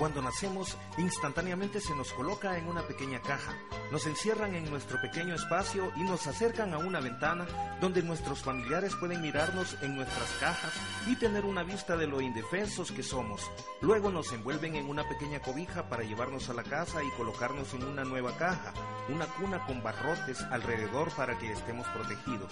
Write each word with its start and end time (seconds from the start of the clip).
Cuando 0.00 0.22
nacemos, 0.22 0.78
instantáneamente 0.96 1.78
se 1.78 1.94
nos 1.94 2.10
coloca 2.14 2.56
en 2.56 2.68
una 2.68 2.80
pequeña 2.80 3.20
caja, 3.20 3.54
nos 3.92 4.06
encierran 4.06 4.54
en 4.54 4.70
nuestro 4.70 4.98
pequeño 4.98 5.34
espacio 5.34 5.92
y 5.94 6.04
nos 6.04 6.26
acercan 6.26 6.72
a 6.72 6.78
una 6.78 7.00
ventana 7.00 7.46
donde 7.82 8.02
nuestros 8.02 8.40
familiares 8.40 8.96
pueden 8.96 9.20
mirarnos 9.20 9.76
en 9.82 9.96
nuestras 9.96 10.30
cajas 10.40 10.72
y 11.06 11.16
tener 11.16 11.44
una 11.44 11.64
vista 11.64 11.98
de 11.98 12.06
lo 12.06 12.22
indefensos 12.22 12.92
que 12.92 13.02
somos. 13.02 13.50
Luego 13.82 14.10
nos 14.10 14.32
envuelven 14.32 14.76
en 14.76 14.88
una 14.88 15.06
pequeña 15.06 15.40
cobija 15.40 15.90
para 15.90 16.02
llevarnos 16.02 16.48
a 16.48 16.54
la 16.54 16.62
casa 16.62 17.04
y 17.04 17.10
colocarnos 17.18 17.74
en 17.74 17.84
una 17.84 18.02
nueva 18.02 18.34
caja, 18.38 18.72
una 19.10 19.26
cuna 19.26 19.66
con 19.66 19.82
barrotes 19.82 20.40
alrededor 20.50 21.10
para 21.10 21.36
que 21.36 21.52
estemos 21.52 21.86
protegidos. 21.88 22.50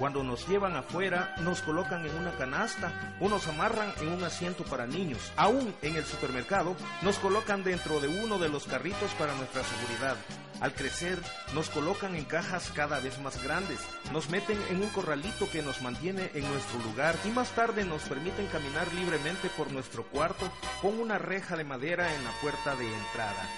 Cuando 0.00 0.24
nos 0.24 0.48
llevan 0.48 0.74
afuera, 0.74 1.34
nos 1.42 1.60
colocan 1.62 2.04
en 2.04 2.16
una 2.16 2.32
canasta 2.36 3.16
o 3.20 3.28
nos 3.28 3.46
amarran 3.46 3.92
en 4.00 4.08
un 4.08 4.24
asiento 4.24 4.64
para 4.64 4.86
niños. 4.86 5.32
Aún 5.36 5.74
en 5.82 5.94
el 5.94 6.04
supermercado, 6.04 6.76
nos 7.02 7.18
colocan 7.18 7.64
dentro 7.64 8.00
de 8.00 8.08
uno 8.08 8.38
de 8.38 8.48
los 8.48 8.64
carritos 8.64 9.12
para 9.18 9.34
nuestra 9.34 9.62
seguridad. 9.64 10.16
Al 10.60 10.74
crecer, 10.74 11.18
nos 11.54 11.70
colocan 11.70 12.16
en 12.16 12.24
cajas 12.24 12.72
cada 12.74 12.98
vez 12.98 13.18
más 13.20 13.42
grandes, 13.42 13.78
nos 14.12 14.28
meten 14.28 14.58
en 14.70 14.82
un 14.82 14.88
corralito 14.88 15.48
que 15.50 15.62
nos 15.62 15.82
mantiene 15.82 16.30
en 16.34 16.48
nuestro 16.50 16.80
lugar 16.80 17.16
y 17.24 17.28
más 17.28 17.50
tarde 17.50 17.84
nos 17.84 18.02
permiten 18.02 18.46
caminar 18.46 18.92
libremente 18.94 19.48
por 19.56 19.70
nuestro 19.70 20.04
cuarto 20.04 20.50
con 20.82 20.98
una 20.98 21.18
reja 21.18 21.56
de 21.56 21.64
madera 21.64 22.12
en 22.12 22.24
la 22.24 22.32
puerta 22.40 22.74
de 22.74 22.86
entrada. 22.86 23.48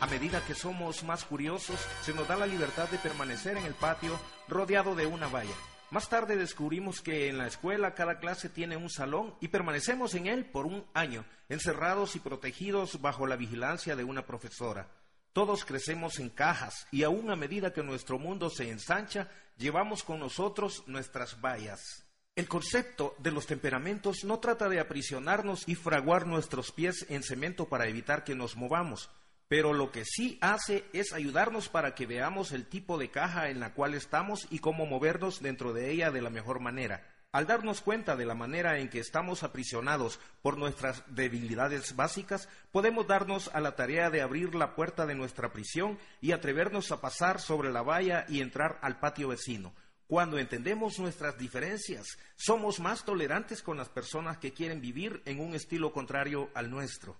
A 0.00 0.06
medida 0.06 0.44
que 0.44 0.54
somos 0.54 1.04
más 1.04 1.24
curiosos, 1.24 1.78
se 2.02 2.12
nos 2.14 2.26
da 2.26 2.36
la 2.36 2.46
libertad 2.46 2.88
de 2.88 2.98
permanecer 2.98 3.56
en 3.56 3.64
el 3.64 3.74
patio 3.74 4.18
rodeado 4.48 4.94
de 4.94 5.06
una 5.06 5.28
valla. 5.28 5.54
Más 5.90 6.08
tarde 6.08 6.36
descubrimos 6.36 7.00
que 7.00 7.28
en 7.28 7.36
la 7.36 7.48
escuela 7.48 7.94
cada 7.94 8.20
clase 8.20 8.48
tiene 8.48 8.76
un 8.76 8.90
salón 8.90 9.34
y 9.40 9.48
permanecemos 9.48 10.14
en 10.14 10.28
él 10.28 10.44
por 10.44 10.64
un 10.64 10.84
año, 10.94 11.24
encerrados 11.48 12.14
y 12.14 12.20
protegidos 12.20 13.00
bajo 13.00 13.26
la 13.26 13.34
vigilancia 13.34 13.96
de 13.96 14.04
una 14.04 14.24
profesora. 14.24 14.88
Todos 15.32 15.64
crecemos 15.64 16.20
en 16.20 16.28
cajas 16.28 16.86
y 16.92 17.02
aún 17.02 17.28
a 17.30 17.36
medida 17.36 17.72
que 17.72 17.82
nuestro 17.82 18.20
mundo 18.20 18.50
se 18.50 18.70
ensancha, 18.70 19.28
llevamos 19.56 20.04
con 20.04 20.20
nosotros 20.20 20.84
nuestras 20.86 21.40
vallas. 21.40 22.04
El 22.36 22.46
concepto 22.46 23.16
de 23.18 23.32
los 23.32 23.46
temperamentos 23.46 24.22
no 24.22 24.38
trata 24.38 24.68
de 24.68 24.78
aprisionarnos 24.78 25.68
y 25.68 25.74
fraguar 25.74 26.24
nuestros 26.24 26.70
pies 26.70 27.04
en 27.08 27.24
cemento 27.24 27.68
para 27.68 27.88
evitar 27.88 28.22
que 28.22 28.36
nos 28.36 28.56
movamos, 28.56 29.10
pero 29.50 29.72
lo 29.72 29.90
que 29.90 30.04
sí 30.04 30.38
hace 30.40 30.84
es 30.92 31.12
ayudarnos 31.12 31.68
para 31.68 31.96
que 31.96 32.06
veamos 32.06 32.52
el 32.52 32.66
tipo 32.66 32.98
de 32.98 33.10
caja 33.10 33.50
en 33.50 33.58
la 33.58 33.74
cual 33.74 33.94
estamos 33.94 34.46
y 34.48 34.60
cómo 34.60 34.86
movernos 34.86 35.42
dentro 35.42 35.72
de 35.72 35.90
ella 35.90 36.12
de 36.12 36.22
la 36.22 36.30
mejor 36.30 36.60
manera. 36.60 37.04
Al 37.32 37.48
darnos 37.48 37.80
cuenta 37.80 38.14
de 38.14 38.26
la 38.26 38.36
manera 38.36 38.78
en 38.78 38.88
que 38.88 39.00
estamos 39.00 39.42
aprisionados 39.42 40.20
por 40.40 40.56
nuestras 40.56 41.02
debilidades 41.08 41.96
básicas, 41.96 42.48
podemos 42.70 43.08
darnos 43.08 43.50
a 43.52 43.60
la 43.60 43.74
tarea 43.74 44.08
de 44.08 44.22
abrir 44.22 44.54
la 44.54 44.76
puerta 44.76 45.04
de 45.04 45.16
nuestra 45.16 45.52
prisión 45.52 45.98
y 46.20 46.30
atrevernos 46.30 46.92
a 46.92 47.00
pasar 47.00 47.40
sobre 47.40 47.72
la 47.72 47.82
valla 47.82 48.26
y 48.28 48.42
entrar 48.42 48.78
al 48.82 49.00
patio 49.00 49.26
vecino. 49.26 49.74
Cuando 50.06 50.38
entendemos 50.38 51.00
nuestras 51.00 51.36
diferencias, 51.38 52.06
somos 52.36 52.78
más 52.78 53.04
tolerantes 53.04 53.62
con 53.62 53.78
las 53.78 53.88
personas 53.88 54.38
que 54.38 54.52
quieren 54.52 54.80
vivir 54.80 55.22
en 55.24 55.40
un 55.40 55.56
estilo 55.56 55.92
contrario 55.92 56.50
al 56.54 56.70
nuestro. 56.70 57.16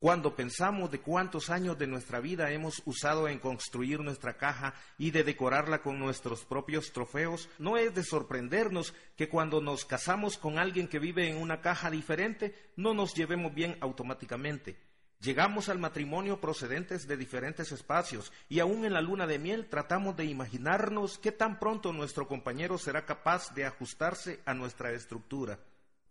Cuando 0.00 0.36
pensamos 0.36 0.92
de 0.92 1.00
cuántos 1.00 1.50
años 1.50 1.76
de 1.76 1.88
nuestra 1.88 2.20
vida 2.20 2.52
hemos 2.52 2.80
usado 2.84 3.26
en 3.26 3.40
construir 3.40 3.98
nuestra 3.98 4.36
caja 4.36 4.74
y 4.96 5.10
de 5.10 5.24
decorarla 5.24 5.82
con 5.82 5.98
nuestros 5.98 6.44
propios 6.44 6.92
trofeos, 6.92 7.48
no 7.58 7.76
es 7.76 7.92
de 7.96 8.04
sorprendernos 8.04 8.94
que 9.16 9.28
cuando 9.28 9.60
nos 9.60 9.84
casamos 9.84 10.38
con 10.38 10.56
alguien 10.56 10.86
que 10.86 11.00
vive 11.00 11.28
en 11.28 11.36
una 11.36 11.60
caja 11.60 11.90
diferente, 11.90 12.54
no 12.76 12.94
nos 12.94 13.12
llevemos 13.14 13.52
bien 13.52 13.76
automáticamente. 13.80 14.76
Llegamos 15.18 15.68
al 15.68 15.80
matrimonio 15.80 16.40
procedentes 16.40 17.08
de 17.08 17.16
diferentes 17.16 17.72
espacios 17.72 18.32
y 18.48 18.60
aún 18.60 18.84
en 18.84 18.92
la 18.92 19.00
luna 19.00 19.26
de 19.26 19.40
miel 19.40 19.66
tratamos 19.68 20.16
de 20.16 20.26
imaginarnos 20.26 21.18
qué 21.18 21.32
tan 21.32 21.58
pronto 21.58 21.92
nuestro 21.92 22.28
compañero 22.28 22.78
será 22.78 23.04
capaz 23.04 23.52
de 23.52 23.64
ajustarse 23.64 24.38
a 24.46 24.54
nuestra 24.54 24.92
estructura. 24.92 25.58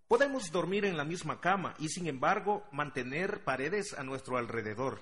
Podemos 0.07 0.53
dormir 0.53 0.85
en 0.85 0.95
la 0.95 1.03
misma 1.03 1.41
cama 1.41 1.73
y 1.79 1.89
sin 1.89 2.07
embargo 2.07 2.63
mantener 2.71 3.43
paredes 3.43 3.93
a 3.93 4.03
nuestro 4.03 4.37
alrededor. 4.37 5.01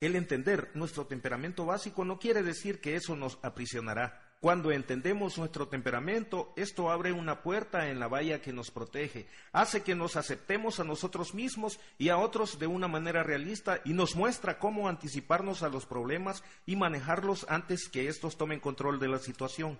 El 0.00 0.16
entender 0.16 0.70
nuestro 0.74 1.06
temperamento 1.06 1.66
básico 1.66 2.02
no 2.04 2.18
quiere 2.18 2.42
decir 2.42 2.80
que 2.80 2.94
eso 2.94 3.14
nos 3.14 3.38
aprisionará. 3.42 4.24
Cuando 4.40 4.70
entendemos 4.70 5.36
nuestro 5.36 5.68
temperamento, 5.68 6.54
esto 6.56 6.90
abre 6.90 7.12
una 7.12 7.42
puerta 7.42 7.90
en 7.90 8.00
la 8.00 8.08
valla 8.08 8.40
que 8.40 8.54
nos 8.54 8.70
protege, 8.70 9.26
hace 9.52 9.82
que 9.82 9.94
nos 9.94 10.16
aceptemos 10.16 10.80
a 10.80 10.84
nosotros 10.84 11.34
mismos 11.34 11.78
y 11.98 12.08
a 12.08 12.16
otros 12.16 12.58
de 12.58 12.68
una 12.68 12.88
manera 12.88 13.22
realista 13.22 13.82
y 13.84 13.92
nos 13.92 14.16
muestra 14.16 14.58
cómo 14.58 14.88
anticiparnos 14.88 15.62
a 15.62 15.68
los 15.68 15.84
problemas 15.84 16.42
y 16.64 16.76
manejarlos 16.76 17.44
antes 17.50 17.88
que 17.88 18.08
estos 18.08 18.38
tomen 18.38 18.60
control 18.60 18.98
de 18.98 19.08
la 19.08 19.18
situación. 19.18 19.78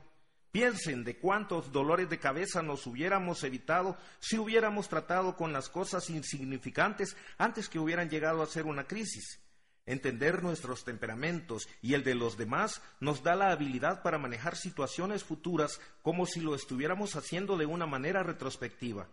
Piensen 0.50 1.04
de 1.04 1.18
cuántos 1.18 1.72
dolores 1.72 2.08
de 2.08 2.18
cabeza 2.18 2.62
nos 2.62 2.86
hubiéramos 2.86 3.44
evitado 3.44 3.98
si 4.18 4.38
hubiéramos 4.38 4.88
tratado 4.88 5.36
con 5.36 5.52
las 5.52 5.68
cosas 5.68 6.08
insignificantes 6.08 7.16
antes 7.36 7.68
que 7.68 7.78
hubieran 7.78 8.08
llegado 8.08 8.42
a 8.42 8.46
ser 8.46 8.64
una 8.64 8.84
crisis. 8.84 9.40
Entender 9.84 10.42
nuestros 10.42 10.84
temperamentos 10.84 11.68
y 11.80 11.94
el 11.94 12.04
de 12.04 12.14
los 12.14 12.36
demás 12.36 12.82
nos 13.00 13.22
da 13.22 13.34
la 13.34 13.50
habilidad 13.50 14.02
para 14.02 14.18
manejar 14.18 14.56
situaciones 14.56 15.24
futuras 15.24 15.80
como 16.02 16.26
si 16.26 16.40
lo 16.40 16.54
estuviéramos 16.54 17.16
haciendo 17.16 17.56
de 17.56 17.66
una 17.66 17.86
manera 17.86 18.22
retrospectiva. 18.22 19.08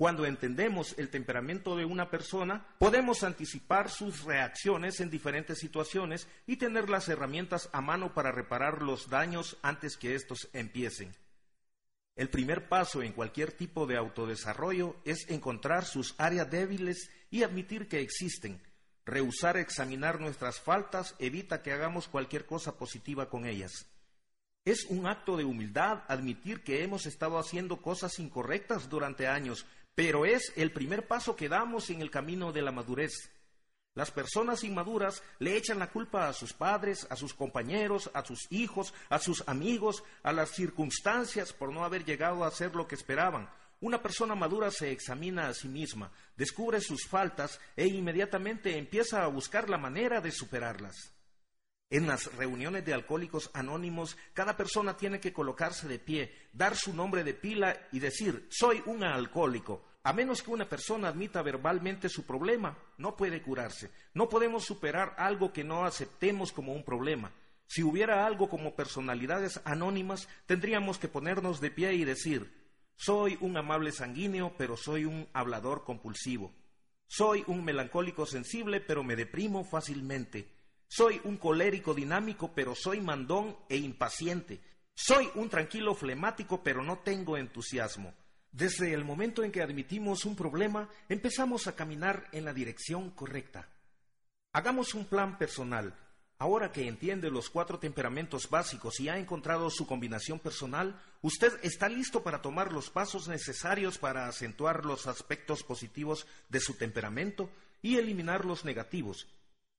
Cuando 0.00 0.24
entendemos 0.24 0.94
el 0.96 1.10
temperamento 1.10 1.76
de 1.76 1.84
una 1.84 2.08
persona, 2.08 2.66
podemos 2.78 3.22
anticipar 3.22 3.90
sus 3.90 4.24
reacciones 4.24 4.98
en 5.00 5.10
diferentes 5.10 5.58
situaciones 5.58 6.26
y 6.46 6.56
tener 6.56 6.88
las 6.88 7.10
herramientas 7.10 7.68
a 7.74 7.82
mano 7.82 8.14
para 8.14 8.32
reparar 8.32 8.80
los 8.80 9.10
daños 9.10 9.58
antes 9.60 9.98
que 9.98 10.14
estos 10.14 10.48
empiecen. 10.54 11.14
El 12.16 12.30
primer 12.30 12.66
paso 12.66 13.02
en 13.02 13.12
cualquier 13.12 13.52
tipo 13.52 13.86
de 13.86 13.98
autodesarrollo 13.98 14.96
es 15.04 15.28
encontrar 15.28 15.84
sus 15.84 16.14
áreas 16.16 16.50
débiles 16.50 17.10
y 17.30 17.42
admitir 17.42 17.86
que 17.86 18.00
existen. 18.00 18.58
Rehusar 19.04 19.58
examinar 19.58 20.18
nuestras 20.18 20.60
faltas 20.60 21.14
evita 21.18 21.60
que 21.60 21.72
hagamos 21.72 22.08
cualquier 22.08 22.46
cosa 22.46 22.78
positiva 22.78 23.28
con 23.28 23.44
ellas. 23.44 23.84
Es 24.64 24.84
un 24.84 25.06
acto 25.06 25.38
de 25.38 25.44
humildad 25.44 26.04
admitir 26.06 26.62
que 26.62 26.84
hemos 26.84 27.06
estado 27.06 27.38
haciendo 27.38 27.80
cosas 27.80 28.18
incorrectas 28.18 28.90
durante 28.90 29.26
años, 29.26 29.64
pero 30.02 30.24
es 30.24 30.54
el 30.56 30.72
primer 30.72 31.06
paso 31.06 31.36
que 31.36 31.50
damos 31.50 31.90
en 31.90 32.00
el 32.00 32.10
camino 32.10 32.52
de 32.52 32.62
la 32.62 32.72
madurez. 32.72 33.30
Las 33.92 34.10
personas 34.10 34.64
inmaduras 34.64 35.22
le 35.40 35.58
echan 35.58 35.78
la 35.78 35.90
culpa 35.90 36.26
a 36.26 36.32
sus 36.32 36.54
padres, 36.54 37.06
a 37.10 37.16
sus 37.16 37.34
compañeros, 37.34 38.10
a 38.14 38.24
sus 38.24 38.50
hijos, 38.50 38.94
a 39.10 39.18
sus 39.18 39.46
amigos, 39.46 40.02
a 40.22 40.32
las 40.32 40.52
circunstancias 40.52 41.52
por 41.52 41.70
no 41.70 41.84
haber 41.84 42.06
llegado 42.06 42.44
a 42.44 42.48
hacer 42.48 42.74
lo 42.74 42.88
que 42.88 42.94
esperaban. 42.94 43.50
Una 43.82 44.00
persona 44.00 44.34
madura 44.34 44.70
se 44.70 44.90
examina 44.90 45.48
a 45.48 45.52
sí 45.52 45.68
misma, 45.68 46.10
descubre 46.34 46.80
sus 46.80 47.06
faltas 47.06 47.60
e 47.76 47.86
inmediatamente 47.86 48.78
empieza 48.78 49.22
a 49.22 49.26
buscar 49.28 49.68
la 49.68 49.76
manera 49.76 50.22
de 50.22 50.32
superarlas. 50.32 51.12
En 51.90 52.06
las 52.06 52.32
reuniones 52.36 52.86
de 52.86 52.94
alcohólicos 52.94 53.50
anónimos, 53.52 54.16
cada 54.32 54.56
persona 54.56 54.96
tiene 54.96 55.20
que 55.20 55.34
colocarse 55.34 55.88
de 55.88 55.98
pie, 55.98 56.32
dar 56.54 56.74
su 56.74 56.94
nombre 56.94 57.22
de 57.22 57.34
pila 57.34 57.88
y 57.92 57.98
decir, 57.98 58.46
soy 58.48 58.82
un 58.86 59.04
alcohólico. 59.04 59.89
A 60.02 60.12
menos 60.14 60.42
que 60.42 60.50
una 60.50 60.68
persona 60.68 61.08
admita 61.08 61.42
verbalmente 61.42 62.08
su 62.08 62.24
problema, 62.24 62.78
no 62.96 63.16
puede 63.16 63.42
curarse. 63.42 63.90
No 64.14 64.28
podemos 64.28 64.64
superar 64.64 65.14
algo 65.18 65.52
que 65.52 65.62
no 65.62 65.84
aceptemos 65.84 66.52
como 66.52 66.72
un 66.72 66.84
problema. 66.84 67.32
Si 67.66 67.82
hubiera 67.82 68.26
algo 68.26 68.48
como 68.48 68.74
personalidades 68.74 69.60
anónimas, 69.64 70.26
tendríamos 70.46 70.98
que 70.98 71.08
ponernos 71.08 71.60
de 71.60 71.70
pie 71.70 71.94
y 71.94 72.04
decir, 72.04 72.50
soy 72.96 73.36
un 73.40 73.56
amable 73.56 73.92
sanguíneo, 73.92 74.54
pero 74.56 74.76
soy 74.76 75.04
un 75.04 75.28
hablador 75.34 75.84
compulsivo. 75.84 76.52
Soy 77.06 77.44
un 77.46 77.64
melancólico 77.64 78.24
sensible, 78.24 78.80
pero 78.80 79.04
me 79.04 79.16
deprimo 79.16 79.64
fácilmente. 79.64 80.48
Soy 80.88 81.20
un 81.24 81.36
colérico 81.36 81.92
dinámico, 81.92 82.52
pero 82.54 82.74
soy 82.74 83.00
mandón 83.00 83.56
e 83.68 83.76
impaciente. 83.76 84.60
Soy 84.94 85.30
un 85.34 85.48
tranquilo 85.48 85.94
flemático, 85.94 86.62
pero 86.62 86.82
no 86.82 86.98
tengo 86.98 87.36
entusiasmo. 87.36 88.14
Desde 88.52 88.92
el 88.92 89.04
momento 89.04 89.44
en 89.44 89.52
que 89.52 89.62
admitimos 89.62 90.24
un 90.24 90.34
problema, 90.34 90.88
empezamos 91.08 91.66
a 91.66 91.76
caminar 91.76 92.28
en 92.32 92.44
la 92.44 92.52
dirección 92.52 93.10
correcta. 93.10 93.68
Hagamos 94.52 94.94
un 94.94 95.04
plan 95.04 95.38
personal. 95.38 95.94
Ahora 96.38 96.72
que 96.72 96.88
entiende 96.88 97.30
los 97.30 97.50
cuatro 97.50 97.78
temperamentos 97.78 98.48
básicos 98.48 98.98
y 98.98 99.08
ha 99.08 99.18
encontrado 99.18 99.68
su 99.70 99.86
combinación 99.86 100.38
personal, 100.38 101.00
usted 101.20 101.52
está 101.62 101.88
listo 101.88 102.22
para 102.22 102.40
tomar 102.40 102.72
los 102.72 102.88
pasos 102.88 103.28
necesarios 103.28 103.98
para 103.98 104.26
acentuar 104.26 104.84
los 104.86 105.06
aspectos 105.06 105.62
positivos 105.62 106.26
de 106.48 106.60
su 106.60 106.74
temperamento 106.74 107.50
y 107.82 107.98
eliminar 107.98 108.46
los 108.46 108.64
negativos. 108.64 109.28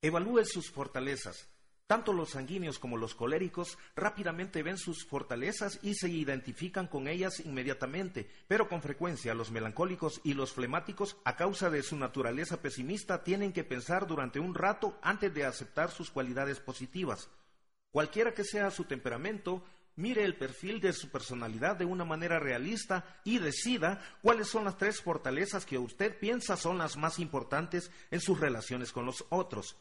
Evalúe 0.01 0.45
sus 0.45 0.69
fortalezas. 0.69 1.47
Tanto 1.91 2.13
los 2.13 2.29
sanguíneos 2.29 2.79
como 2.79 2.95
los 2.95 3.15
coléricos 3.15 3.77
rápidamente 3.97 4.63
ven 4.63 4.77
sus 4.77 5.03
fortalezas 5.03 5.77
y 5.83 5.93
se 5.93 6.07
identifican 6.07 6.87
con 6.87 7.09
ellas 7.09 7.41
inmediatamente, 7.41 8.31
pero 8.47 8.69
con 8.69 8.81
frecuencia 8.81 9.33
los 9.33 9.51
melancólicos 9.51 10.21
y 10.23 10.33
los 10.33 10.53
flemáticos, 10.53 11.17
a 11.25 11.35
causa 11.35 11.69
de 11.69 11.83
su 11.83 11.97
naturaleza 11.97 12.61
pesimista, 12.61 13.25
tienen 13.25 13.51
que 13.51 13.65
pensar 13.65 14.07
durante 14.07 14.39
un 14.39 14.55
rato 14.55 14.97
antes 15.01 15.33
de 15.33 15.43
aceptar 15.43 15.91
sus 15.91 16.09
cualidades 16.09 16.61
positivas. 16.61 17.29
Cualquiera 17.91 18.33
que 18.33 18.45
sea 18.45 18.71
su 18.71 18.85
temperamento, 18.85 19.61
mire 19.97 20.23
el 20.23 20.37
perfil 20.37 20.79
de 20.79 20.93
su 20.93 21.09
personalidad 21.09 21.75
de 21.75 21.83
una 21.83 22.05
manera 22.05 22.39
realista 22.39 23.19
y 23.25 23.39
decida 23.39 23.99
cuáles 24.21 24.47
son 24.47 24.63
las 24.63 24.77
tres 24.77 25.01
fortalezas 25.01 25.65
que 25.65 25.77
usted 25.77 26.17
piensa 26.17 26.55
son 26.55 26.77
las 26.77 26.95
más 26.95 27.19
importantes 27.19 27.91
en 28.11 28.21
sus 28.21 28.39
relaciones 28.39 28.93
con 28.93 29.05
los 29.05 29.25
otros. 29.27 29.75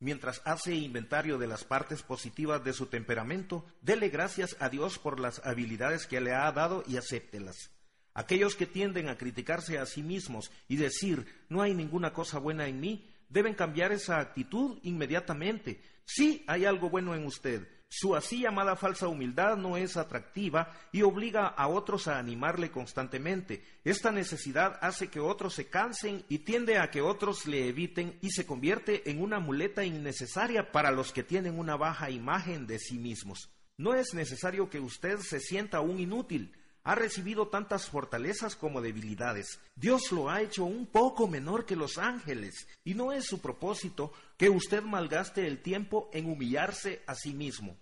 Mientras 0.00 0.40
hace 0.46 0.74
inventario 0.74 1.36
de 1.36 1.46
las 1.46 1.64
partes 1.64 2.02
positivas 2.02 2.64
de 2.64 2.72
su 2.72 2.86
temperamento, 2.86 3.66
dele 3.82 4.08
gracias 4.08 4.56
a 4.58 4.70
Dios 4.70 4.98
por 4.98 5.20
las 5.20 5.44
habilidades 5.44 6.06
que 6.06 6.22
le 6.22 6.32
ha 6.32 6.50
dado 6.52 6.82
y 6.88 6.96
acéptelas. 6.96 7.70
Aquellos 8.14 8.56
que 8.56 8.66
tienden 8.66 9.08
a 9.10 9.18
criticarse 9.18 9.78
a 9.78 9.84
sí 9.84 10.02
mismos 10.02 10.50
y 10.68 10.76
decir 10.76 11.26
no 11.50 11.60
hay 11.60 11.74
ninguna 11.74 12.14
cosa 12.14 12.38
buena 12.38 12.66
en 12.66 12.80
mí, 12.80 13.10
deben 13.28 13.54
cambiar 13.54 13.92
esa 13.92 14.18
actitud 14.20 14.78
inmediatamente. 14.82 15.82
Sí 16.06 16.44
hay 16.46 16.64
algo 16.64 16.88
bueno 16.88 17.14
en 17.14 17.26
usted, 17.26 17.68
su 17.92 18.14
así 18.14 18.42
llamada 18.42 18.76
falsa 18.76 19.08
humildad 19.08 19.56
no 19.56 19.76
es 19.76 19.96
atractiva 19.96 20.72
y 20.92 21.02
obliga 21.02 21.48
a 21.48 21.66
otros 21.66 22.06
a 22.06 22.20
animarle 22.20 22.70
constantemente. 22.70 23.64
Esta 23.82 24.12
necesidad 24.12 24.78
hace 24.80 25.08
que 25.08 25.18
otros 25.18 25.54
se 25.54 25.66
cansen 25.66 26.24
y 26.28 26.38
tiende 26.38 26.78
a 26.78 26.92
que 26.92 27.02
otros 27.02 27.46
le 27.46 27.68
eviten 27.68 28.16
y 28.22 28.30
se 28.30 28.46
convierte 28.46 29.10
en 29.10 29.20
una 29.20 29.40
muleta 29.40 29.84
innecesaria 29.84 30.70
para 30.70 30.92
los 30.92 31.12
que 31.12 31.24
tienen 31.24 31.58
una 31.58 31.76
baja 31.76 32.10
imagen 32.10 32.68
de 32.68 32.78
sí 32.78 32.96
mismos. 32.96 33.50
No 33.76 33.94
es 33.94 34.14
necesario 34.14 34.70
que 34.70 34.78
usted 34.78 35.18
se 35.18 35.40
sienta 35.40 35.80
un 35.80 35.98
inútil. 35.98 36.54
Ha 36.82 36.94
recibido 36.94 37.48
tantas 37.48 37.88
fortalezas 37.88 38.56
como 38.56 38.80
debilidades. 38.80 39.60
Dios 39.76 40.12
lo 40.12 40.30
ha 40.30 40.40
hecho 40.40 40.64
un 40.64 40.86
poco 40.86 41.28
menor 41.28 41.66
que 41.66 41.76
los 41.76 41.98
ángeles, 41.98 42.66
y 42.84 42.94
no 42.94 43.12
es 43.12 43.26
su 43.26 43.40
propósito 43.40 44.12
que 44.36 44.48
usted 44.48 44.82
malgaste 44.82 45.46
el 45.46 45.62
tiempo 45.62 46.08
en 46.12 46.30
humillarse 46.30 47.02
a 47.06 47.14
sí 47.14 47.34
mismo. 47.34 47.76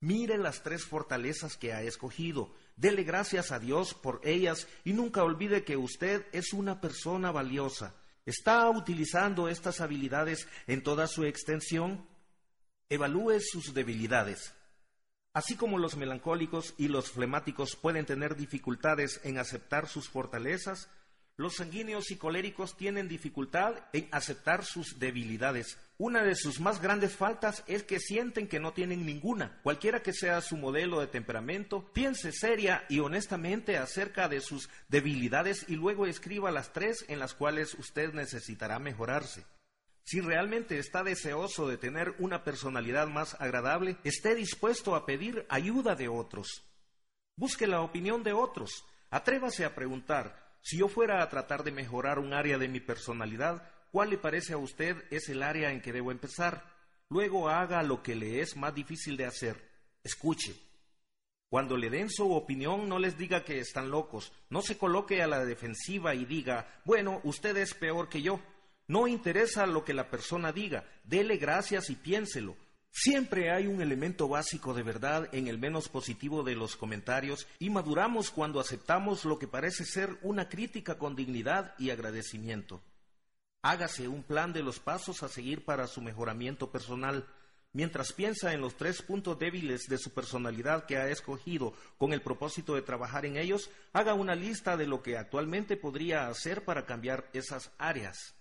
Mire 0.00 0.38
las 0.38 0.62
tres 0.62 0.84
fortalezas 0.84 1.56
que 1.56 1.72
ha 1.72 1.82
escogido, 1.82 2.54
dele 2.76 3.04
gracias 3.04 3.50
a 3.52 3.58
Dios 3.58 3.94
por 3.94 4.20
ellas 4.24 4.68
y 4.84 4.92
nunca 4.92 5.24
olvide 5.24 5.64
que 5.64 5.76
usted 5.76 6.26
es 6.32 6.52
una 6.52 6.80
persona 6.80 7.32
valiosa. 7.32 7.94
¿Está 8.26 8.68
utilizando 8.68 9.48
estas 9.48 9.80
habilidades 9.80 10.48
en 10.66 10.82
toda 10.82 11.06
su 11.06 11.24
extensión? 11.24 12.06
Evalúe 12.88 13.40
sus 13.40 13.72
debilidades. 13.72 14.52
Así 15.36 15.54
como 15.54 15.76
los 15.76 15.98
melancólicos 15.98 16.72
y 16.78 16.88
los 16.88 17.10
flemáticos 17.10 17.76
pueden 17.76 18.06
tener 18.06 18.36
dificultades 18.36 19.20
en 19.22 19.36
aceptar 19.36 19.86
sus 19.86 20.08
fortalezas, 20.08 20.88
los 21.36 21.56
sanguíneos 21.56 22.10
y 22.10 22.16
coléricos 22.16 22.78
tienen 22.78 23.06
dificultad 23.06 23.74
en 23.92 24.08
aceptar 24.12 24.64
sus 24.64 24.98
debilidades. 24.98 25.76
Una 25.98 26.22
de 26.22 26.36
sus 26.36 26.58
más 26.58 26.80
grandes 26.80 27.16
faltas 27.16 27.64
es 27.66 27.82
que 27.82 28.00
sienten 28.00 28.48
que 28.48 28.60
no 28.60 28.72
tienen 28.72 29.04
ninguna. 29.04 29.60
Cualquiera 29.62 30.00
que 30.02 30.14
sea 30.14 30.40
su 30.40 30.56
modelo 30.56 31.00
de 31.00 31.06
temperamento, 31.06 31.84
piense 31.92 32.32
seria 32.32 32.86
y 32.88 33.00
honestamente 33.00 33.76
acerca 33.76 34.30
de 34.30 34.40
sus 34.40 34.70
debilidades 34.88 35.66
y 35.68 35.76
luego 35.76 36.06
escriba 36.06 36.50
las 36.50 36.72
tres 36.72 37.04
en 37.08 37.18
las 37.18 37.34
cuales 37.34 37.74
usted 37.74 38.14
necesitará 38.14 38.78
mejorarse. 38.78 39.44
Si 40.06 40.20
realmente 40.20 40.78
está 40.78 41.02
deseoso 41.02 41.66
de 41.66 41.78
tener 41.78 42.14
una 42.20 42.44
personalidad 42.44 43.08
más 43.08 43.34
agradable, 43.40 43.96
esté 44.04 44.36
dispuesto 44.36 44.94
a 44.94 45.04
pedir 45.04 45.44
ayuda 45.48 45.96
de 45.96 46.06
otros. 46.06 46.62
Busque 47.36 47.66
la 47.66 47.80
opinión 47.80 48.22
de 48.22 48.32
otros. 48.32 48.84
Atrévase 49.10 49.64
a 49.64 49.74
preguntar, 49.74 50.58
si 50.62 50.78
yo 50.78 50.86
fuera 50.86 51.20
a 51.22 51.28
tratar 51.28 51.64
de 51.64 51.72
mejorar 51.72 52.20
un 52.20 52.34
área 52.34 52.56
de 52.56 52.68
mi 52.68 52.78
personalidad, 52.78 53.68
¿cuál 53.90 54.10
le 54.10 54.16
parece 54.16 54.52
a 54.52 54.58
usted 54.58 54.96
es 55.10 55.28
el 55.28 55.42
área 55.42 55.72
en 55.72 55.80
que 55.82 55.92
debo 55.92 56.12
empezar? 56.12 56.62
Luego 57.08 57.48
haga 57.48 57.82
lo 57.82 58.04
que 58.04 58.14
le 58.14 58.40
es 58.40 58.56
más 58.56 58.72
difícil 58.72 59.16
de 59.16 59.26
hacer. 59.26 59.60
Escuche. 60.04 60.54
Cuando 61.50 61.76
le 61.76 61.90
den 61.90 62.10
su 62.10 62.32
opinión, 62.32 62.88
no 62.88 63.00
les 63.00 63.18
diga 63.18 63.42
que 63.42 63.58
están 63.58 63.90
locos. 63.90 64.32
No 64.50 64.62
se 64.62 64.78
coloque 64.78 65.20
a 65.20 65.26
la 65.26 65.44
defensiva 65.44 66.14
y 66.14 66.24
diga, 66.24 66.80
bueno, 66.84 67.20
usted 67.24 67.56
es 67.56 67.74
peor 67.74 68.08
que 68.08 68.22
yo. 68.22 68.40
No 68.88 69.08
interesa 69.08 69.66
lo 69.66 69.84
que 69.84 69.94
la 69.94 70.10
persona 70.10 70.52
diga. 70.52 70.84
Dele 71.04 71.36
gracias 71.38 71.90
y 71.90 71.96
piénselo. 71.96 72.56
Siempre 72.90 73.50
hay 73.50 73.66
un 73.66 73.82
elemento 73.82 74.26
básico 74.26 74.72
de 74.72 74.82
verdad 74.82 75.28
en 75.32 75.48
el 75.48 75.58
menos 75.58 75.88
positivo 75.90 76.42
de 76.42 76.54
los 76.54 76.76
comentarios 76.76 77.46
y 77.58 77.68
maduramos 77.68 78.30
cuando 78.30 78.58
aceptamos 78.58 79.26
lo 79.26 79.38
que 79.38 79.46
parece 79.46 79.84
ser 79.84 80.16
una 80.22 80.48
crítica 80.48 80.96
con 80.96 81.14
dignidad 81.14 81.74
y 81.78 81.90
agradecimiento. 81.90 82.80
Hágase 83.60 84.08
un 84.08 84.22
plan 84.22 84.52
de 84.54 84.62
los 84.62 84.78
pasos 84.78 85.22
a 85.22 85.28
seguir 85.28 85.64
para 85.64 85.88
su 85.88 86.00
mejoramiento 86.00 86.70
personal. 86.70 87.26
Mientras 87.72 88.12
piensa 88.14 88.54
en 88.54 88.62
los 88.62 88.76
tres 88.76 89.02
puntos 89.02 89.38
débiles 89.38 89.88
de 89.88 89.98
su 89.98 90.14
personalidad 90.14 90.86
que 90.86 90.96
ha 90.96 91.10
escogido 91.10 91.74
con 91.98 92.14
el 92.14 92.22
propósito 92.22 92.76
de 92.76 92.82
trabajar 92.82 93.26
en 93.26 93.36
ellos, 93.36 93.68
haga 93.92 94.14
una 94.14 94.34
lista 94.34 94.78
de 94.78 94.86
lo 94.86 95.02
que 95.02 95.18
actualmente 95.18 95.76
podría 95.76 96.28
hacer 96.28 96.64
para 96.64 96.86
cambiar 96.86 97.28
esas 97.34 97.72
áreas. 97.76 98.35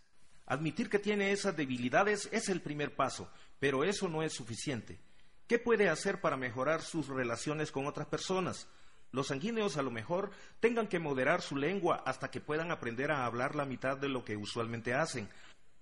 Admitir 0.45 0.89
que 0.89 0.99
tiene 0.99 1.31
esas 1.31 1.55
debilidades 1.57 2.29
es 2.31 2.49
el 2.49 2.61
primer 2.61 2.95
paso, 2.95 3.31
pero 3.59 3.83
eso 3.83 4.07
no 4.07 4.21
es 4.21 4.33
suficiente. 4.33 4.99
¿Qué 5.47 5.59
puede 5.59 5.89
hacer 5.89 6.21
para 6.21 6.37
mejorar 6.37 6.81
sus 6.81 7.07
relaciones 7.07 7.71
con 7.71 7.87
otras 7.87 8.07
personas? 8.07 8.67
Los 9.11 9.27
sanguíneos 9.27 9.77
a 9.77 9.81
lo 9.81 9.91
mejor 9.91 10.31
tengan 10.59 10.87
que 10.87 10.99
moderar 10.99 11.41
su 11.41 11.55
lengua 11.55 12.03
hasta 12.05 12.29
que 12.29 12.41
puedan 12.41 12.71
aprender 12.71 13.11
a 13.11 13.25
hablar 13.25 13.55
la 13.55 13.65
mitad 13.65 13.97
de 13.97 14.09
lo 14.09 14.25
que 14.25 14.37
usualmente 14.37 14.93
hacen. 14.93 15.29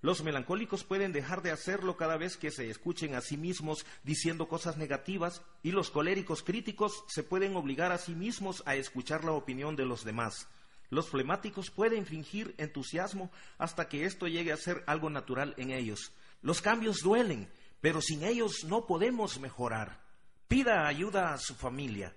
Los 0.00 0.22
melancólicos 0.22 0.84
pueden 0.84 1.12
dejar 1.12 1.42
de 1.42 1.50
hacerlo 1.50 1.96
cada 1.96 2.16
vez 2.16 2.36
que 2.36 2.50
se 2.50 2.68
escuchen 2.68 3.14
a 3.14 3.22
sí 3.22 3.36
mismos 3.36 3.86
diciendo 4.02 4.48
cosas 4.48 4.76
negativas 4.76 5.42
y 5.62 5.72
los 5.72 5.90
coléricos 5.90 6.42
críticos 6.42 7.04
se 7.08 7.22
pueden 7.22 7.56
obligar 7.56 7.90
a 7.90 7.98
sí 7.98 8.14
mismos 8.14 8.62
a 8.66 8.76
escuchar 8.76 9.24
la 9.24 9.32
opinión 9.32 9.76
de 9.76 9.86
los 9.86 10.04
demás. 10.04 10.46
Los 10.94 11.10
flemáticos 11.10 11.72
pueden 11.72 12.06
fingir 12.06 12.54
entusiasmo 12.56 13.32
hasta 13.58 13.88
que 13.88 14.04
esto 14.04 14.28
llegue 14.28 14.52
a 14.52 14.56
ser 14.56 14.84
algo 14.86 15.10
natural 15.10 15.52
en 15.56 15.72
ellos. 15.72 16.12
Los 16.40 16.62
cambios 16.62 17.02
duelen, 17.02 17.50
pero 17.80 18.00
sin 18.00 18.22
ellos 18.22 18.62
no 18.62 18.86
podemos 18.86 19.40
mejorar. 19.40 20.00
Pida 20.46 20.86
ayuda 20.86 21.34
a 21.34 21.38
su 21.38 21.56
familia. 21.56 22.14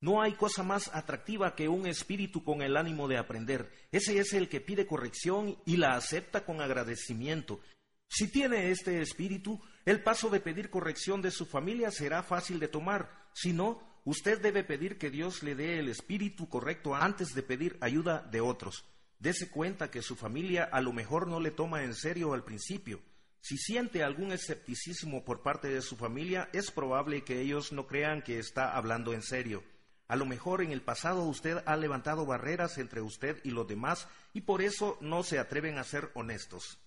No 0.00 0.20
hay 0.20 0.32
cosa 0.32 0.64
más 0.64 0.92
atractiva 0.92 1.54
que 1.54 1.68
un 1.68 1.86
espíritu 1.86 2.42
con 2.42 2.60
el 2.60 2.76
ánimo 2.76 3.06
de 3.06 3.18
aprender. 3.18 3.70
Ese 3.92 4.18
es 4.18 4.32
el 4.32 4.48
que 4.48 4.60
pide 4.60 4.88
corrección 4.88 5.56
y 5.64 5.76
la 5.76 5.94
acepta 5.94 6.44
con 6.44 6.60
agradecimiento. 6.60 7.60
Si 8.08 8.26
tiene 8.26 8.72
este 8.72 9.00
espíritu, 9.00 9.60
el 9.84 10.02
paso 10.02 10.28
de 10.28 10.40
pedir 10.40 10.70
corrección 10.70 11.22
de 11.22 11.30
su 11.30 11.46
familia 11.46 11.92
será 11.92 12.24
fácil 12.24 12.58
de 12.58 12.66
tomar. 12.66 13.28
Si 13.32 13.52
no, 13.52 13.80
usted 14.06 14.40
debe 14.40 14.64
pedir 14.64 14.96
que 14.96 15.10
Dios 15.10 15.42
le 15.42 15.54
dé 15.54 15.78
el 15.78 15.88
espíritu 15.88 16.48
correcto 16.48 16.94
antes 16.94 17.34
de 17.34 17.42
pedir 17.42 17.76
ayuda 17.82 18.22
de 18.22 18.40
otros. 18.40 18.86
Dese 19.18 19.50
cuenta 19.50 19.90
que 19.90 20.00
su 20.00 20.16
familia 20.16 20.64
a 20.64 20.80
lo 20.80 20.94
mejor 20.94 21.26
no 21.26 21.40
le 21.40 21.50
toma 21.50 21.82
en 21.82 21.94
serio 21.94 22.32
al 22.32 22.44
principio. 22.44 23.02
Si 23.40 23.58
siente 23.58 24.02
algún 24.02 24.32
escepticismo 24.32 25.24
por 25.24 25.42
parte 25.42 25.68
de 25.68 25.82
su 25.82 25.96
familia, 25.96 26.48
es 26.52 26.70
probable 26.70 27.24
que 27.24 27.40
ellos 27.40 27.72
no 27.72 27.86
crean 27.86 28.22
que 28.22 28.38
está 28.38 28.76
hablando 28.76 29.12
en 29.12 29.22
serio. 29.22 29.62
A 30.08 30.14
lo 30.14 30.24
mejor 30.24 30.62
en 30.62 30.70
el 30.70 30.82
pasado 30.82 31.24
usted 31.24 31.58
ha 31.66 31.76
levantado 31.76 32.26
barreras 32.26 32.78
entre 32.78 33.00
usted 33.00 33.40
y 33.42 33.50
los 33.50 33.66
demás 33.66 34.08
y 34.32 34.42
por 34.42 34.62
eso 34.62 34.98
no 35.00 35.24
se 35.24 35.40
atreven 35.40 35.78
a 35.78 35.84
ser 35.84 36.10
honestos. 36.14 36.78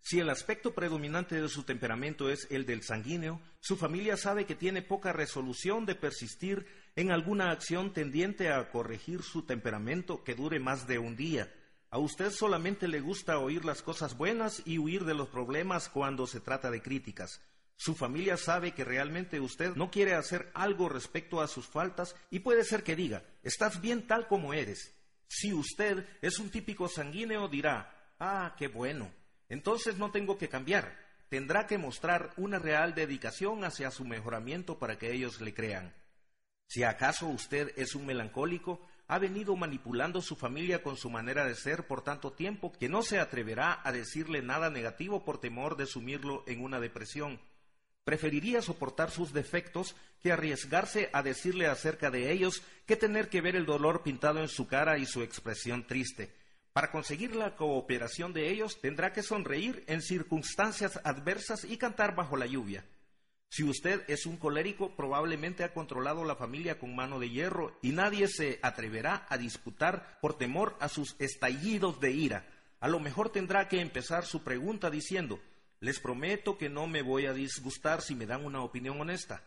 Si 0.00 0.20
el 0.20 0.30
aspecto 0.30 0.74
predominante 0.74 1.40
de 1.40 1.48
su 1.48 1.64
temperamento 1.64 2.30
es 2.30 2.46
el 2.50 2.64
del 2.64 2.82
sanguíneo, 2.82 3.40
su 3.60 3.76
familia 3.76 4.16
sabe 4.16 4.46
que 4.46 4.54
tiene 4.54 4.82
poca 4.82 5.12
resolución 5.12 5.84
de 5.84 5.94
persistir 5.94 6.66
en 6.96 7.10
alguna 7.10 7.50
acción 7.50 7.92
tendiente 7.92 8.50
a 8.50 8.70
corregir 8.70 9.22
su 9.22 9.42
temperamento 9.42 10.24
que 10.24 10.34
dure 10.34 10.60
más 10.60 10.86
de 10.86 10.98
un 10.98 11.16
día. 11.16 11.52
A 11.90 11.98
usted 11.98 12.30
solamente 12.30 12.88
le 12.88 13.00
gusta 13.00 13.38
oír 13.38 13.64
las 13.64 13.82
cosas 13.82 14.16
buenas 14.16 14.62
y 14.64 14.78
huir 14.78 15.04
de 15.04 15.14
los 15.14 15.28
problemas 15.28 15.88
cuando 15.88 16.26
se 16.26 16.40
trata 16.40 16.70
de 16.70 16.82
críticas. 16.82 17.40
Su 17.76 17.94
familia 17.94 18.36
sabe 18.36 18.72
que 18.72 18.84
realmente 18.84 19.40
usted 19.40 19.76
no 19.76 19.90
quiere 19.90 20.14
hacer 20.14 20.50
algo 20.52 20.88
respecto 20.88 21.40
a 21.40 21.46
sus 21.46 21.66
faltas 21.66 22.16
y 22.30 22.40
puede 22.40 22.64
ser 22.64 22.82
que 22.82 22.96
diga, 22.96 23.22
estás 23.42 23.80
bien 23.80 24.06
tal 24.06 24.26
como 24.26 24.52
eres. 24.52 24.94
Si 25.28 25.52
usted 25.52 26.04
es 26.20 26.38
un 26.40 26.50
típico 26.50 26.88
sanguíneo, 26.88 27.46
dirá, 27.48 28.14
ah, 28.18 28.54
qué 28.58 28.66
bueno, 28.66 29.12
entonces 29.48 29.98
no 29.98 30.10
tengo 30.10 30.38
que 30.38 30.48
cambiar. 30.48 30.96
Tendrá 31.28 31.66
que 31.66 31.78
mostrar 31.78 32.32
una 32.36 32.58
real 32.58 32.94
dedicación 32.94 33.64
hacia 33.64 33.90
su 33.90 34.04
mejoramiento 34.04 34.78
para 34.78 34.98
que 34.98 35.12
ellos 35.12 35.40
le 35.40 35.52
crean. 35.52 35.94
Si 36.66 36.82
acaso 36.82 37.26
usted 37.26 37.72
es 37.76 37.94
un 37.94 38.06
melancólico, 38.06 38.80
ha 39.08 39.18
venido 39.18 39.56
manipulando 39.56 40.20
su 40.20 40.36
familia 40.36 40.82
con 40.82 40.96
su 40.96 41.08
manera 41.08 41.46
de 41.46 41.54
ser 41.54 41.86
por 41.86 42.02
tanto 42.02 42.32
tiempo 42.32 42.72
que 42.72 42.90
no 42.90 43.02
se 43.02 43.18
atreverá 43.18 43.80
a 43.82 43.90
decirle 43.90 44.42
nada 44.42 44.68
negativo 44.68 45.24
por 45.24 45.40
temor 45.40 45.76
de 45.76 45.86
sumirlo 45.86 46.44
en 46.46 46.62
una 46.62 46.78
depresión. 46.78 47.40
Preferiría 48.04 48.60
soportar 48.62 49.10
sus 49.10 49.32
defectos 49.32 49.96
que 50.22 50.32
arriesgarse 50.32 51.08
a 51.12 51.22
decirle 51.22 51.66
acerca 51.66 52.10
de 52.10 52.32
ellos 52.32 52.62
que 52.86 52.96
tener 52.96 53.28
que 53.28 53.40
ver 53.40 53.56
el 53.56 53.66
dolor 53.66 54.02
pintado 54.02 54.40
en 54.40 54.48
su 54.48 54.66
cara 54.66 54.98
y 54.98 55.06
su 55.06 55.22
expresión 55.22 55.86
triste. 55.86 56.37
Para 56.78 56.92
conseguir 56.92 57.34
la 57.34 57.56
cooperación 57.56 58.32
de 58.32 58.50
ellos 58.50 58.80
tendrá 58.80 59.12
que 59.12 59.24
sonreír 59.24 59.82
en 59.88 60.00
circunstancias 60.00 61.00
adversas 61.02 61.64
y 61.64 61.76
cantar 61.76 62.14
bajo 62.14 62.36
la 62.36 62.46
lluvia. 62.46 62.84
Si 63.48 63.64
usted 63.64 64.04
es 64.06 64.26
un 64.26 64.36
colérico, 64.36 64.94
probablemente 64.94 65.64
ha 65.64 65.74
controlado 65.74 66.22
la 66.22 66.36
familia 66.36 66.78
con 66.78 66.94
mano 66.94 67.18
de 67.18 67.30
hierro 67.30 67.76
y 67.82 67.90
nadie 67.90 68.28
se 68.28 68.60
atreverá 68.62 69.26
a 69.28 69.36
disputar 69.38 70.20
por 70.20 70.38
temor 70.38 70.76
a 70.78 70.88
sus 70.88 71.16
estallidos 71.18 71.98
de 71.98 72.12
ira. 72.12 72.46
A 72.78 72.86
lo 72.86 73.00
mejor 73.00 73.30
tendrá 73.30 73.66
que 73.66 73.80
empezar 73.80 74.24
su 74.24 74.44
pregunta 74.44 74.88
diciendo, 74.88 75.40
les 75.80 75.98
prometo 75.98 76.58
que 76.58 76.68
no 76.68 76.86
me 76.86 77.02
voy 77.02 77.26
a 77.26 77.32
disgustar 77.32 78.02
si 78.02 78.14
me 78.14 78.24
dan 78.24 78.44
una 78.44 78.62
opinión 78.62 79.00
honesta. 79.00 79.42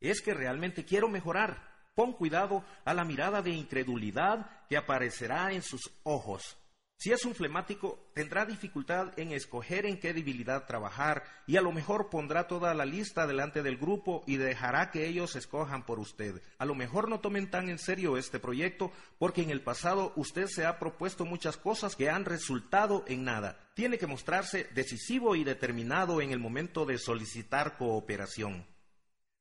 Es 0.00 0.20
que 0.20 0.34
realmente 0.34 0.84
quiero 0.84 1.08
mejorar. 1.08 1.66
Pon 1.94 2.12
cuidado 2.12 2.62
a 2.84 2.92
la 2.92 3.04
mirada 3.04 3.40
de 3.40 3.52
incredulidad 3.52 4.66
que 4.68 4.76
aparecerá 4.76 5.50
en 5.50 5.62
sus 5.62 5.90
ojos. 6.02 6.58
Si 6.96 7.12
es 7.12 7.24
un 7.24 7.34
flemático, 7.34 8.10
tendrá 8.14 8.46
dificultad 8.46 9.18
en 9.18 9.32
escoger 9.32 9.84
en 9.84 9.98
qué 9.98 10.14
debilidad 10.14 10.66
trabajar 10.66 11.24
y 11.46 11.56
a 11.56 11.60
lo 11.60 11.70
mejor 11.72 12.08
pondrá 12.08 12.46
toda 12.46 12.72
la 12.72 12.86
lista 12.86 13.26
delante 13.26 13.62
del 13.62 13.76
grupo 13.76 14.22
y 14.26 14.36
dejará 14.36 14.90
que 14.90 15.06
ellos 15.06 15.36
escojan 15.36 15.84
por 15.84 15.98
usted. 15.98 16.40
A 16.56 16.64
lo 16.64 16.74
mejor 16.74 17.08
no 17.08 17.20
tomen 17.20 17.50
tan 17.50 17.68
en 17.68 17.78
serio 17.78 18.16
este 18.16 18.38
proyecto 18.38 18.90
porque 19.18 19.42
en 19.42 19.50
el 19.50 19.60
pasado 19.60 20.12
usted 20.16 20.46
se 20.46 20.64
ha 20.64 20.78
propuesto 20.78 21.24
muchas 21.26 21.56
cosas 21.56 21.94
que 21.96 22.08
han 22.08 22.24
resultado 22.24 23.04
en 23.06 23.24
nada. 23.24 23.58
Tiene 23.74 23.98
que 23.98 24.06
mostrarse 24.06 24.68
decisivo 24.74 25.36
y 25.36 25.44
determinado 25.44 26.22
en 26.22 26.30
el 26.30 26.38
momento 26.38 26.86
de 26.86 26.98
solicitar 26.98 27.76
cooperación. 27.76 28.66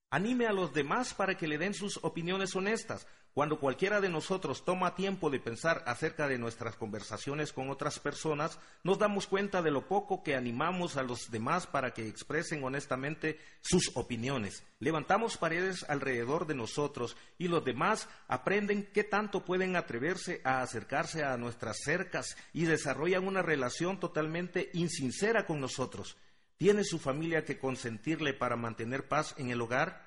Anime 0.10 0.46
a 0.46 0.54
los 0.54 0.74
demás 0.74 1.14
para 1.14 1.36
que 1.36 1.48
le 1.48 1.58
den 1.58 1.74
sus 1.74 1.98
opiniones 2.04 2.56
honestas. 2.56 3.08
Cuando 3.34 3.60
cualquiera 3.60 4.00
de 4.00 4.10
nosotros 4.10 4.64
toma 4.64 4.94
tiempo 4.94 5.32
de 5.32 5.40
pensar 5.40 5.84
acerca 5.88 6.28
de 6.28 6.38
nuestras 6.38 6.76
conversaciones 6.76 7.52
con 7.52 7.72
otras 7.72 7.98
personas, 7.98 8.60
nos 8.84 9.00
damos 9.00 9.26
cuenta 9.26 9.64
de 9.64 9.72
lo 9.72 9.88
poco 9.88 10.22
que 10.22 10.36
animamos 10.36 10.98
a 10.98 11.04
los 11.04 11.32
demás 11.32 11.66
para 11.66 11.96
que 11.96 12.08
expresen 12.08 12.64
honestamente 12.64 13.40
sus 13.62 13.90
opiniones. 13.96 14.64
Levantamos 14.78 15.38
paredes 15.38 15.84
alrededor 15.90 16.46
de 16.46 16.54
nosotros 16.54 17.18
y 17.40 17.48
los 17.48 17.66
demás 17.66 18.08
aprenden 18.28 18.88
qué 18.94 19.04
tanto 19.04 19.44
pueden 19.44 19.76
atreverse 19.78 20.40
a 20.44 20.62
acercarse 20.62 21.24
a 21.24 21.36
nuestras 21.36 21.78
cercas 21.84 22.38
y 22.54 22.66
desarrollan 22.66 23.28
una 23.28 23.42
relación 23.42 24.00
totalmente 24.00 24.70
insincera 24.74 25.48
con 25.48 25.60
nosotros. 25.60 26.18
¿Tiene 26.58 26.84
su 26.84 27.00
familia 27.00 27.46
que 27.46 27.58
consentirle 27.58 28.36
para 28.36 28.58
mantener 28.58 29.08
paz 29.08 29.34
en 29.40 29.50
el 29.50 29.60
hogar? 29.60 30.03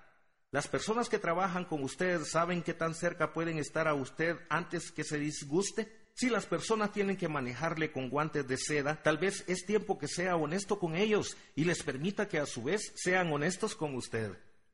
Las 0.56 0.68
personas 0.68 1.10
que 1.10 1.18
trabajan 1.18 1.66
con 1.66 1.82
usted 1.82 2.22
saben 2.25 2.62
qué 2.62 2.72
tan 2.72 2.94
cerca 2.94 3.34
pueden 3.34 3.58
estar 3.58 3.86
a 3.86 3.92
usted 3.92 4.38
antes 4.48 4.90
que 4.90 5.04
se 5.04 5.18
disguste. 5.18 6.08
Si 6.14 6.30
las 6.30 6.46
personas 6.46 6.92
tienen 6.92 7.18
que 7.18 7.28
manejarle 7.28 7.92
con 7.92 8.08
guantes 8.08 8.48
de 8.48 8.56
seda, 8.56 9.02
tal 9.02 9.18
vez 9.18 9.44
es 9.48 9.66
tiempo 9.66 9.98
que 9.98 10.08
sea 10.08 10.34
honesto 10.34 10.78
con 10.78 10.96
ellos 10.96 11.36
y 11.56 11.64
les 11.64 11.82
permita 11.82 12.26
que 12.26 12.38
a 12.38 12.46
su 12.46 12.62
vez 12.62 12.94
sean 12.96 13.30
honestos 13.34 13.76
con 13.76 13.94
usted. 13.96 14.32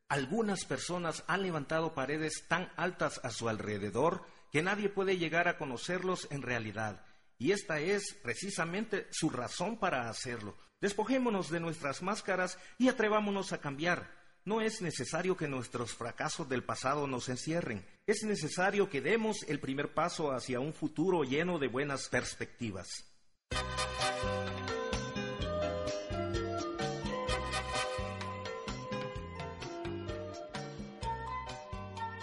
Algunas 0.08 0.64
personas 0.64 1.24
han 1.26 1.42
levantado 1.42 1.94
paredes 1.94 2.44
tan 2.46 2.70
altas 2.76 3.20
a 3.24 3.30
su 3.30 3.48
alrededor 3.48 4.24
que 4.52 4.62
nadie 4.62 4.88
puede 4.88 5.18
llegar 5.18 5.48
a 5.48 5.58
conocerlos 5.58 6.28
en 6.30 6.42
realidad. 6.42 7.04
Y 7.38 7.50
esta 7.50 7.80
es 7.80 8.14
precisamente 8.22 9.08
su 9.10 9.30
razón 9.30 9.80
para 9.80 10.08
hacerlo. 10.08 10.56
Despojémonos 10.80 11.50
de 11.50 11.58
nuestras 11.58 12.02
máscaras 12.02 12.56
y 12.78 12.88
atrevámonos 12.88 13.52
a 13.52 13.58
cambiar. 13.58 14.21
No 14.44 14.60
es 14.60 14.82
necesario 14.82 15.36
que 15.36 15.46
nuestros 15.46 15.92
fracasos 15.92 16.48
del 16.48 16.64
pasado 16.64 17.06
nos 17.06 17.28
encierren. 17.28 17.86
Es 18.06 18.24
necesario 18.24 18.90
que 18.90 19.00
demos 19.00 19.44
el 19.46 19.60
primer 19.60 19.94
paso 19.94 20.32
hacia 20.32 20.58
un 20.58 20.72
futuro 20.72 21.22
lleno 21.22 21.60
de 21.60 21.68
buenas 21.68 22.08
perspectivas. 22.08 22.88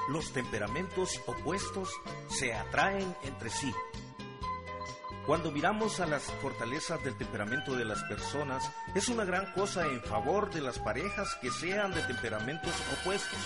Los 0.09 0.33
temperamentos 0.33 1.21
opuestos 1.25 1.89
se 2.27 2.53
atraen 2.53 3.15
entre 3.23 3.49
sí. 3.49 3.71
Cuando 5.29 5.51
miramos 5.51 5.99
a 5.99 6.07
las 6.07 6.23
fortalezas 6.41 7.03
del 7.03 7.15
temperamento 7.15 7.75
de 7.75 7.85
las 7.85 8.01
personas, 8.05 8.67
es 8.95 9.09
una 9.09 9.25
gran 9.25 9.53
cosa 9.53 9.85
en 9.85 10.01
favor 10.01 10.51
de 10.51 10.59
las 10.59 10.79
parejas 10.79 11.35
que 11.39 11.51
sean 11.51 11.93
de 11.93 12.01
temperamentos 12.01 12.73
opuestos. 12.99 13.37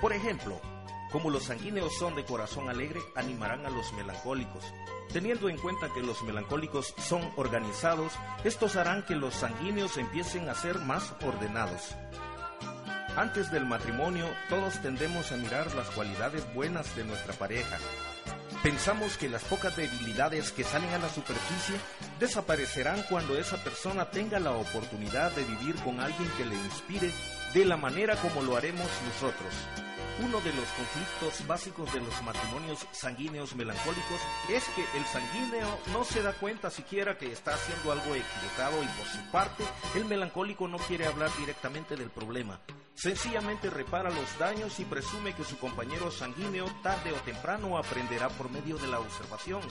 Por 0.00 0.12
ejemplo, 0.12 0.60
como 1.10 1.30
los 1.30 1.42
sanguíneos 1.42 1.98
son 1.98 2.14
de 2.14 2.24
corazón 2.24 2.68
alegre, 2.68 3.00
animarán 3.16 3.66
a 3.66 3.70
los 3.70 3.92
melancólicos. 3.94 4.64
Teniendo 5.12 5.48
en 5.48 5.58
cuenta 5.58 5.88
que 5.92 6.00
los 6.00 6.22
melancólicos 6.22 6.94
son 6.98 7.28
organizados, 7.34 8.12
estos 8.44 8.76
harán 8.76 9.04
que 9.04 9.16
los 9.16 9.34
sanguíneos 9.34 9.96
empiecen 9.96 10.48
a 10.48 10.54
ser 10.54 10.78
más 10.78 11.12
ordenados. 11.26 11.96
Antes 13.16 13.50
del 13.50 13.66
matrimonio, 13.66 14.28
todos 14.48 14.80
tendemos 14.80 15.32
a 15.32 15.36
mirar 15.38 15.74
las 15.74 15.90
cualidades 15.90 16.54
buenas 16.54 16.94
de 16.94 17.02
nuestra 17.02 17.34
pareja, 17.34 17.78
Pensamos 18.62 19.16
que 19.16 19.28
las 19.28 19.42
pocas 19.42 19.76
debilidades 19.76 20.52
que 20.52 20.62
salen 20.62 20.90
a 20.90 20.98
la 20.98 21.08
superficie 21.08 21.74
desaparecerán 22.20 23.02
cuando 23.10 23.36
esa 23.36 23.56
persona 23.56 24.08
tenga 24.08 24.38
la 24.38 24.52
oportunidad 24.52 25.32
de 25.32 25.42
vivir 25.42 25.74
con 25.82 25.98
alguien 25.98 26.30
que 26.38 26.44
le 26.44 26.54
inspire 26.54 27.10
de 27.54 27.64
la 27.64 27.76
manera 27.76 28.14
como 28.14 28.40
lo 28.40 28.56
haremos 28.56 28.86
nosotros. 29.08 29.52
Uno 30.20 30.40
de 30.42 30.52
los 30.52 30.68
conflictos 30.68 31.46
básicos 31.46 31.92
de 31.92 32.00
los 32.00 32.22
matrimonios 32.22 32.86
sanguíneos 32.92 33.56
melancólicos 33.56 34.20
es 34.48 34.62
que 34.76 34.84
el 34.96 35.04
sanguíneo 35.06 35.78
no 35.92 36.04
se 36.04 36.22
da 36.22 36.34
cuenta 36.34 36.70
siquiera 36.70 37.16
que 37.16 37.32
está 37.32 37.54
haciendo 37.54 37.92
algo 37.92 38.14
equivocado 38.14 38.82
y 38.82 38.86
por 38.98 39.06
su 39.06 39.30
parte 39.30 39.64
el 39.94 40.04
melancólico 40.04 40.68
no 40.68 40.78
quiere 40.78 41.06
hablar 41.06 41.30
directamente 41.38 41.96
del 41.96 42.10
problema. 42.10 42.60
Sencillamente 42.94 43.70
repara 43.70 44.10
los 44.10 44.38
daños 44.38 44.78
y 44.78 44.84
presume 44.84 45.34
que 45.34 45.44
su 45.44 45.58
compañero 45.58 46.10
sanguíneo 46.10 46.66
tarde 46.82 47.10
o 47.12 47.16
temprano 47.22 47.78
aprenderá 47.78 48.28
por 48.28 48.50
medio 48.50 48.76
de 48.76 48.88
la 48.88 49.00
observación. 49.00 49.62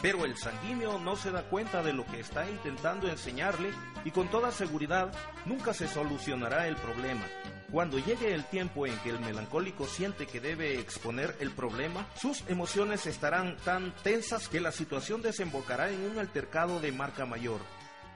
Pero 0.00 0.24
el 0.24 0.36
sanguíneo 0.36 0.98
no 1.00 1.16
se 1.16 1.32
da 1.32 1.42
cuenta 1.42 1.82
de 1.82 1.92
lo 1.92 2.06
que 2.06 2.20
está 2.20 2.48
intentando 2.48 3.08
enseñarle 3.08 3.72
y 4.04 4.12
con 4.12 4.28
toda 4.28 4.52
seguridad 4.52 5.12
nunca 5.44 5.74
se 5.74 5.88
solucionará 5.88 6.68
el 6.68 6.76
problema. 6.76 7.26
Cuando 7.70 7.98
llegue 7.98 8.34
el 8.34 8.44
tiempo 8.46 8.84
en 8.84 8.98
que 8.98 9.10
el 9.10 9.20
melancólico 9.20 9.86
siente 9.86 10.26
que 10.26 10.40
debe 10.40 10.80
exponer 10.80 11.36
el 11.38 11.52
problema, 11.52 12.08
sus 12.16 12.42
emociones 12.48 13.06
estarán 13.06 13.56
tan 13.58 13.94
tensas 14.02 14.48
que 14.48 14.58
la 14.58 14.72
situación 14.72 15.22
desembocará 15.22 15.88
en 15.90 16.00
un 16.00 16.18
altercado 16.18 16.80
de 16.80 16.90
marca 16.90 17.26
mayor. 17.26 17.60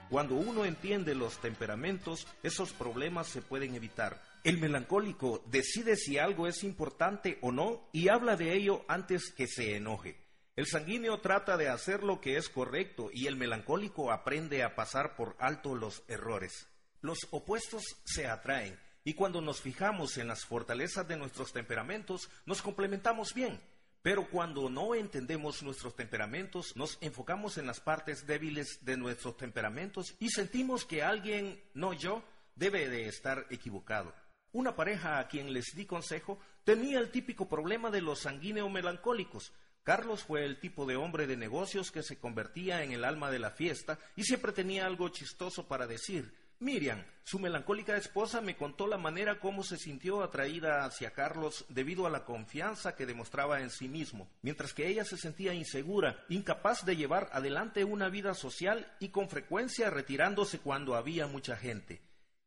Cuando 0.09 0.35
uno 0.35 0.65
entiende 0.65 1.15
los 1.15 1.39
temperamentos, 1.39 2.27
esos 2.43 2.73
problemas 2.73 3.27
se 3.27 3.41
pueden 3.41 3.75
evitar. 3.75 4.21
El 4.43 4.57
melancólico 4.57 5.41
decide 5.45 5.95
si 5.95 6.17
algo 6.17 6.47
es 6.47 6.63
importante 6.65 7.37
o 7.41 7.53
no 7.53 7.87
y 7.93 8.09
habla 8.09 8.35
de 8.35 8.53
ello 8.53 8.83
antes 8.89 9.31
que 9.31 9.47
se 9.47 9.77
enoje. 9.77 10.17
El 10.57 10.67
sanguíneo 10.67 11.21
trata 11.21 11.55
de 11.55 11.69
hacer 11.69 12.03
lo 12.03 12.19
que 12.19 12.35
es 12.35 12.49
correcto 12.49 13.09
y 13.13 13.27
el 13.27 13.37
melancólico 13.37 14.11
aprende 14.11 14.63
a 14.63 14.75
pasar 14.75 15.15
por 15.15 15.37
alto 15.39 15.75
los 15.75 16.03
errores. 16.09 16.67
Los 16.99 17.19
opuestos 17.31 17.83
se 18.03 18.27
atraen 18.27 18.84
y 19.05 19.13
cuando 19.13 19.39
nos 19.39 19.61
fijamos 19.61 20.17
en 20.17 20.27
las 20.27 20.45
fortalezas 20.45 21.07
de 21.07 21.15
nuestros 21.15 21.53
temperamentos, 21.53 22.27
nos 22.45 22.63
complementamos 22.63 23.33
bien. 23.35 23.61
Pero 24.01 24.27
cuando 24.29 24.67
no 24.69 24.95
entendemos 24.95 25.61
nuestros 25.63 25.95
temperamentos, 25.95 26.75
nos 26.75 26.97
enfocamos 27.01 27.57
en 27.57 27.67
las 27.67 27.79
partes 27.79 28.25
débiles 28.25 28.83
de 28.83 28.97
nuestros 28.97 29.37
temperamentos 29.37 30.15
y 30.19 30.29
sentimos 30.29 30.85
que 30.85 31.03
alguien, 31.03 31.63
no 31.75 31.93
yo, 31.93 32.23
debe 32.55 32.89
de 32.89 33.07
estar 33.07 33.45
equivocado. 33.51 34.13
Una 34.51 34.75
pareja 34.75 35.19
a 35.19 35.27
quien 35.27 35.53
les 35.53 35.75
di 35.75 35.85
consejo 35.85 36.39
tenía 36.63 36.97
el 36.97 37.11
típico 37.11 37.47
problema 37.47 37.91
de 37.91 38.01
los 38.01 38.21
sanguíneos 38.21 38.71
melancólicos. 38.71 39.53
Carlos 39.83 40.23
fue 40.23 40.45
el 40.45 40.59
tipo 40.59 40.87
de 40.87 40.95
hombre 40.95 41.27
de 41.27 41.37
negocios 41.37 41.91
que 41.91 42.01
se 42.01 42.17
convertía 42.17 42.83
en 42.83 42.91
el 42.91 43.03
alma 43.03 43.29
de 43.29 43.37
la 43.37 43.51
fiesta 43.51 43.99
y 44.15 44.23
siempre 44.23 44.51
tenía 44.51 44.87
algo 44.87 45.09
chistoso 45.09 45.67
para 45.67 45.85
decir. 45.85 46.33
Miriam, 46.59 47.03
su 47.23 47.37
melancólica 47.37 47.97
esposa, 47.97 48.39
me 48.39 48.55
contó 48.55 48.87
la 48.87 48.97
manera 48.97 49.39
como 49.39 49.63
se 49.63 49.77
sintió 49.77 50.23
atraída 50.23 50.85
hacia 50.85 51.11
Carlos 51.11 51.65
debido 51.67 52.07
a 52.07 52.09
la 52.09 52.23
confianza 52.23 52.95
que 52.95 53.05
demostraba 53.05 53.59
en 53.59 53.69
sí 53.69 53.89
mismo, 53.89 54.29
mientras 54.41 54.73
que 54.73 54.87
ella 54.87 55.03
se 55.03 55.17
sentía 55.17 55.53
insegura, 55.53 56.23
incapaz 56.29 56.85
de 56.85 56.95
llevar 56.95 57.29
adelante 57.33 57.83
una 57.83 58.07
vida 58.07 58.35
social 58.35 58.89
y 58.99 59.09
con 59.09 59.27
frecuencia 59.27 59.89
retirándose 59.89 60.59
cuando 60.59 60.95
había 60.95 61.27
mucha 61.27 61.57
gente. 61.57 62.01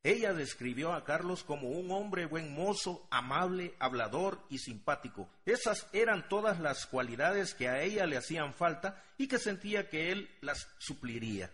Ella 0.05 0.33
describió 0.33 0.95
a 0.95 1.05
Carlos 1.05 1.45
como 1.45 1.69
un 1.69 1.91
hombre 1.91 2.25
buen 2.25 2.55
mozo, 2.55 3.07
amable, 3.11 3.75
hablador 3.79 4.41
y 4.49 4.59
simpático. 4.59 5.29
Esas 5.45 5.87
eran 5.93 6.29
todas 6.29 6.61
las 6.61 6.87
cualidades 6.87 7.53
que 7.53 7.69
a 7.69 7.83
ella 7.83 8.07
le 8.07 8.17
hacían 8.17 8.55
falta 8.55 9.03
y 9.19 9.27
que 9.27 9.39
sentía 9.39 9.91
que 9.91 10.13
él 10.13 10.31
las 10.41 10.69
supliría. 10.79 11.51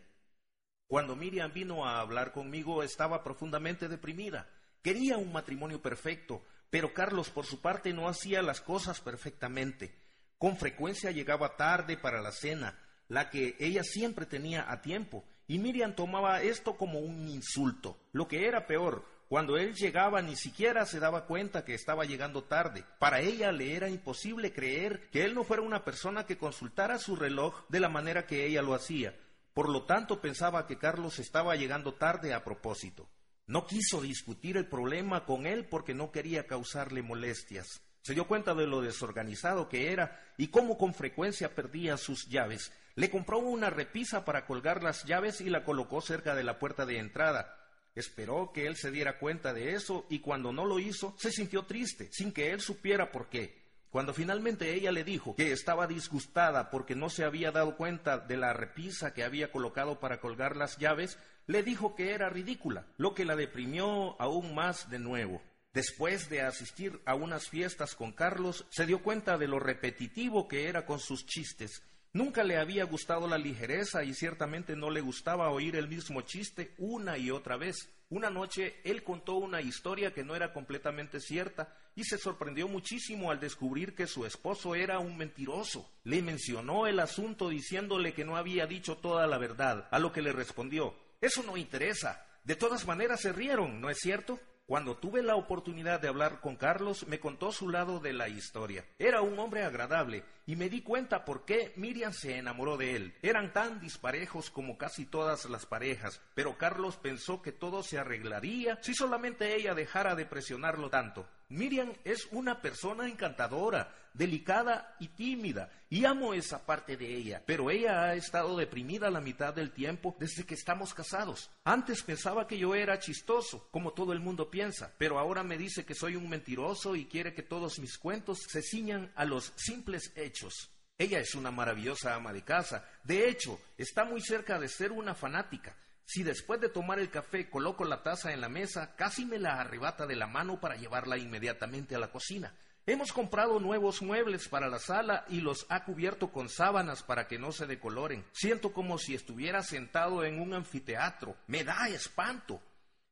Cuando 0.87 1.17
Miriam 1.17 1.53
vino 1.53 1.87
a 1.87 2.01
hablar 2.01 2.33
conmigo 2.33 2.83
estaba 2.83 3.25
profundamente 3.25 3.89
deprimida. 3.89 4.49
Quería 4.83 5.17
un 5.17 5.33
matrimonio 5.33 5.81
perfecto, 5.81 6.45
pero 6.69 6.93
Carlos 6.93 7.31
por 7.31 7.47
su 7.47 7.61
parte 7.61 7.93
no 7.93 8.09
hacía 8.09 8.43
las 8.43 8.61
cosas 8.61 9.01
perfectamente. 9.01 9.95
Con 10.37 10.57
frecuencia 10.57 11.11
llegaba 11.11 11.57
tarde 11.57 11.97
para 11.97 12.21
la 12.21 12.33
cena, 12.33 12.79
la 13.09 13.31
que 13.31 13.57
ella 13.59 13.83
siempre 13.83 14.27
tenía 14.27 14.71
a 14.71 14.83
tiempo, 14.83 15.25
y 15.47 15.59
Miriam 15.59 15.95
tomaba 15.95 16.43
esto 16.43 16.77
como 16.77 16.99
un 16.99 17.29
insulto. 17.29 17.99
Lo 18.13 18.29
que 18.29 18.47
era 18.47 18.67
peor, 18.67 19.07
cuando 19.29 19.57
él 19.57 19.75
llegaba 19.75 20.21
ni 20.21 20.37
siquiera 20.37 20.85
se 20.85 21.01
daba 21.01 21.25
cuenta 21.27 21.65
que 21.65 21.75
estaba 21.75 22.05
llegando 22.05 22.45
tarde. 22.45 22.85
Para 22.99 23.21
ella 23.21 23.53
le 23.53 23.75
era 23.75 23.89
imposible 23.89 24.53
creer 24.53 25.09
que 25.11 25.25
él 25.25 25.35
no 25.35 25.45
fuera 25.45 25.63
una 25.63 25.83
persona 25.85 26.27
que 26.27 26.37
consultara 26.37 26.99
su 26.99 27.17
reloj 27.17 27.65
de 27.69 27.81
la 27.81 27.89
manera 27.89 28.27
que 28.27 28.47
ella 28.47 28.61
lo 28.61 28.75
hacía. 28.75 29.15
Por 29.55 29.69
lo 29.69 29.85
tanto, 29.85 30.21
pensaba 30.21 30.67
que 30.67 30.79
Carlos 30.79 31.21
estaba 31.21 31.55
llegando 31.55 31.95
tarde 31.95 32.35
a 32.35 32.43
propósito. 32.43 33.09
No 33.47 33.67
quiso 33.67 34.01
discutir 34.01 34.57
el 34.57 34.67
problema 34.67 35.25
con 35.25 35.47
él 35.47 35.67
porque 35.67 35.95
no 35.95 36.11
quería 36.11 36.49
causarle 36.49 37.03
molestias. 37.03 37.81
Se 38.03 38.15
dio 38.15 38.27
cuenta 38.27 38.55
de 38.55 38.67
lo 38.67 38.83
desorganizado 38.83 39.69
que 39.69 39.93
era 39.93 40.21
y 40.37 40.49
cómo 40.49 40.77
con 40.77 40.93
frecuencia 40.93 41.55
perdía 41.55 41.97
sus 41.97 42.27
llaves. 42.29 42.73
Le 42.97 43.11
compró 43.11 43.39
una 43.39 43.71
repisa 43.71 44.25
para 44.25 44.45
colgar 44.45 44.83
las 44.83 45.05
llaves 45.05 45.41
y 45.41 45.49
la 45.51 45.65
colocó 45.65 46.01
cerca 46.01 46.35
de 46.35 46.45
la 46.45 46.59
puerta 46.59 46.85
de 46.85 46.99
entrada. 46.99 47.57
Esperó 47.95 48.51
que 48.53 48.67
él 48.67 48.77
se 48.77 48.91
diera 48.91 49.19
cuenta 49.19 49.55
de 49.55 49.75
eso 49.75 50.05
y 50.11 50.19
cuando 50.19 50.53
no 50.53 50.65
lo 50.65 50.81
hizo 50.81 51.15
se 51.17 51.31
sintió 51.31 51.65
triste, 51.65 52.11
sin 52.13 52.33
que 52.33 52.51
él 52.51 52.61
supiera 52.61 53.13
por 53.13 53.29
qué. 53.29 53.64
Cuando 53.95 54.13
finalmente 54.13 54.75
ella 54.75 54.91
le 54.91 55.05
dijo 55.05 55.37
que 55.37 55.53
estaba 55.53 55.87
disgustada 55.87 56.69
porque 56.69 56.97
no 56.97 57.11
se 57.11 57.23
había 57.23 57.53
dado 57.53 57.77
cuenta 57.77 58.19
de 58.19 58.37
la 58.37 58.53
repisa 58.53 59.15
que 59.15 59.23
había 59.23 59.53
colocado 59.53 60.01
para 60.01 60.19
colgar 60.19 60.57
las 60.57 60.79
llaves, 60.79 61.17
le 61.47 61.63
dijo 61.63 61.95
que 61.95 62.11
era 62.11 62.29
ridícula, 62.29 62.89
lo 62.97 63.15
que 63.15 63.25
la 63.25 63.37
deprimió 63.37 64.21
aún 64.21 64.53
más 64.53 64.91
de 64.91 64.99
nuevo. 64.99 65.41
Después 65.73 66.29
de 66.29 66.43
asistir 66.43 67.03
a 67.05 67.15
unas 67.15 67.49
fiestas 67.49 67.95
con 67.95 68.11
Carlos, 68.11 68.67
se 68.69 68.85
dio 68.85 69.01
cuenta 69.01 69.39
de 69.39 69.47
lo 69.47 69.61
repetitivo 69.61 70.49
que 70.49 70.67
era 70.69 70.87
con 70.87 70.99
sus 70.99 71.25
chistes. 71.25 71.81
Nunca 72.15 72.45
le 72.45 72.59
había 72.59 72.85
gustado 72.85 73.27
la 73.27 73.39
ligereza 73.39 74.05
y 74.05 74.15
ciertamente 74.15 74.77
no 74.77 74.89
le 74.89 75.01
gustaba 75.01 75.51
oír 75.51 75.75
el 75.75 75.89
mismo 75.89 76.21
chiste 76.21 76.73
una 76.79 77.19
y 77.19 77.33
otra 77.33 77.57
vez. 77.57 77.91
Una 78.09 78.31
noche 78.31 78.77
él 78.85 79.03
contó 79.03 79.35
una 79.35 79.61
historia 79.61 80.15
que 80.15 80.23
no 80.23 80.37
era 80.37 80.53
completamente 80.53 81.19
cierta 81.19 81.77
y 81.97 82.05
se 82.05 82.17
sorprendió 82.17 82.69
muchísimo 82.69 83.33
al 83.33 83.41
descubrir 83.41 83.97
que 83.97 84.07
su 84.07 84.25
esposo 84.27 84.77
era 84.77 85.01
un 85.01 85.17
mentiroso. 85.17 85.91
Le 86.05 86.23
mencionó 86.23 86.87
el 86.87 87.01
asunto 87.01 87.49
diciéndole 87.49 88.15
que 88.15 88.25
no 88.25 88.37
había 88.37 88.69
dicho 88.69 88.97
toda 88.99 89.27
la 89.27 89.39
verdad, 89.39 89.89
a 89.91 89.99
lo 89.99 90.13
que 90.13 90.23
le 90.23 90.31
respondió, 90.31 90.95
eso 91.21 91.43
no 91.43 91.57
interesa. 91.57 92.25
De 92.45 92.55
todas 92.55 92.87
maneras 92.87 93.23
se 93.23 93.33
rieron, 93.33 93.81
¿no 93.81 93.91
es 93.91 93.99
cierto? 93.99 94.39
Cuando 94.67 94.97
tuve 94.97 95.23
la 95.23 95.37
oportunidad 95.37 96.01
de 96.01 96.09
hablar 96.09 96.41
con 96.41 96.57
Carlos, 96.57 97.07
me 97.07 97.21
contó 97.21 97.53
su 97.53 97.69
lado 97.69 98.01
de 98.01 98.15
la 98.15 98.31
historia. 98.31 98.87
Era 98.99 99.21
un 99.21 99.39
hombre 99.39 99.63
agradable 99.63 100.25
y 100.47 100.57
me 100.57 100.71
di 100.71 100.81
cuenta 100.81 101.27
por 101.27 101.45
qué 101.45 101.75
Miriam 101.77 102.15
se 102.15 102.39
enamoró 102.39 102.79
de 102.79 102.97
él. 102.97 103.15
Eran 103.21 103.53
tan 103.53 103.79
disparejos 103.79 104.49
como 104.49 104.79
casi 104.79 105.05
todas 105.05 105.45
las 105.51 105.67
parejas, 105.67 106.23
pero 106.35 106.57
Carlos 106.57 106.97
pensó 106.97 107.43
que 107.43 107.53
todo 107.53 107.83
se 107.83 107.99
arreglaría 107.99 108.79
si 108.81 108.95
solamente 108.95 109.55
ella 109.55 109.75
dejara 109.75 110.15
de 110.15 110.25
presionarlo 110.25 110.89
tanto. 110.89 111.29
Miriam 111.51 111.93
es 112.05 112.27
una 112.33 112.63
persona 112.63 113.07
encantadora, 113.07 113.95
delicada 114.15 114.97
y 115.01 115.09
tímida, 115.09 115.71
y 115.91 116.05
amo 116.07 116.33
esa 116.33 116.65
parte 116.65 116.97
de 116.97 117.15
ella, 117.15 117.43
pero 117.45 117.71
ella 117.71 118.05
ha 118.05 118.15
estado 118.15 118.57
deprimida 118.57 119.11
la 119.11 119.21
mitad 119.21 119.53
del 119.53 119.73
tiempo 119.73 120.17
desde 120.19 120.45
que 120.45 120.55
estamos 120.55 120.95
casados. 120.95 121.51
Antes 121.65 122.03
pensaba 122.03 122.47
que 122.47 122.57
yo 122.57 122.75
era 122.75 122.99
chistoso, 122.99 123.69
como 123.71 123.93
todo 123.93 124.13
el 124.13 124.21
mundo 124.21 124.51
piensa, 124.51 124.93
pero 124.97 125.19
ahora 125.19 125.43
me 125.43 125.59
dice 125.59 125.85
que 125.85 125.95
soy 125.95 126.17
un 126.17 126.29
mentiroso 126.29 126.97
y 126.97 127.07
quiere 127.07 127.35
que 127.35 127.43
todos 127.43 127.79
mis 127.79 127.99
cuentos 127.99 128.39
se 128.49 128.63
ciñan 128.63 129.13
a 129.17 129.25
los 129.25 129.53
simples 129.57 130.13
hechos. 130.17 130.71
Ella 130.97 131.19
es 131.19 131.35
una 131.35 131.51
maravillosa 131.51 132.15
ama 132.15 132.33
de 132.33 132.43
casa, 132.43 132.89
de 133.03 133.29
hecho, 133.29 133.61
está 133.77 134.05
muy 134.05 134.21
cerca 134.21 134.61
de 134.61 134.69
ser 134.69 134.93
una 134.93 135.15
fanática. 135.15 135.77
Si 136.07 136.23
después 136.23 136.61
de 136.61 136.69
tomar 136.69 136.99
el 136.99 137.11
café 137.11 137.49
coloco 137.49 137.85
la 137.85 138.03
taza 138.03 138.33
en 138.33 138.41
la 138.41 138.49
mesa, 138.49 138.95
casi 138.95 139.25
me 139.25 139.39
la 139.39 139.61
arrebata 139.61 140.07
de 140.07 140.17
la 140.17 140.27
mano 140.27 140.61
para 140.61 140.77
llevarla 140.77 141.17
inmediatamente 141.17 141.95
a 141.97 141.99
la 141.99 142.11
cocina. 142.11 142.55
Hemos 142.87 143.15
comprado 143.15 143.61
nuevos 143.61 144.03
muebles 144.03 144.47
para 144.47 144.69
la 144.69 144.79
sala 144.79 145.25
y 145.31 145.41
los 145.41 145.65
ha 145.71 145.85
cubierto 145.85 146.31
con 146.31 146.51
sábanas 146.51 147.03
para 147.03 147.27
que 147.27 147.39
no 147.39 147.51
se 147.51 147.65
decoloren. 147.65 148.27
Siento 148.33 148.75
como 148.75 148.99
si 148.99 149.15
estuviera 149.15 149.63
sentado 149.63 150.23
en 150.23 150.39
un 150.39 150.53
anfiteatro. 150.53 151.35
Me 151.47 151.65
da 151.65 151.89
espanto. 151.89 152.61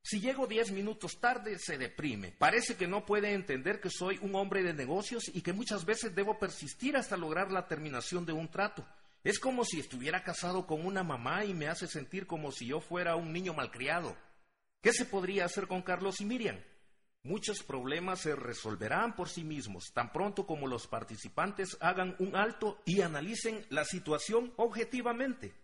Si 0.03 0.21
llego 0.21 0.47
diez 0.47 0.71
minutos 0.73 1.21
tarde, 1.21 1.59
se 1.59 1.79
deprime. 1.79 2.33
Parece 2.33 2.77
que 2.77 2.87
no 2.87 3.07
puede 3.07 3.33
entender 3.33 3.81
que 3.81 3.89
soy 3.89 4.19
un 4.21 4.35
hombre 4.35 4.63
de 4.63 4.75
negocios 4.75 5.31
y 5.33 5.41
que 5.41 5.55
muchas 5.55 5.87
veces 5.87 6.15
debo 6.15 6.39
persistir 6.39 6.95
hasta 6.99 7.17
lograr 7.17 7.51
la 7.51 7.67
terminación 7.67 8.27
de 8.27 8.33
un 8.35 8.49
trato. 8.49 8.87
Es 9.25 9.39
como 9.39 9.65
si 9.65 9.81
estuviera 9.81 10.23
casado 10.23 10.67
con 10.67 10.85
una 10.85 11.03
mamá 11.03 11.47
y 11.47 11.55
me 11.55 11.69
hace 11.69 11.87
sentir 11.87 12.27
como 12.27 12.53
si 12.53 12.67
yo 12.67 12.81
fuera 12.81 13.17
un 13.17 13.33
niño 13.33 13.55
malcriado. 13.55 14.19
¿Qué 14.83 14.93
se 14.93 15.07
podría 15.07 15.47
hacer 15.47 15.67
con 15.67 15.81
Carlos 15.81 16.21
y 16.21 16.27
Miriam? 16.27 16.59
Muchos 17.25 17.63
problemas 17.63 18.21
se 18.21 18.35
resolverán 18.35 19.15
por 19.15 19.29
sí 19.29 19.45
mismos, 19.45 19.93
tan 19.93 20.13
pronto 20.13 20.45
como 20.45 20.67
los 20.67 20.89
participantes 20.89 21.77
hagan 21.81 22.17
un 22.19 22.35
alto 22.35 22.83
y 22.85 23.03
analicen 23.03 23.65
la 23.71 23.85
situación 23.85 24.53
objetivamente. 24.57 25.55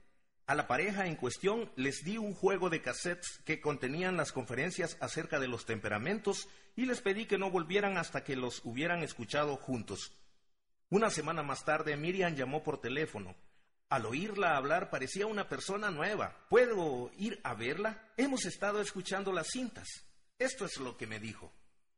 A 0.47 0.55
la 0.55 0.68
pareja 0.68 1.09
en 1.09 1.16
cuestión 1.16 1.71
les 1.75 2.05
di 2.05 2.16
un 2.16 2.33
juego 2.33 2.71
de 2.71 2.81
cassettes 2.81 3.40
que 3.44 3.61
contenían 3.61 4.16
las 4.16 4.31
conferencias 4.31 4.97
acerca 5.01 5.40
de 5.40 5.49
los 5.49 5.66
temperamentos 5.66 6.49
y 6.77 6.87
les 6.87 7.01
pedí 7.01 7.27
que 7.27 7.38
no 7.38 7.51
volvieran 7.51 7.99
hasta 7.99 8.23
que 8.23 8.37
los 8.37 8.62
hubieran 8.64 9.03
escuchado 9.03 9.57
juntos. 9.57 10.12
Una 10.90 11.11
semana 11.11 11.42
más 11.42 11.64
tarde 11.64 11.97
Miriam 11.97 12.37
llamó 12.37 12.62
por 12.62 12.81
teléfono. 12.81 13.35
Al 13.90 14.07
oírla 14.07 14.57
hablar 14.57 14.90
parecía 14.90 15.27
una 15.27 15.49
persona 15.49 15.90
nueva. 15.90 16.47
¿Puedo 16.49 17.11
ir 17.18 17.40
a 17.42 17.55
verla? 17.55 18.11
Hemos 18.16 18.47
estado 18.47 18.81
escuchando 18.81 19.33
las 19.33 19.49
cintas. 19.49 20.08
Esto 20.38 20.66
es 20.66 20.77
lo 20.79 20.96
que 20.96 21.09
me 21.09 21.18
dijo. 21.18 21.53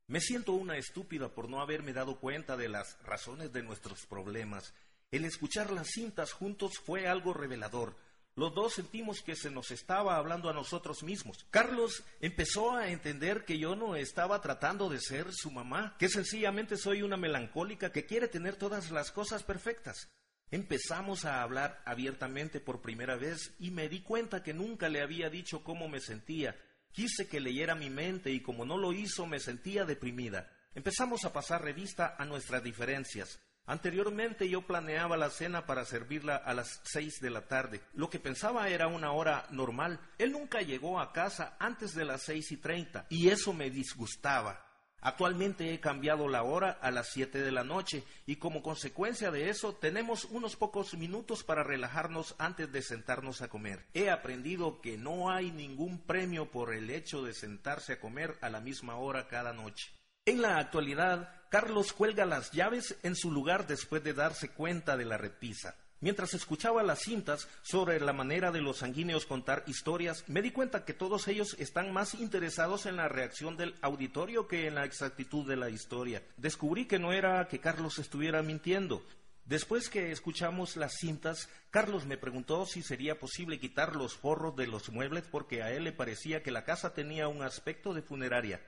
Me 0.07 0.19
siento 0.19 0.53
una 0.53 0.79
estúpida 0.79 1.29
por 1.29 1.51
no 1.51 1.61
haberme 1.61 1.93
dado 1.93 2.19
cuenta 2.19 2.57
de 2.57 2.71
las 2.71 2.99
razones 3.03 3.53
de 3.53 3.63
nuestros 3.63 4.07
problemas. 4.07 4.73
El 5.11 5.27
escuchar 5.27 5.71
las 5.71 5.89
cintas 5.89 6.33
juntos 6.33 6.79
fue 6.83 7.07
algo 7.07 7.35
revelador. 7.35 7.99
Los 8.37 8.55
dos 8.55 8.73
sentimos 8.73 9.21
que 9.21 9.37
se 9.37 9.51
nos 9.51 9.71
estaba 9.71 10.17
hablando 10.17 10.49
a 10.49 10.55
nosotros 10.55 11.03
mismos. 11.03 11.45
Carlos 11.51 12.03
empezó 12.21 12.75
a 12.75 12.89
entender 12.89 13.45
que 13.45 13.59
yo 13.59 13.77
no 13.77 13.95
estaba 13.95 14.41
tratando 14.41 14.89
de 14.89 15.01
ser 15.01 15.27
su 15.33 15.51
mamá, 15.51 15.95
que 15.99 16.09
sencillamente 16.09 16.79
soy 16.79 17.03
una 17.03 17.19
melancólica 17.19 17.93
que 17.93 18.07
quiere 18.07 18.27
tener 18.27 18.57
todas 18.57 18.91
las 18.91 19.13
cosas 19.13 19.43
perfectas. 19.43 20.09
Empezamos 20.51 21.27
a 21.27 21.43
hablar 21.43 21.83
abiertamente 21.85 22.59
por 22.59 22.81
primera 22.81 23.17
vez 23.17 23.55
y 23.59 23.71
me 23.71 23.91
di 23.91 24.01
cuenta 24.01 24.43
que 24.43 24.55
nunca 24.55 24.89
le 24.89 25.03
había 25.03 25.29
dicho 25.29 25.63
cómo 25.63 25.89
me 25.91 26.01
sentía. 26.01 26.57
Quise 26.93 27.29
que 27.29 27.41
leyera 27.41 27.75
mi 27.75 27.91
mente 27.91 28.31
y 28.31 28.41
como 28.41 28.65
no 28.65 28.77
lo 28.77 28.93
hizo 28.93 29.27
me 29.27 29.41
sentía 29.41 29.85
deprimida. 29.85 30.51
Empezamos 30.75 31.25
a 31.25 31.33
pasar 31.33 31.63
revista 31.63 32.17
a 32.19 32.25
nuestras 32.25 32.63
diferencias. 32.63 33.41
Anteriormente 33.67 34.49
yo 34.49 34.63
planeaba 34.63 35.17
la 35.17 35.31
cena 35.31 35.67
para 35.67 35.85
servirla 35.85 36.37
a 36.37 36.55
las 36.55 36.81
seis 36.85 37.21
de 37.21 37.31
la 37.31 37.47
tarde. 37.47 37.81
Lo 37.95 38.11
que 38.11 38.19
pensaba 38.19 38.69
era 38.69 38.89
una 38.89 39.13
hora 39.13 39.47
normal. 39.51 40.01
Él 40.19 40.33
nunca 40.33 40.61
llegó 40.61 40.99
a 40.99 41.13
casa 41.13 41.57
antes 41.61 41.95
de 41.95 42.05
las 42.05 42.23
seis 42.23 42.51
y 42.51 42.57
treinta 42.57 43.07
y 43.09 43.29
eso 43.29 43.53
me 43.53 43.71
disgustaba. 43.71 44.70
Actualmente 45.03 45.73
he 45.73 45.81
cambiado 45.81 46.29
la 46.29 46.43
hora 46.43 46.79
a 46.83 46.91
las 46.91 47.09
siete 47.09 47.41
de 47.41 47.53
la 47.53 47.65
noche 47.65 48.05
y 48.27 48.37
como 48.37 48.63
consecuencia 48.63 49.31
de 49.31 49.49
eso 49.49 49.75
tenemos 49.75 50.25
unos 50.27 50.57
pocos 50.57 50.95
minutos 50.95 51.43
para 51.43 51.63
relajarnos 51.63 52.35
antes 52.39 52.71
de 52.71 52.83
sentarnos 52.83 53.41
a 53.41 53.49
comer. 53.49 53.87
He 53.95 54.11
aprendido 54.11 54.81
que 54.81 54.99
no 54.99 55.31
hay 55.31 55.51
ningún 55.51 55.99
premio 55.99 56.51
por 56.51 56.75
el 56.75 56.91
hecho 56.91 57.23
de 57.23 57.33
sentarse 57.33 57.95
a 57.95 58.01
comer 58.01 58.37
a 58.43 58.51
la 58.51 58.61
misma 58.61 58.97
hora 58.97 59.27
cada 59.29 59.53
noche. 59.53 59.91
En 60.27 60.43
la 60.43 60.59
actualidad, 60.59 61.35
Carlos 61.49 61.93
cuelga 61.93 62.27
las 62.27 62.53
llaves 62.53 62.99
en 63.03 63.17
su 63.17 63.33
lugar 63.33 63.67
después 63.67 64.05
de 64.05 64.13
darse 64.13 64.51
cuenta 64.51 64.97
de 64.97 65.07
la 65.07 65.17
repisa. 65.17 65.77
Mientras 66.03 66.33
escuchaba 66.33 66.83
las 66.83 67.01
cintas 67.01 67.47
sobre 67.61 68.01
la 68.01 68.15
manera 68.15 68.51
de 68.51 68.63
los 68.63 68.79
sanguíneos 68.79 69.27
contar 69.27 69.65
historias, 69.67 70.25
me 70.29 70.41
di 70.41 70.51
cuenta 70.51 70.87
que 70.87 70.95
todos 70.95 71.29
ellos 71.29 71.55
están 71.59 71.93
más 71.93 72.15
interesados 72.15 72.87
en 72.87 72.97
la 72.97 73.07
reacción 73.07 73.59
del 73.59 73.75
auditorio 73.83 74.49
que 74.49 74.67
en 74.67 74.77
la 74.77 74.87
exactitud 74.87 75.47
de 75.47 75.57
la 75.57 75.69
historia. 75.69 76.23
Descubrí 76.39 76.87
que 76.87 76.99
no 76.99 77.13
era 77.13 77.47
que 77.49 77.61
Carlos 77.61 77.99
estuviera 77.99 78.43
mintiendo. 78.43 79.05
Después 79.45 79.91
que 79.91 80.11
escuchamos 80.11 80.77
las 80.77 80.95
cintas, 80.95 81.51
Carlos 81.69 82.07
me 82.07 82.17
preguntó 82.17 82.65
si 82.65 82.83
sería 82.83 83.19
posible 83.19 83.59
quitar 83.59 83.95
los 83.95 84.17
forros 84.17 84.57
de 84.57 84.69
los 84.69 84.89
muebles 84.91 85.25
porque 85.31 85.63
a 85.63 85.71
él 85.71 85.85
le 85.85 85.93
parecía 85.93 86.43
que 86.43 86.51
la 86.51 86.65
casa 86.65 86.95
tenía 86.95 87.29
un 87.29 87.43
aspecto 87.43 87.93
de 87.93 88.01
funeraria. 88.01 88.63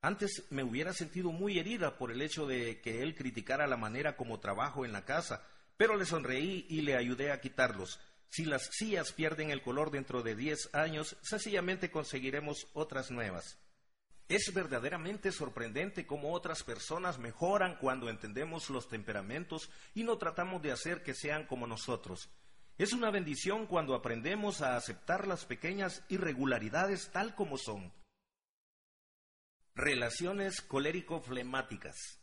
Antes 0.00 0.46
me 0.48 0.62
hubiera 0.62 0.94
sentido 0.94 1.30
muy 1.30 1.58
herida 1.58 1.98
por 1.98 2.10
el 2.10 2.22
hecho 2.22 2.46
de 2.46 2.80
que 2.80 3.02
él 3.02 3.14
criticara 3.14 3.66
la 3.66 3.76
manera 3.76 4.16
como 4.16 4.40
trabajo 4.40 4.86
en 4.86 4.92
la 4.92 5.04
casa, 5.04 5.44
pero 5.80 5.96
le 5.96 6.04
sonreí 6.04 6.66
y 6.68 6.82
le 6.82 6.94
ayudé 6.94 7.32
a 7.32 7.40
quitarlos. 7.40 8.00
Si 8.28 8.44
las 8.44 8.68
sillas 8.70 9.12
pierden 9.12 9.50
el 9.50 9.62
color 9.62 9.90
dentro 9.90 10.22
de 10.22 10.36
diez 10.36 10.68
años, 10.74 11.16
sencillamente 11.22 11.90
conseguiremos 11.90 12.66
otras 12.74 13.10
nuevas. 13.10 13.58
Es 14.28 14.52
verdaderamente 14.52 15.32
sorprendente 15.32 16.06
cómo 16.06 16.34
otras 16.34 16.64
personas 16.64 17.18
mejoran 17.18 17.78
cuando 17.78 18.10
entendemos 18.10 18.68
los 18.68 18.88
temperamentos 18.88 19.70
y 19.94 20.04
no 20.04 20.18
tratamos 20.18 20.60
de 20.60 20.72
hacer 20.72 21.02
que 21.02 21.14
sean 21.14 21.46
como 21.46 21.66
nosotros. 21.66 22.28
Es 22.76 22.92
una 22.92 23.10
bendición 23.10 23.66
cuando 23.66 23.94
aprendemos 23.94 24.60
a 24.60 24.76
aceptar 24.76 25.26
las 25.26 25.46
pequeñas 25.46 26.04
irregularidades 26.10 27.10
tal 27.10 27.34
como 27.34 27.56
son. 27.56 27.90
Relaciones 29.74 30.60
colérico-flemáticas. 30.60 32.19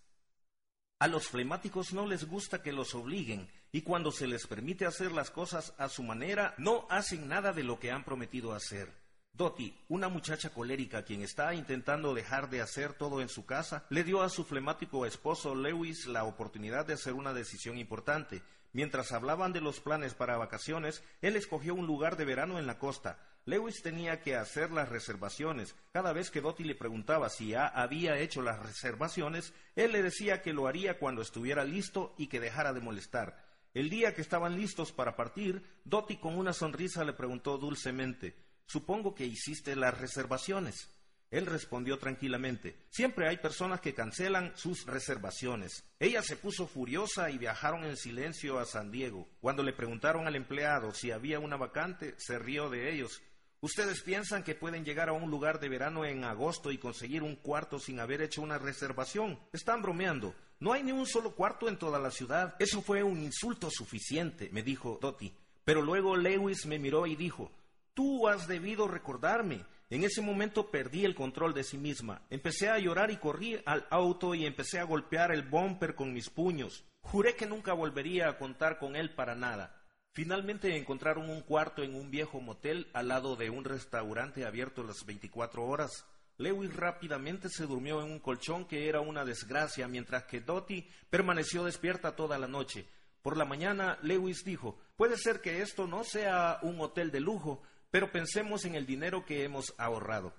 A 1.00 1.08
los 1.08 1.28
flemáticos 1.28 1.94
no 1.94 2.08
les 2.08 2.26
gusta 2.26 2.64
que 2.64 2.74
los 2.74 2.96
obliguen 2.96 3.48
y 3.72 3.84
cuando 3.84 4.12
se 4.12 4.26
les 4.26 4.48
permite 4.48 4.88
hacer 4.88 5.12
las 5.12 5.30
cosas 5.30 5.76
a 5.78 5.90
su 5.90 6.02
manera, 6.02 6.56
no 6.58 6.88
hacen 6.90 7.28
nada 7.28 7.54
de 7.54 7.64
lo 7.64 7.80
que 7.80 7.92
han 7.92 8.04
prometido 8.04 8.54
hacer. 8.54 8.92
Dottie, 9.32 9.76
una 9.90 10.10
muchacha 10.10 10.50
colérica 10.50 11.04
quien 11.04 11.22
está 11.22 11.54
intentando 11.54 12.16
dejar 12.16 12.50
de 12.50 12.62
hacer 12.62 12.94
todo 12.94 13.22
en 13.22 13.30
su 13.30 13.46
casa, 13.46 13.86
le 13.92 14.04
dio 14.04 14.24
a 14.24 14.30
su 14.30 14.44
flemático 14.44 15.06
esposo 15.06 15.54
Lewis 15.54 16.08
la 16.08 16.24
oportunidad 16.24 16.88
de 16.88 16.94
hacer 16.94 17.14
una 17.14 17.32
decisión 17.32 17.78
importante. 17.78 18.42
Mientras 18.74 19.12
hablaban 19.12 19.54
de 19.54 19.62
los 19.62 19.80
planes 19.80 20.16
para 20.16 20.38
vacaciones, 20.38 21.04
él 21.22 21.36
escogió 21.36 21.76
un 21.76 21.86
lugar 21.86 22.18
de 22.18 22.26
verano 22.26 22.58
en 22.58 22.66
la 22.66 22.80
costa. 22.80 23.20
Lewis 23.48 23.82
tenía 23.82 24.20
que 24.20 24.36
hacer 24.36 24.72
las 24.72 24.90
reservaciones. 24.90 25.74
Cada 25.94 26.12
vez 26.12 26.30
que 26.30 26.42
Dottie 26.42 26.66
le 26.66 26.76
preguntaba 26.76 27.30
si 27.30 27.48
ya 27.52 27.66
había 27.66 28.20
hecho 28.20 28.42
las 28.42 28.62
reservaciones, 28.62 29.54
él 29.78 29.94
le 29.94 30.04
decía 30.04 30.42
que 30.42 30.52
lo 30.52 30.68
haría 30.68 31.00
cuando 31.00 31.22
estuviera 31.22 31.64
listo 31.64 32.14
y 32.18 32.28
que 32.28 32.42
dejara 32.42 32.74
de 32.74 32.82
molestar. 32.82 33.42
El 33.74 33.90
día 33.90 34.14
que 34.14 34.22
estaban 34.22 34.58
listos 34.58 34.92
para 34.92 35.16
partir, 35.16 35.64
Dottie 35.86 36.20
con 36.20 36.38
una 36.38 36.52
sonrisa 36.52 37.06
le 37.06 37.14
preguntó 37.14 37.58
dulcemente 37.58 38.36
Supongo 38.66 39.16
que 39.16 39.26
hiciste 39.26 39.78
las 39.78 39.98
reservaciones. 39.98 40.90
Él 41.30 41.46
respondió 41.46 41.98
tranquilamente, 42.00 42.78
siempre 42.90 43.28
hay 43.28 43.38
personas 43.38 43.82
que 43.82 43.94
cancelan 43.94 44.56
sus 44.56 44.86
reservaciones. 44.86 45.84
Ella 46.00 46.22
se 46.22 46.38
puso 46.38 46.68
furiosa 46.68 47.30
y 47.30 47.38
viajaron 47.38 47.84
en 47.84 47.98
silencio 47.98 48.60
a 48.60 48.66
San 48.66 48.92
Diego. 48.92 49.28
Cuando 49.42 49.62
le 49.62 49.74
preguntaron 49.74 50.26
al 50.26 50.38
empleado 50.38 50.94
si 50.94 51.12
había 51.12 51.40
una 51.40 51.58
vacante, 51.58 52.16
se 52.18 52.40
rió 52.40 52.70
de 52.70 52.94
ellos 52.94 53.22
¿Ustedes 53.60 54.02
piensan 54.02 54.44
que 54.44 54.54
pueden 54.54 54.86
llegar 54.86 55.10
a 55.10 55.14
un 55.14 55.32
lugar 55.32 55.60
de 55.60 55.68
verano 55.68 56.06
en 56.06 56.24
agosto 56.24 56.72
y 56.72 56.78
conseguir 56.78 57.24
un 57.24 57.36
cuarto 57.36 57.80
sin 57.80 58.00
haber 58.00 58.22
hecho 58.22 58.44
una 58.44 58.60
reservación? 58.60 59.40
Están 59.52 59.82
bromeando. 59.82 60.36
No 60.60 60.74
hay 60.74 60.84
ni 60.84 60.92
un 60.92 61.08
solo 61.08 61.34
cuarto 61.34 61.68
en 61.68 61.78
toda 61.78 61.98
la 61.98 62.12
ciudad. 62.12 62.56
Eso 62.60 62.84
fue 62.84 63.02
un 63.02 63.24
insulto 63.24 63.72
suficiente, 63.72 64.50
me 64.52 64.62
dijo 64.62 65.00
Dottie. 65.02 65.34
Pero 65.66 65.82
luego 65.82 66.16
Lewis 66.16 66.68
me 66.68 66.78
miró 66.78 67.08
y 67.08 67.16
dijo, 67.16 67.52
Tú 67.96 68.28
has 68.28 68.48
debido 68.48 68.88
recordarme. 68.88 69.66
En 69.90 70.04
ese 70.04 70.22
momento 70.22 70.70
perdí 70.70 71.04
el 71.04 71.16
control 71.16 71.56
de 71.56 71.64
sí 71.64 71.80
misma. 71.80 72.22
Empecé 72.30 72.70
a 72.70 72.78
llorar 72.78 73.10
y 73.10 73.18
corrí 73.18 73.60
al 73.66 73.88
auto 73.90 74.36
y 74.36 74.46
empecé 74.46 74.78
a 74.78 74.84
golpear 74.84 75.32
el 75.32 75.42
bumper 75.42 75.96
con 75.96 76.14
mis 76.14 76.30
puños. 76.30 76.84
Juré 77.02 77.36
que 77.36 77.48
nunca 77.48 77.74
volvería 77.74 78.30
a 78.30 78.38
contar 78.38 78.78
con 78.78 78.96
él 78.96 79.16
para 79.16 79.34
nada. 79.34 79.77
Finalmente 80.18 80.76
encontraron 80.76 81.30
un 81.30 81.42
cuarto 81.42 81.84
en 81.84 81.94
un 81.94 82.10
viejo 82.10 82.42
motel 82.42 82.90
al 82.94 83.10
lado 83.10 83.36
de 83.36 83.52
un 83.52 83.64
restaurante 83.64 84.48
abierto 84.48 84.82
las 84.82 85.06
24 85.06 85.64
horas. 85.64 86.08
Lewis 86.40 86.76
rápidamente 86.76 87.50
se 87.50 87.68
durmió 87.68 88.02
en 88.02 88.12
un 88.12 88.18
colchón 88.18 88.66
que 88.66 88.90
era 88.90 89.00
una 89.00 89.26
desgracia, 89.26 89.88
mientras 89.88 90.24
que 90.24 90.42
Dottie 90.42 90.88
permaneció 91.12 91.64
despierta 91.64 92.16
toda 92.16 92.40
la 92.40 92.48
noche. 92.48 92.88
Por 93.22 93.38
la 93.38 93.46
mañana, 93.46 94.00
Lewis 94.02 94.44
dijo, 94.44 94.80
puede 94.96 95.18
ser 95.18 95.40
que 95.40 95.62
esto 95.62 95.86
no 95.86 96.04
sea 96.04 96.58
un 96.64 96.82
hotel 96.82 97.12
de 97.12 97.20
lujo, 97.20 97.62
pero 97.92 98.12
pensemos 98.12 98.66
en 98.66 98.74
el 98.74 98.88
dinero 98.88 99.24
que 99.24 99.44
hemos 99.44 99.76
ahorrado. 99.78 100.34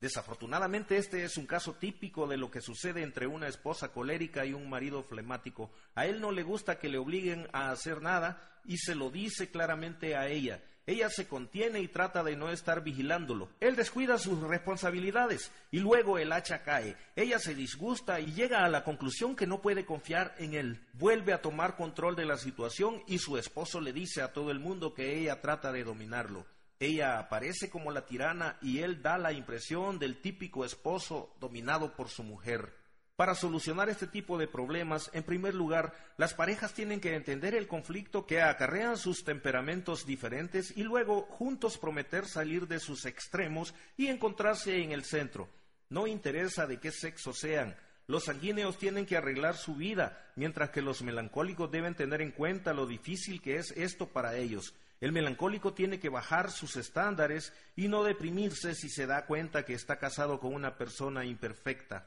Desafortunadamente 0.00 0.96
este 0.96 1.24
es 1.24 1.36
un 1.36 1.44
caso 1.44 1.74
típico 1.74 2.26
de 2.26 2.38
lo 2.38 2.50
que 2.50 2.62
sucede 2.62 3.02
entre 3.02 3.26
una 3.26 3.48
esposa 3.48 3.92
colérica 3.92 4.46
y 4.46 4.54
un 4.54 4.70
marido 4.70 5.02
flemático. 5.02 5.70
A 5.94 6.06
él 6.06 6.22
no 6.22 6.32
le 6.32 6.42
gusta 6.42 6.78
que 6.78 6.88
le 6.88 6.96
obliguen 6.96 7.48
a 7.52 7.70
hacer 7.70 8.00
nada 8.00 8.60
y 8.64 8.78
se 8.78 8.94
lo 8.94 9.10
dice 9.10 9.50
claramente 9.50 10.16
a 10.16 10.26
ella. 10.28 10.62
Ella 10.86 11.10
se 11.10 11.28
contiene 11.28 11.80
y 11.80 11.88
trata 11.88 12.24
de 12.24 12.34
no 12.34 12.50
estar 12.50 12.82
vigilándolo. 12.82 13.50
Él 13.60 13.76
descuida 13.76 14.16
sus 14.16 14.40
responsabilidades 14.40 15.52
y 15.70 15.80
luego 15.80 16.16
el 16.16 16.32
hacha 16.32 16.62
cae. 16.62 16.96
Ella 17.14 17.38
se 17.38 17.54
disgusta 17.54 18.20
y 18.20 18.32
llega 18.32 18.64
a 18.64 18.70
la 18.70 18.84
conclusión 18.84 19.36
que 19.36 19.46
no 19.46 19.60
puede 19.60 19.84
confiar 19.84 20.34
en 20.38 20.54
él. 20.54 20.80
Vuelve 20.94 21.34
a 21.34 21.42
tomar 21.42 21.76
control 21.76 22.16
de 22.16 22.24
la 22.24 22.38
situación 22.38 23.02
y 23.06 23.18
su 23.18 23.36
esposo 23.36 23.82
le 23.82 23.92
dice 23.92 24.22
a 24.22 24.32
todo 24.32 24.50
el 24.50 24.60
mundo 24.60 24.94
que 24.94 25.18
ella 25.18 25.42
trata 25.42 25.70
de 25.72 25.84
dominarlo. 25.84 26.46
Ella 26.80 27.18
aparece 27.18 27.68
como 27.68 27.92
la 27.92 28.06
tirana 28.06 28.56
y 28.62 28.78
él 28.78 29.02
da 29.02 29.18
la 29.18 29.34
impresión 29.34 29.98
del 29.98 30.22
típico 30.22 30.64
esposo 30.64 31.36
dominado 31.38 31.94
por 31.94 32.08
su 32.08 32.22
mujer. 32.22 32.74
Para 33.16 33.34
solucionar 33.34 33.90
este 33.90 34.06
tipo 34.06 34.38
de 34.38 34.48
problemas, 34.48 35.10
en 35.12 35.22
primer 35.22 35.54
lugar, 35.54 35.92
las 36.16 36.32
parejas 36.32 36.72
tienen 36.72 36.98
que 36.98 37.14
entender 37.14 37.54
el 37.54 37.68
conflicto 37.68 38.24
que 38.24 38.40
acarrean 38.40 38.96
sus 38.96 39.24
temperamentos 39.24 40.06
diferentes 40.06 40.74
y 40.74 40.82
luego 40.82 41.26
juntos 41.26 41.76
prometer 41.76 42.24
salir 42.24 42.66
de 42.66 42.80
sus 42.80 43.04
extremos 43.04 43.74
y 43.98 44.06
encontrarse 44.06 44.82
en 44.82 44.92
el 44.92 45.04
centro. 45.04 45.50
No 45.90 46.06
interesa 46.06 46.66
de 46.66 46.80
qué 46.80 46.92
sexo 46.92 47.34
sean, 47.34 47.76
los 48.06 48.24
sanguíneos 48.24 48.78
tienen 48.78 49.04
que 49.04 49.18
arreglar 49.18 49.58
su 49.58 49.76
vida, 49.76 50.32
mientras 50.34 50.70
que 50.70 50.80
los 50.80 51.02
melancólicos 51.02 51.70
deben 51.70 51.94
tener 51.94 52.22
en 52.22 52.30
cuenta 52.30 52.72
lo 52.72 52.86
difícil 52.86 53.42
que 53.42 53.56
es 53.56 53.70
esto 53.76 54.08
para 54.08 54.34
ellos. 54.36 54.74
El 55.00 55.12
melancólico 55.12 55.72
tiene 55.72 55.98
que 55.98 56.10
bajar 56.10 56.50
sus 56.50 56.76
estándares 56.76 57.54
y 57.74 57.88
no 57.88 58.04
deprimirse 58.04 58.74
si 58.74 58.90
se 58.90 59.06
da 59.06 59.24
cuenta 59.24 59.64
que 59.64 59.72
está 59.72 59.98
casado 59.98 60.38
con 60.40 60.52
una 60.52 60.76
persona 60.76 61.24
imperfecta. 61.24 62.06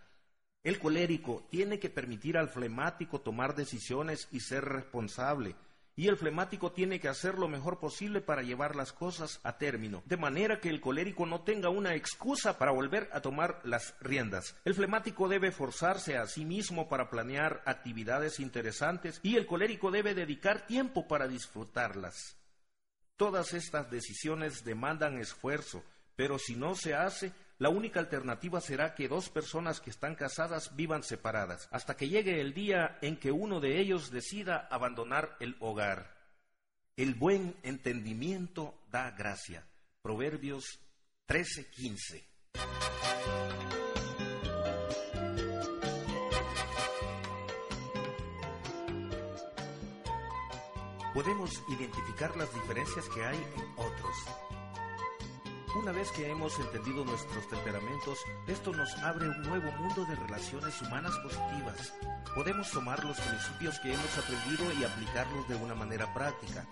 El 0.64 0.78
colérico 0.78 1.48
tiene 1.50 1.80
que 1.80 1.90
permitir 1.90 2.38
al 2.38 2.50
flemático 2.50 3.20
tomar 3.20 3.56
decisiones 3.56 4.28
y 4.32 4.42
ser 4.42 4.64
responsable. 4.66 5.56
Y 5.96 6.08
el 6.08 6.18
flemático 6.18 6.72
tiene 6.72 7.00
que 7.00 7.08
hacer 7.08 7.38
lo 7.40 7.48
mejor 7.48 7.80
posible 7.80 8.22
para 8.22 8.44
llevar 8.44 8.76
las 8.76 8.94
cosas 8.94 9.40
a 9.44 9.58
término, 9.58 10.04
de 10.06 10.18
manera 10.18 10.60
que 10.60 10.70
el 10.70 10.80
colérico 10.80 11.26
no 11.26 11.42
tenga 11.42 11.70
una 11.70 11.96
excusa 11.96 12.60
para 12.60 12.72
volver 12.72 13.10
a 13.12 13.22
tomar 13.22 13.60
las 13.64 13.96
riendas. 14.02 14.56
El 14.66 14.76
flemático 14.76 15.28
debe 15.28 15.52
forzarse 15.52 16.18
a 16.18 16.28
sí 16.28 16.46
mismo 16.46 16.88
para 16.90 17.10
planear 17.10 17.64
actividades 17.66 18.40
interesantes 18.40 19.20
y 19.24 19.36
el 19.36 19.48
colérico 19.48 19.90
debe 19.90 20.14
dedicar 20.14 20.68
tiempo 20.68 21.08
para 21.08 21.28
disfrutarlas. 21.28 22.38
Todas 23.18 23.54
estas 23.54 23.90
decisiones 23.92 24.64
demandan 24.64 25.20
esfuerzo, 25.20 25.84
pero 26.16 26.40
si 26.40 26.56
no 26.56 26.76
se 26.76 26.96
hace, 26.96 27.32
la 27.60 27.70
única 27.70 28.00
alternativa 28.00 28.60
será 28.60 28.96
que 28.96 29.08
dos 29.08 29.30
personas 29.30 29.80
que 29.80 29.90
están 29.90 30.16
casadas 30.16 30.76
vivan 30.76 31.04
separadas, 31.04 31.70
hasta 31.72 31.96
que 31.96 32.10
llegue 32.10 32.42
el 32.42 32.54
día 32.54 32.98
en 33.02 33.18
que 33.18 33.32
uno 33.32 33.60
de 33.60 33.80
ellos 33.80 34.12
decida 34.12 34.68
abandonar 34.70 35.38
el 35.40 35.56
hogar. 35.60 36.18
El 36.98 37.16
buen 37.16 37.56
entendimiento 37.64 38.78
da 38.92 39.12
gracia. 39.12 39.66
Proverbios 40.02 40.80
13:15. 41.28 42.24
Podemos 51.14 51.62
identificar 51.68 52.36
las 52.36 52.54
diferencias 52.54 53.08
que 53.10 53.24
hay 53.24 53.38
en 53.38 53.74
otros. 53.78 54.16
Una 55.76 55.92
vez 55.92 56.12
que 56.12 56.30
hemos 56.30 56.60
entendido 56.60 57.04
nuestros 57.04 57.48
temperamentos, 57.50 58.20
esto 58.48 58.72
nos 58.74 58.94
abre 59.00 59.28
un 59.28 59.42
nuevo 59.42 59.72
mundo 59.72 60.06
de 60.06 60.16
relaciones 60.16 60.80
humanas 60.82 61.16
positivas. 61.18 61.94
Podemos 62.36 62.70
tomar 62.72 63.04
los 63.04 63.20
principios 63.20 63.80
que 63.80 63.94
hemos 63.94 64.18
aprendido 64.18 64.72
y 64.80 64.84
aplicarlos 64.84 65.48
de 65.48 65.56
una 65.56 65.74
manera 65.74 66.14
práctica. 66.14 66.68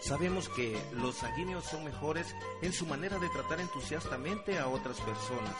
Sabemos 0.00 0.48
que 0.50 0.80
los 0.92 1.16
sanguíneos 1.16 1.64
son 1.64 1.84
mejores 1.84 2.36
en 2.62 2.72
su 2.72 2.86
manera 2.86 3.18
de 3.18 3.28
tratar 3.30 3.60
entusiastamente 3.60 4.58
a 4.58 4.68
otras 4.68 5.00
personas. 5.00 5.56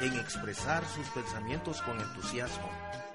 en 0.00 0.14
expresar 0.18 0.84
sus 0.86 1.08
pensamientos 1.08 1.80
con 1.80 1.98
entusiasmo, 1.98 2.68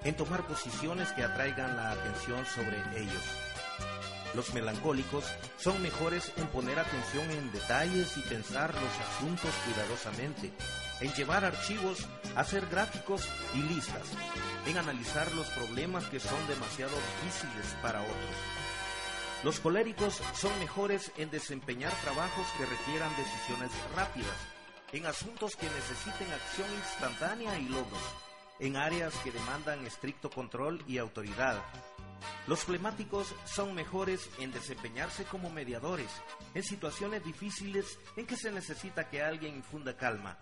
en 0.03 0.15
tomar 0.15 0.47
posiciones 0.47 1.11
que 1.11 1.23
atraigan 1.23 1.75
la 1.75 1.91
atención 1.91 2.43
sobre 2.47 2.77
ellos. 2.99 3.50
Los 4.33 4.53
melancólicos 4.53 5.25
son 5.57 5.81
mejores 5.81 6.31
en 6.37 6.47
poner 6.47 6.79
atención 6.79 7.29
en 7.31 7.51
detalles 7.51 8.15
y 8.17 8.21
pensar 8.21 8.73
los 8.73 9.07
asuntos 9.09 9.51
cuidadosamente, 9.65 10.53
en 11.01 11.13
llevar 11.13 11.43
archivos, 11.43 12.07
hacer 12.35 12.65
gráficos 12.67 13.27
y 13.53 13.61
listas, 13.63 14.07
en 14.65 14.77
analizar 14.77 15.29
los 15.33 15.47
problemas 15.49 16.05
que 16.05 16.21
son 16.21 16.47
demasiado 16.47 16.93
difíciles 16.95 17.75
para 17.81 18.01
otros. 18.01 18.35
Los 19.43 19.59
coléricos 19.59 20.21
son 20.33 20.57
mejores 20.59 21.11
en 21.17 21.29
desempeñar 21.29 21.91
trabajos 22.03 22.47
que 22.57 22.65
requieran 22.65 23.11
decisiones 23.17 23.71
rápidas, 23.95 24.37
en 24.93 25.07
asuntos 25.07 25.55
que 25.55 25.65
necesiten 25.65 26.31
acción 26.31 26.67
instantánea 26.73 27.59
y 27.59 27.67
logros, 27.67 28.01
en 28.59 28.77
áreas 28.77 29.13
que 29.23 29.31
demandan 29.31 29.85
estricto 29.85 30.29
control 30.29 30.83
y 30.87 30.99
autoridad. 30.99 31.61
Los 32.47 32.63
flemáticos 32.63 33.33
son 33.45 33.73
mejores 33.75 34.29
en 34.39 34.51
desempeñarse 34.51 35.25
como 35.25 35.49
mediadores, 35.49 36.11
en 36.53 36.63
situaciones 36.63 37.23
difíciles 37.23 37.99
en 38.15 38.25
que 38.25 38.37
se 38.37 38.51
necesita 38.51 39.09
que 39.09 39.21
alguien 39.21 39.55
infunda 39.55 39.95
calma, 39.95 40.37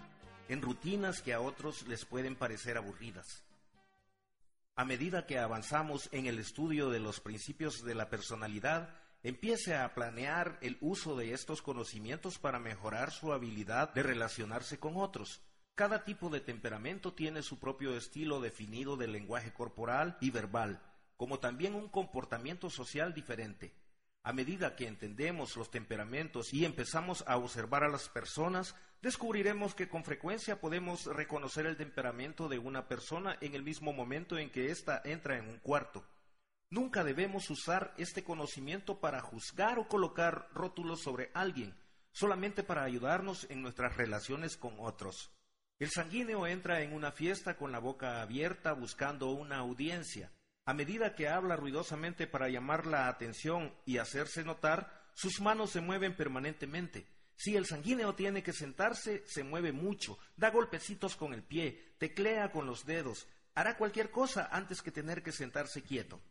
en 0.47 0.61
rutinas 0.61 1.21
que 1.21 1.33
a 1.33 1.41
otros 1.41 1.87
les 1.87 2.05
pueden 2.05 2.35
parecer 2.35 2.77
aburridas. 2.77 3.43
A 4.75 4.85
medida 4.85 5.25
que 5.25 5.37
avanzamos 5.37 6.07
en 6.13 6.25
el 6.25 6.39
estudio 6.39 6.89
de 6.89 6.99
los 6.99 7.19
principios 7.19 7.83
de 7.83 7.95
la 7.95 8.09
personalidad, 8.09 8.95
empiece 9.23 9.75
a 9.75 9.93
planear 9.93 10.57
el 10.61 10.77
uso 10.79 11.17
de 11.17 11.33
estos 11.33 11.61
conocimientos 11.61 12.39
para 12.39 12.59
mejorar 12.59 13.11
su 13.11 13.33
habilidad 13.33 13.93
de 13.93 14.03
relacionarse 14.03 14.79
con 14.79 14.95
otros. 14.95 15.41
Cada 15.75 16.05
tipo 16.05 16.29
de 16.29 16.39
temperamento 16.39 17.13
tiene 17.13 17.43
su 17.43 17.59
propio 17.59 17.95
estilo 17.95 18.39
definido 18.39 18.95
de 18.95 19.07
lenguaje 19.07 19.51
corporal 19.51 20.17
y 20.21 20.29
verbal, 20.29 20.81
como 21.19 21.39
también 21.39 21.75
un 21.75 21.89
comportamiento 21.89 22.69
social 22.69 23.13
diferente. 23.13 23.75
A 24.23 24.31
medida 24.31 24.77
que 24.77 24.87
entendemos 24.87 25.57
los 25.57 25.69
temperamentos 25.69 26.53
y 26.53 26.63
empezamos 26.63 27.25
a 27.27 27.35
observar 27.35 27.83
a 27.83 27.89
las 27.89 28.07
personas, 28.07 28.73
descubriremos 29.01 29.75
que 29.75 29.89
con 29.89 30.05
frecuencia 30.05 30.61
podemos 30.61 31.07
reconocer 31.07 31.65
el 31.65 31.75
temperamento 31.75 32.47
de 32.47 32.57
una 32.57 32.87
persona 32.87 33.37
en 33.41 33.53
el 33.53 33.63
mismo 33.63 33.91
momento 33.91 34.37
en 34.37 34.49
que 34.49 34.71
ésta 34.71 35.01
entra 35.03 35.37
en 35.37 35.49
un 35.49 35.59
cuarto. 35.59 36.05
Nunca 36.69 37.03
debemos 37.03 37.49
usar 37.49 37.93
este 37.97 38.23
conocimiento 38.23 39.01
para 39.01 39.19
juzgar 39.19 39.77
o 39.77 39.89
colocar 39.89 40.47
rótulos 40.53 41.01
sobre 41.01 41.31
alguien, 41.33 41.77
solamente 42.13 42.63
para 42.63 42.83
ayudarnos 42.83 43.45
en 43.49 43.61
nuestras 43.61 43.97
relaciones 43.97 44.55
con 44.55 44.75
otros. 44.79 45.33
El 45.79 45.89
sanguíneo 45.89 46.47
entra 46.47 46.81
en 46.81 46.93
una 46.93 47.11
fiesta 47.11 47.57
con 47.57 47.73
la 47.73 47.79
boca 47.79 48.21
abierta 48.21 48.71
buscando 48.71 49.31
una 49.31 49.57
audiencia. 49.57 50.31
A 50.69 50.73
medida 50.75 51.15
que 51.15 51.27
habla 51.27 51.55
ruidosamente 51.55 52.27
para 52.27 52.47
llamar 52.47 52.85
la 52.85 53.07
atención 53.07 53.73
y 53.87 53.97
hacerse 53.97 54.43
notar, 54.43 55.01
sus 55.15 55.41
manos 55.41 55.71
se 55.71 55.81
mueven 55.81 56.15
permanentemente. 56.15 57.07
Si 57.35 57.55
el 57.55 57.65
sanguíneo 57.65 58.13
tiene 58.13 58.43
que 58.43 58.53
sentarse, 58.53 59.23
se 59.25 59.43
mueve 59.43 59.71
mucho, 59.71 60.19
da 60.37 60.51
golpecitos 60.51 61.15
con 61.15 61.33
el 61.33 61.41
pie, 61.41 61.95
teclea 61.97 62.51
con 62.51 62.67
los 62.67 62.85
dedos, 62.85 63.27
hará 63.55 63.77
cualquier 63.77 64.11
cosa 64.11 64.47
antes 64.51 64.83
que 64.83 64.91
tener 64.91 65.23
que 65.23 65.31
sentarse 65.31 65.81
quieto. 65.81 66.21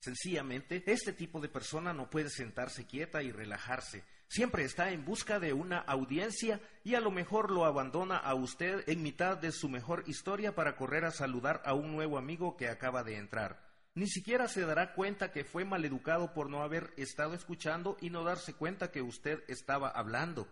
Sencillamente, 0.00 0.82
este 0.86 1.12
tipo 1.12 1.38
de 1.38 1.50
persona 1.50 1.92
no 1.92 2.08
puede 2.08 2.30
sentarse 2.30 2.86
quieta 2.86 3.22
y 3.22 3.30
relajarse. 3.30 4.04
Siempre 4.30 4.62
está 4.62 4.92
en 4.92 5.04
busca 5.04 5.40
de 5.40 5.52
una 5.52 5.78
audiencia 5.78 6.60
y 6.84 6.94
a 6.94 7.00
lo 7.00 7.10
mejor 7.10 7.50
lo 7.50 7.64
abandona 7.64 8.16
a 8.16 8.32
usted 8.36 8.88
en 8.88 9.02
mitad 9.02 9.36
de 9.36 9.50
su 9.50 9.68
mejor 9.68 10.04
historia 10.06 10.54
para 10.54 10.76
correr 10.76 11.04
a 11.04 11.10
saludar 11.10 11.60
a 11.64 11.74
un 11.74 11.90
nuevo 11.90 12.16
amigo 12.16 12.56
que 12.56 12.68
acaba 12.68 13.02
de 13.02 13.16
entrar. 13.16 13.60
Ni 13.96 14.06
siquiera 14.06 14.46
se 14.46 14.60
dará 14.60 14.94
cuenta 14.94 15.32
que 15.32 15.42
fue 15.42 15.64
maleducado 15.64 16.32
por 16.32 16.48
no 16.48 16.62
haber 16.62 16.94
estado 16.96 17.34
escuchando 17.34 17.96
y 18.00 18.10
no 18.10 18.22
darse 18.22 18.54
cuenta 18.54 18.92
que 18.92 19.02
usted 19.02 19.42
estaba 19.48 19.88
hablando. 19.88 20.46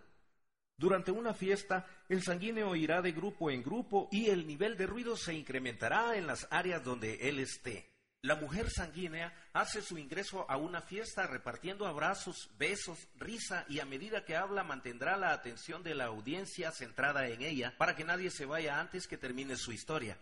Durante 0.75 1.11
una 1.11 1.33
fiesta, 1.33 1.87
el 2.09 2.21
sanguíneo 2.21 2.75
irá 2.75 3.01
de 3.01 3.13
grupo 3.13 3.49
en 3.49 3.63
grupo 3.63 4.09
y 4.11 4.29
el 4.29 4.45
nivel 4.45 4.75
de 4.75 4.87
ruido 4.87 5.15
se 5.15 5.33
incrementará 5.33 6.17
en 6.17 6.27
las 6.27 6.49
áreas 6.51 6.83
donde 6.83 7.29
él 7.29 7.39
esté. 7.39 7.89
La 8.21 8.35
mujer 8.35 8.69
sanguínea 8.69 9.33
hace 9.53 9.81
su 9.81 9.97
ingreso 9.97 10.45
a 10.51 10.57
una 10.57 10.81
fiesta 10.81 11.25
repartiendo 11.25 11.87
abrazos, 11.87 12.49
besos, 12.57 13.07
risa 13.15 13.63
y 13.69 13.79
a 13.79 13.85
medida 13.85 14.25
que 14.25 14.35
habla 14.35 14.65
mantendrá 14.65 15.15
la 15.15 15.31
atención 15.31 15.83
de 15.83 15.95
la 15.95 16.07
audiencia 16.07 16.71
centrada 16.71 17.29
en 17.29 17.41
ella 17.41 17.73
para 17.77 17.95
que 17.95 18.03
nadie 18.03 18.29
se 18.29 18.45
vaya 18.45 18.77
antes 18.77 19.07
que 19.07 19.17
termine 19.17 19.55
su 19.55 19.71
historia. 19.71 20.17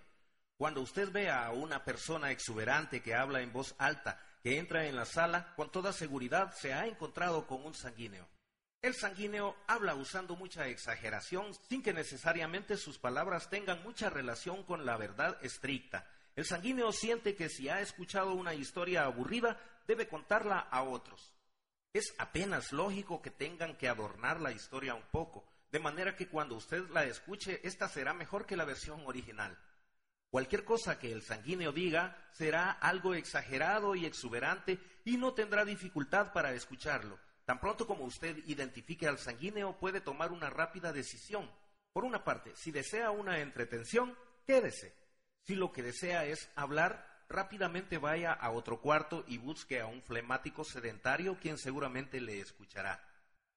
Cuando 0.58 0.82
usted 0.82 1.12
vea 1.12 1.44
a 1.44 1.52
una 1.52 1.84
persona 1.84 2.30
exuberante 2.30 3.02
que 3.02 3.16
habla 3.16 3.42
en 3.42 3.52
voz 3.52 3.74
alta, 3.80 4.22
que 4.44 4.60
entra 4.60 4.86
en 4.86 4.96
la 4.96 5.06
sala, 5.06 5.56
con 5.56 5.72
toda 5.72 5.92
seguridad 5.92 6.54
se 6.54 6.74
ha 6.74 6.86
encontrado 6.86 7.48
con 7.48 7.66
un 7.66 7.74
sanguíneo. 7.74 8.28
El 8.80 8.94
sanguíneo 8.94 9.56
habla 9.66 9.96
usando 9.96 10.36
mucha 10.36 10.68
exageración 10.68 11.52
sin 11.68 11.82
que 11.82 11.94
necesariamente 11.94 12.78
sus 12.78 13.00
palabras 13.00 13.50
tengan 13.50 13.82
mucha 13.82 14.12
relación 14.12 14.62
con 14.64 14.86
la 14.86 14.98
verdad 14.98 15.36
estricta. 15.42 16.06
El 16.38 16.46
sanguíneo 16.46 16.92
siente 16.92 17.36
que 17.36 17.50
si 17.50 17.68
ha 17.68 17.82
escuchado 17.82 18.36
una 18.36 18.54
historia 18.54 19.06
aburrida, 19.06 19.60
debe 19.88 20.08
contarla 20.08 20.60
a 20.60 20.84
otros. 20.84 21.34
Es 21.94 22.14
apenas 22.20 22.72
lógico 22.72 23.24
que 23.24 23.32
tengan 23.32 23.76
que 23.76 23.90
adornar 23.90 24.40
la 24.40 24.52
historia 24.52 24.94
un 24.94 25.02
poco, 25.10 25.44
de 25.72 25.80
manera 25.80 26.16
que 26.16 26.28
cuando 26.28 26.54
usted 26.54 26.88
la 26.90 27.06
escuche, 27.06 27.60
esta 27.64 27.90
será 27.90 28.14
mejor 28.14 28.46
que 28.46 28.56
la 28.56 28.66
versión 28.66 29.02
original. 29.08 29.58
Cualquier 30.30 30.64
cosa 30.64 31.00
que 31.00 31.12
el 31.12 31.24
sanguíneo 31.24 31.72
diga 31.72 32.16
será 32.34 32.70
algo 32.70 33.16
exagerado 33.16 33.96
y 33.96 34.06
exuberante 34.06 34.78
y 35.06 35.18
no 35.18 35.34
tendrá 35.34 35.66
dificultad 35.66 36.34
para 36.34 36.54
escucharlo. 36.54 37.18
Tan 37.46 37.60
pronto 37.60 37.88
como 37.88 38.04
usted 38.04 38.38
identifique 38.46 39.08
al 39.08 39.18
sanguíneo, 39.18 39.80
puede 39.80 40.02
tomar 40.02 40.32
una 40.32 40.52
rápida 40.52 40.94
decisión. 40.94 41.50
Por 41.94 42.04
una 42.04 42.24
parte, 42.24 42.56
si 42.56 42.70
desea 42.70 43.10
una 43.10 43.40
entretención, 43.40 44.16
quédese. 44.46 45.07
Si 45.48 45.56
lo 45.56 45.72
que 45.72 45.82
desea 45.82 46.26
es 46.26 46.50
hablar, 46.58 47.24
rápidamente 47.30 47.98
vaya 47.98 48.34
a 48.34 48.52
otro 48.52 48.82
cuarto 48.82 49.24
y 49.30 49.38
busque 49.38 49.80
a 49.80 49.86
un 49.86 50.02
flemático 50.02 50.66
sedentario 50.66 51.38
quien 51.40 51.58
seguramente 51.58 52.20
le 52.20 52.42
escuchará. 52.42 53.02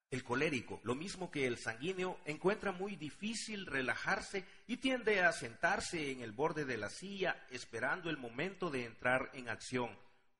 El 0.08 0.22
colérico, 0.22 0.80
lo 0.84 0.94
mismo 0.94 1.32
que 1.32 1.48
el 1.48 1.58
sanguíneo, 1.58 2.20
encuentra 2.26 2.70
muy 2.70 2.94
difícil 2.94 3.66
relajarse 3.66 4.44
y 4.68 4.76
tiende 4.76 5.22
a 5.22 5.32
sentarse 5.32 6.12
en 6.12 6.20
el 6.20 6.30
borde 6.30 6.64
de 6.64 6.78
la 6.78 6.90
silla 6.90 7.44
esperando 7.50 8.08
el 8.08 8.18
momento 8.18 8.70
de 8.70 8.84
entrar 8.84 9.28
en 9.34 9.48
acción. 9.48 9.90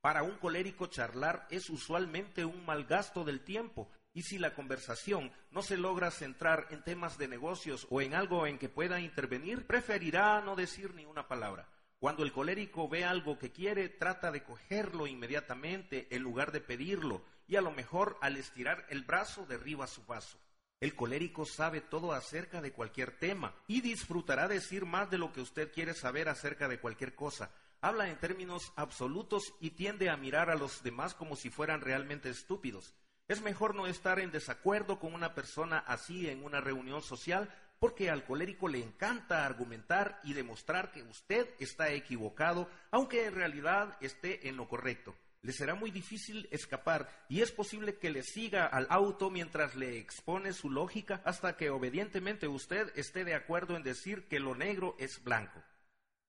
Para 0.00 0.22
un 0.22 0.36
colérico 0.36 0.86
charlar 0.86 1.48
es 1.50 1.68
usualmente 1.68 2.44
un 2.44 2.64
mal 2.64 2.84
gasto 2.84 3.24
del 3.24 3.40
tiempo, 3.40 3.90
y 4.12 4.22
si 4.22 4.38
la 4.38 4.54
conversación 4.54 5.32
no 5.50 5.62
se 5.62 5.76
logra 5.76 6.10
centrar 6.10 6.66
en 6.70 6.82
temas 6.82 7.18
de 7.18 7.28
negocios 7.28 7.86
o 7.90 8.00
en 8.00 8.14
algo 8.14 8.46
en 8.46 8.58
que 8.58 8.68
pueda 8.68 9.00
intervenir, 9.00 9.66
preferirá 9.66 10.40
no 10.40 10.56
decir 10.56 10.94
ni 10.94 11.04
una 11.04 11.28
palabra. 11.28 11.68
Cuando 11.98 12.22
el 12.22 12.32
colérico 12.32 12.88
ve 12.88 13.04
algo 13.04 13.38
que 13.38 13.52
quiere, 13.52 13.88
trata 13.88 14.30
de 14.30 14.42
cogerlo 14.42 15.06
inmediatamente 15.06 16.08
en 16.10 16.22
lugar 16.22 16.50
de 16.50 16.62
pedirlo, 16.62 17.22
y 17.46 17.56
a 17.56 17.60
lo 17.60 17.72
mejor 17.72 18.16
al 18.20 18.36
estirar 18.36 18.86
el 18.88 19.02
brazo 19.02 19.44
derriba 19.44 19.86
su 19.86 20.04
vaso. 20.06 20.38
El 20.80 20.94
colérico 20.94 21.44
sabe 21.44 21.82
todo 21.82 22.12
acerca 22.12 22.62
de 22.62 22.72
cualquier 22.72 23.18
tema 23.18 23.54
y 23.66 23.82
disfrutará 23.82 24.48
decir 24.48 24.86
más 24.86 25.10
de 25.10 25.18
lo 25.18 25.30
que 25.30 25.42
usted 25.42 25.70
quiere 25.70 25.92
saber 25.92 26.30
acerca 26.30 26.68
de 26.68 26.80
cualquier 26.80 27.14
cosa. 27.14 27.50
Habla 27.82 28.08
en 28.08 28.18
términos 28.18 28.72
absolutos 28.76 29.52
y 29.60 29.70
tiende 29.70 30.08
a 30.08 30.16
mirar 30.16 30.48
a 30.48 30.54
los 30.54 30.82
demás 30.82 31.14
como 31.14 31.36
si 31.36 31.50
fueran 31.50 31.82
realmente 31.82 32.30
estúpidos. 32.30 32.94
Es 33.30 33.42
mejor 33.42 33.76
no 33.76 33.86
estar 33.86 34.18
en 34.18 34.32
desacuerdo 34.32 34.98
con 34.98 35.14
una 35.14 35.36
persona 35.36 35.78
así 35.86 36.28
en 36.28 36.42
una 36.42 36.60
reunión 36.60 37.00
social 37.00 37.48
porque 37.78 38.10
al 38.10 38.24
colérico 38.24 38.66
le 38.66 38.82
encanta 38.82 39.46
argumentar 39.46 40.20
y 40.24 40.32
demostrar 40.32 40.90
que 40.90 41.04
usted 41.04 41.48
está 41.60 41.92
equivocado, 41.92 42.68
aunque 42.90 43.26
en 43.26 43.36
realidad 43.36 43.96
esté 44.00 44.48
en 44.48 44.56
lo 44.56 44.66
correcto. 44.66 45.14
Le 45.42 45.52
será 45.52 45.76
muy 45.76 45.92
difícil 45.92 46.48
escapar 46.50 47.24
y 47.28 47.40
es 47.40 47.52
posible 47.52 47.98
que 47.98 48.10
le 48.10 48.24
siga 48.24 48.66
al 48.66 48.88
auto 48.90 49.30
mientras 49.30 49.76
le 49.76 49.98
expone 49.98 50.52
su 50.52 50.68
lógica 50.68 51.22
hasta 51.24 51.56
que 51.56 51.70
obedientemente 51.70 52.48
usted 52.48 52.90
esté 52.96 53.22
de 53.22 53.36
acuerdo 53.36 53.76
en 53.76 53.84
decir 53.84 54.26
que 54.26 54.40
lo 54.40 54.56
negro 54.56 54.96
es 54.98 55.22
blanco. 55.22 55.62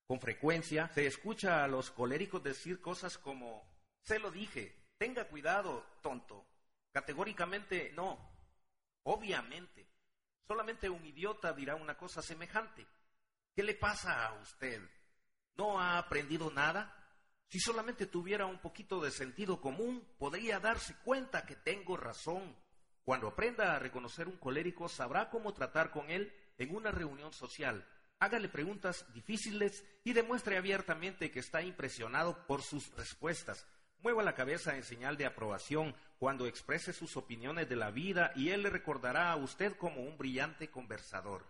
Con 0.06 0.20
frecuencia 0.20 0.88
se 0.90 1.08
escucha 1.08 1.64
a 1.64 1.68
los 1.68 1.90
coléricos 1.90 2.44
decir 2.44 2.80
cosas 2.80 3.18
como, 3.18 3.68
se 4.04 4.20
lo 4.20 4.30
dije, 4.30 4.76
tenga 5.00 5.28
cuidado, 5.28 5.84
tonto, 6.04 6.46
Categóricamente 6.92 7.92
no. 7.94 8.32
Obviamente. 9.04 9.88
Solamente 10.48 10.90
un 10.90 11.06
idiota 11.06 11.54
dirá 11.54 11.76
una 11.76 11.98
cosa 11.98 12.22
semejante. 12.22 12.86
¿Qué 13.56 13.64
le 13.64 13.76
pasa 13.76 14.28
a 14.28 14.34
usted? 14.42 14.82
¿No 15.56 15.80
ha 15.80 15.98
aprendido 15.98 16.52
nada? 16.52 16.98
Si 17.48 17.60
solamente 17.60 18.06
tuviera 18.06 18.46
un 18.46 18.60
poquito 18.60 19.02
de 19.02 19.12
sentido 19.12 19.60
común, 19.60 20.08
podría 20.18 20.60
darse 20.60 20.96
cuenta 21.04 21.46
que 21.46 21.56
tengo 21.58 21.98
razón. 21.98 22.56
Cuando 23.04 23.28
aprenda 23.28 23.76
a 23.76 23.80
reconocer 23.80 24.28
un 24.28 24.38
colérico, 24.38 24.88
sabrá 24.88 25.30
cómo 25.30 25.54
tratar 25.54 25.92
con 25.92 26.10
él 26.10 26.34
en 26.58 26.74
una 26.74 26.92
reunión 26.92 27.34
social. 27.34 27.86
Hágale 28.20 28.50
preguntas 28.50 29.06
difíciles 29.14 29.84
y 30.04 30.14
demuestre 30.14 30.56
abiertamente 30.56 31.32
que 31.32 31.40
está 31.40 31.62
impresionado 31.62 32.46
por 32.46 32.62
sus 32.62 32.96
respuestas. 32.96 33.68
Mueva 34.04 34.24
la 34.24 34.34
cabeza 34.34 34.76
en 34.76 34.84
señal 34.84 35.16
de 35.16 35.28
aprobación 35.28 35.94
cuando 36.18 36.48
exprese 36.48 36.92
sus 36.92 37.18
opiniones 37.18 37.70
de 37.70 37.76
la 37.76 37.92
vida 37.92 38.32
y 38.36 38.50
él 38.50 38.64
le 38.64 38.72
recordará 38.72 39.32
a 39.32 39.36
usted 39.36 39.76
como 39.78 40.02
un 40.02 40.18
brillante 40.18 40.72
conversador. 40.72 41.46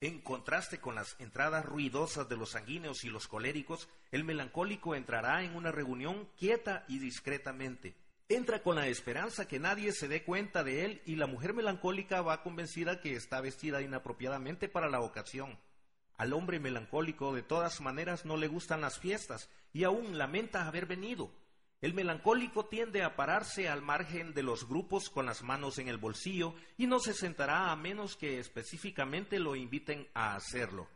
En 0.00 0.20
contraste 0.20 0.78
con 0.78 0.94
las 0.94 1.16
entradas 1.18 1.64
ruidosas 1.64 2.28
de 2.28 2.36
los 2.36 2.52
sanguíneos 2.52 3.04
y 3.04 3.10
los 3.10 3.26
coléricos, 3.26 3.88
el 4.12 4.22
melancólico 4.22 4.94
entrará 4.94 5.42
en 5.42 5.56
una 5.56 5.72
reunión 5.72 6.28
quieta 6.38 6.84
y 6.88 7.00
discretamente. 7.00 7.96
Entra 8.28 8.62
con 8.62 8.76
la 8.76 8.86
esperanza 8.86 9.48
que 9.48 9.58
nadie 9.58 9.92
se 9.92 10.06
dé 10.06 10.22
cuenta 10.22 10.62
de 10.62 10.84
él 10.84 11.02
y 11.04 11.16
la 11.16 11.26
mujer 11.26 11.52
melancólica 11.52 12.22
va 12.22 12.44
convencida 12.44 13.00
que 13.00 13.16
está 13.16 13.40
vestida 13.40 13.82
inapropiadamente 13.82 14.68
para 14.68 14.88
la 14.88 15.00
ocasión. 15.00 15.58
Al 16.16 16.32
hombre 16.32 16.60
melancólico 16.60 17.34
de 17.34 17.42
todas 17.42 17.80
maneras 17.80 18.24
no 18.24 18.36
le 18.36 18.46
gustan 18.46 18.82
las 18.82 19.00
fiestas 19.00 19.50
y 19.72 19.84
aún 19.84 20.16
lamenta 20.16 20.66
haber 20.66 20.86
venido. 20.86 21.30
El 21.80 21.94
melancólico 21.94 22.66
tiende 22.66 23.02
a 23.02 23.16
pararse 23.16 23.70
al 23.70 23.80
margen 23.80 24.34
de 24.34 24.42
los 24.42 24.68
grupos 24.68 25.08
con 25.08 25.24
las 25.24 25.42
manos 25.42 25.78
en 25.78 25.88
el 25.88 25.96
bolsillo 25.96 26.54
y 26.76 26.86
no 26.86 27.00
se 27.00 27.14
sentará 27.14 27.70
a 27.70 27.76
menos 27.76 28.16
que 28.16 28.38
específicamente 28.38 29.38
lo 29.38 29.56
inviten 29.56 30.06
a 30.12 30.36
hacerlo. 30.36 30.88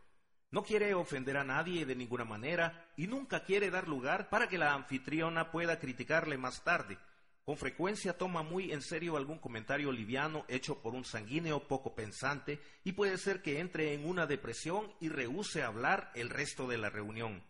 No 0.50 0.62
quiere 0.62 0.92
ofender 0.92 1.38
a 1.38 1.44
nadie 1.44 1.86
de 1.86 1.96
ninguna 1.96 2.26
manera 2.26 2.92
y 2.98 3.06
nunca 3.06 3.44
quiere 3.44 3.70
dar 3.70 3.88
lugar 3.88 4.28
para 4.28 4.46
que 4.46 4.58
la 4.58 4.74
anfitriona 4.74 5.50
pueda 5.50 5.78
criticarle 5.78 6.36
más 6.36 6.62
tarde. 6.62 6.98
Con 7.44 7.56
frecuencia 7.56 8.18
toma 8.18 8.42
muy 8.42 8.70
en 8.70 8.82
serio 8.82 9.16
algún 9.16 9.38
comentario 9.38 9.90
liviano 9.90 10.44
hecho 10.48 10.82
por 10.82 10.94
un 10.94 11.06
sanguíneo 11.06 11.66
poco 11.66 11.94
pensante 11.94 12.60
y 12.84 12.92
puede 12.92 13.16
ser 13.16 13.40
que 13.40 13.58
entre 13.58 13.94
en 13.94 14.06
una 14.06 14.26
depresión 14.26 14.92
y 15.00 15.08
rehúse 15.08 15.62
hablar 15.62 16.12
el 16.14 16.28
resto 16.28 16.68
de 16.68 16.76
la 16.76 16.90
reunión. 16.90 17.42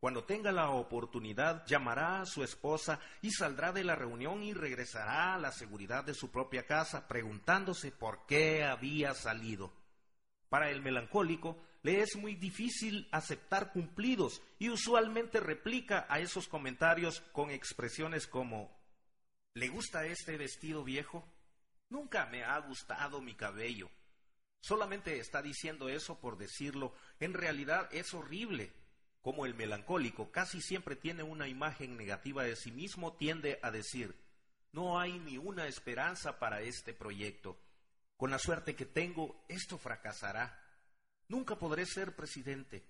Cuando 0.00 0.24
tenga 0.24 0.50
la 0.50 0.70
oportunidad, 0.70 1.66
llamará 1.66 2.22
a 2.22 2.26
su 2.26 2.42
esposa 2.42 2.98
y 3.20 3.30
saldrá 3.30 3.70
de 3.70 3.84
la 3.84 3.94
reunión 3.94 4.42
y 4.42 4.54
regresará 4.54 5.34
a 5.34 5.38
la 5.38 5.52
seguridad 5.52 6.04
de 6.04 6.14
su 6.14 6.30
propia 6.30 6.64
casa 6.64 7.06
preguntándose 7.06 7.92
por 7.92 8.24
qué 8.24 8.64
había 8.64 9.12
salido. 9.12 9.70
Para 10.48 10.70
el 10.70 10.80
melancólico 10.80 11.62
le 11.82 12.00
es 12.00 12.16
muy 12.16 12.34
difícil 12.34 13.08
aceptar 13.12 13.72
cumplidos 13.72 14.40
y 14.58 14.70
usualmente 14.70 15.38
replica 15.38 16.06
a 16.08 16.18
esos 16.18 16.48
comentarios 16.48 17.20
con 17.32 17.50
expresiones 17.50 18.26
como 18.26 18.80
¿Le 19.52 19.68
gusta 19.68 20.06
este 20.06 20.38
vestido 20.38 20.82
viejo? 20.82 21.28
Nunca 21.90 22.24
me 22.26 22.42
ha 22.42 22.56
gustado 22.60 23.20
mi 23.20 23.34
cabello. 23.34 23.90
Solamente 24.62 25.18
está 25.18 25.42
diciendo 25.42 25.88
eso 25.90 26.20
por 26.20 26.38
decirlo. 26.38 26.94
En 27.18 27.34
realidad 27.34 27.88
es 27.92 28.14
horrible 28.14 28.72
como 29.20 29.44
el 29.46 29.54
melancólico 29.54 30.30
casi 30.30 30.60
siempre 30.60 30.96
tiene 30.96 31.22
una 31.22 31.48
imagen 31.48 31.96
negativa 31.96 32.44
de 32.44 32.56
sí 32.56 32.72
mismo, 32.72 33.14
tiende 33.14 33.58
a 33.62 33.70
decir, 33.70 34.14
no 34.72 34.98
hay 34.98 35.18
ni 35.18 35.36
una 35.36 35.66
esperanza 35.66 36.38
para 36.38 36.60
este 36.62 36.94
proyecto. 36.94 37.58
Con 38.16 38.30
la 38.30 38.38
suerte 38.38 38.76
que 38.76 38.86
tengo, 38.86 39.44
esto 39.48 39.78
fracasará. 39.78 40.58
Nunca 41.28 41.56
podré 41.56 41.86
ser 41.86 42.14
presidente. 42.14 42.86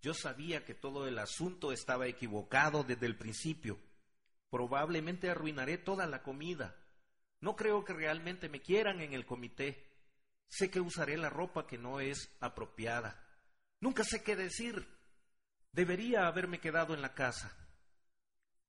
Yo 0.00 0.14
sabía 0.14 0.64
que 0.64 0.74
todo 0.74 1.06
el 1.06 1.18
asunto 1.18 1.72
estaba 1.72 2.06
equivocado 2.06 2.82
desde 2.82 3.06
el 3.06 3.16
principio. 3.16 3.78
Probablemente 4.50 5.30
arruinaré 5.30 5.78
toda 5.78 6.06
la 6.06 6.22
comida. 6.22 6.76
No 7.40 7.56
creo 7.56 7.84
que 7.84 7.92
realmente 7.92 8.48
me 8.48 8.60
quieran 8.60 9.00
en 9.00 9.14
el 9.14 9.26
comité. 9.26 9.86
Sé 10.48 10.70
que 10.70 10.80
usaré 10.80 11.16
la 11.16 11.30
ropa 11.30 11.66
que 11.66 11.78
no 11.78 12.00
es 12.00 12.30
apropiada. 12.40 13.24
Nunca 13.80 14.04
sé 14.04 14.22
qué 14.22 14.36
decir. 14.36 14.86
Debería 15.72 16.26
haberme 16.26 16.60
quedado 16.60 16.92
en 16.92 17.00
la 17.00 17.14
casa. 17.14 17.50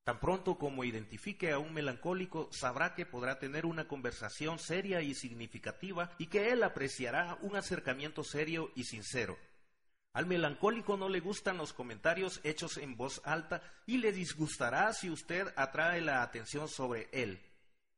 Tan 0.05 0.21
pronto 0.21 0.57
como 0.57 0.85
identifique 0.85 1.51
a 1.51 1.59
un 1.59 1.73
melancólico, 1.73 2.49
sabrá 2.53 2.95
que 2.95 3.05
podrá 3.05 3.39
tener 3.39 3.65
una 3.65 3.89
conversación 3.89 4.57
seria 4.57 5.01
y 5.01 5.13
significativa 5.13 6.11
y 6.17 6.27
que 6.27 6.51
él 6.51 6.63
apreciará 6.63 7.37
un 7.41 7.57
acercamiento 7.57 8.23
serio 8.23 8.71
y 8.75 8.85
sincero. 8.85 9.37
Al 10.13 10.27
melancólico 10.27 10.95
no 10.95 11.09
le 11.09 11.19
gustan 11.19 11.57
los 11.57 11.73
comentarios 11.73 12.39
hechos 12.43 12.77
en 12.77 12.95
voz 12.95 13.21
alta 13.25 13.61
y 13.85 13.97
le 13.97 14.13
disgustará 14.13 14.93
si 14.93 15.09
usted 15.09 15.51
atrae 15.57 15.99
la 15.99 16.21
atención 16.21 16.69
sobre 16.69 17.09
él. 17.11 17.41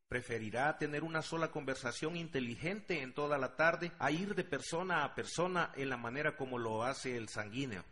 Preferirá 0.07 0.77
tener 0.79 1.03
una 1.03 1.21
sola 1.21 1.51
conversación 1.51 2.15
inteligente 2.15 3.01
en 3.01 3.13
toda 3.13 3.37
la 3.37 3.55
tarde 3.55 3.91
a 3.99 4.09
ir 4.11 4.33
de 4.33 4.43
persona 4.43 5.03
a 5.03 5.13
persona 5.13 5.71
en 5.75 5.89
la 5.89 5.97
manera 5.97 6.35
como 6.37 6.57
lo 6.57 6.83
hace 6.83 7.17
el 7.17 7.29
sanguíneo. 7.29 7.83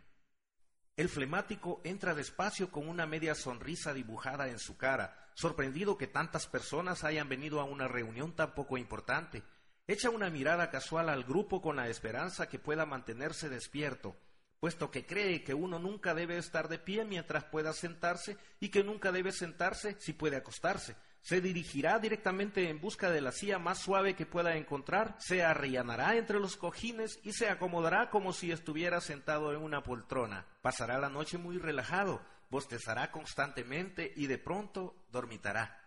El 0.96 1.08
flemático 1.08 1.80
entra 1.82 2.14
despacio 2.14 2.70
con 2.70 2.88
una 2.88 3.04
media 3.04 3.34
sonrisa 3.34 3.92
dibujada 3.92 4.46
en 4.48 4.60
su 4.60 4.76
cara, 4.76 5.28
sorprendido 5.34 5.98
que 5.98 6.06
tantas 6.06 6.46
personas 6.46 7.02
hayan 7.02 7.28
venido 7.28 7.60
a 7.60 7.64
una 7.64 7.88
reunión 7.88 8.36
tan 8.36 8.54
poco 8.54 8.78
importante. 8.78 9.42
Echa 9.88 10.10
una 10.10 10.30
mirada 10.30 10.70
casual 10.70 11.08
al 11.08 11.24
grupo 11.24 11.60
con 11.60 11.74
la 11.74 11.88
esperanza 11.88 12.48
que 12.48 12.60
pueda 12.60 12.86
mantenerse 12.86 13.48
despierto, 13.48 14.16
puesto 14.60 14.92
que 14.92 15.04
cree 15.04 15.42
que 15.42 15.52
uno 15.52 15.80
nunca 15.80 16.14
debe 16.14 16.38
estar 16.38 16.68
de 16.68 16.78
pie 16.78 17.04
mientras 17.04 17.42
pueda 17.46 17.72
sentarse 17.72 18.38
y 18.60 18.68
que 18.68 18.84
nunca 18.84 19.10
debe 19.10 19.32
sentarse 19.32 19.96
si 19.98 20.12
puede 20.12 20.36
acostarse, 20.36 20.94
se 21.24 21.40
dirigirá 21.40 21.98
directamente 21.98 22.68
en 22.68 22.82
busca 22.82 23.10
de 23.10 23.22
la 23.22 23.32
silla 23.32 23.58
más 23.58 23.78
suave 23.78 24.14
que 24.14 24.26
pueda 24.26 24.56
encontrar, 24.56 25.16
se 25.18 25.42
arrellanará 25.42 26.16
entre 26.16 26.38
los 26.38 26.58
cojines 26.58 27.18
y 27.24 27.32
se 27.32 27.48
acomodará 27.48 28.10
como 28.10 28.34
si 28.34 28.52
estuviera 28.52 29.00
sentado 29.00 29.50
en 29.54 29.62
una 29.62 29.82
poltrona. 29.82 30.46
Pasará 30.60 30.98
la 30.98 31.08
noche 31.08 31.38
muy 31.38 31.56
relajado, 31.56 32.20
bostezará 32.50 33.10
constantemente 33.10 34.12
y 34.14 34.26
de 34.26 34.36
pronto 34.36 34.94
dormitará. 35.10 35.80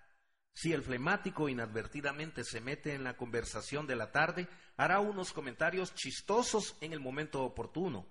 Si 0.53 0.73
el 0.73 0.81
flemático 0.81 1.49
inadvertidamente 1.49 2.43
se 2.43 2.59
mete 2.59 2.95
en 2.95 3.03
la 3.03 3.15
conversación 3.15 3.85
de 3.85 3.95
la 3.95 4.11
tarde, 4.11 4.47
hará 4.75 4.99
unos 5.01 5.33
comentarios 5.33 5.93
chistosos 5.93 6.75
en 6.81 6.93
el 6.93 6.99
momento 6.99 7.43
oportuno. 7.43 8.07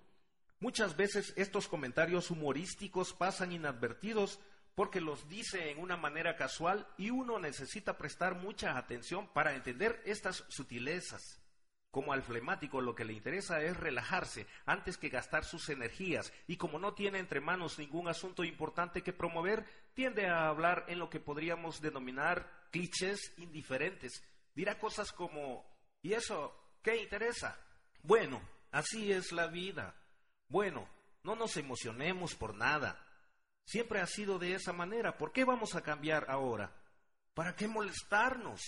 Muchas 0.61 0.97
veces 0.97 1.35
estos 1.37 1.67
comentarios 1.67 2.31
humorísticos 2.31 3.15
pasan 3.15 3.51
inadvertidos 3.51 4.39
porque 4.77 5.01
los 5.01 5.27
dice 5.27 5.71
en 5.71 5.79
una 5.79 5.97
manera 5.97 6.37
casual 6.37 6.87
y 6.99 7.09
uno 7.09 7.39
necesita 7.39 7.97
prestar 7.97 8.37
mucha 8.37 8.77
atención 8.77 9.27
para 9.33 9.55
entender 9.55 10.03
estas 10.05 10.45
sutilezas. 10.49 11.41
Como 11.91 12.13
al 12.13 12.23
flemático 12.23 12.83
lo 12.83 12.95
que 12.95 13.07
le 13.07 13.15
interesa 13.15 13.63
es 13.63 13.75
relajarse 13.75 14.47
antes 14.67 14.99
que 14.99 15.09
gastar 15.09 15.47
sus 15.47 15.71
energías 15.71 16.31
y 16.47 16.59
como 16.59 16.79
no 16.79 16.93
tiene 16.93 17.19
entre 17.19 17.41
manos 17.41 17.79
ningún 17.79 18.07
asunto 18.07 18.45
importante 18.45 19.03
que 19.03 19.15
promover, 19.15 19.65
tiende 19.95 20.27
a 20.29 20.47
hablar 20.47 20.85
en 20.89 20.99
lo 20.99 21.09
que 21.09 21.21
podríamos 21.21 21.81
denominar 21.81 22.69
clichés 22.71 23.33
indiferentes. 23.39 24.23
Dirá 24.55 24.79
cosas 24.79 25.11
como 25.11 25.65
¿y 26.03 26.13
eso 26.13 26.55
qué 26.83 27.03
interesa? 27.03 27.59
Bueno, 28.03 28.43
así 28.73 29.11
es 29.11 29.33
la 29.33 29.47
vida. 29.47 29.95
Bueno, 30.49 30.87
no 31.23 31.35
nos 31.35 31.57
emocionemos 31.57 32.35
por 32.35 32.55
nada. 32.55 33.06
Siempre 33.67 34.01
ha 34.01 34.07
sido 34.07 34.39
de 34.39 34.55
esa 34.55 34.73
manera. 34.73 35.19
¿Por 35.19 35.33
qué 35.33 35.45
vamos 35.45 35.75
a 35.75 35.83
cambiar 35.83 36.31
ahora? 36.31 36.73
¿Para 37.35 37.57
qué 37.57 37.67
molestarnos? 37.67 38.63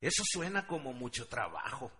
Eso 0.00 0.22
suena 0.26 0.66
como 0.66 0.92
mucho 0.92 1.28
trabajo. 1.28 1.92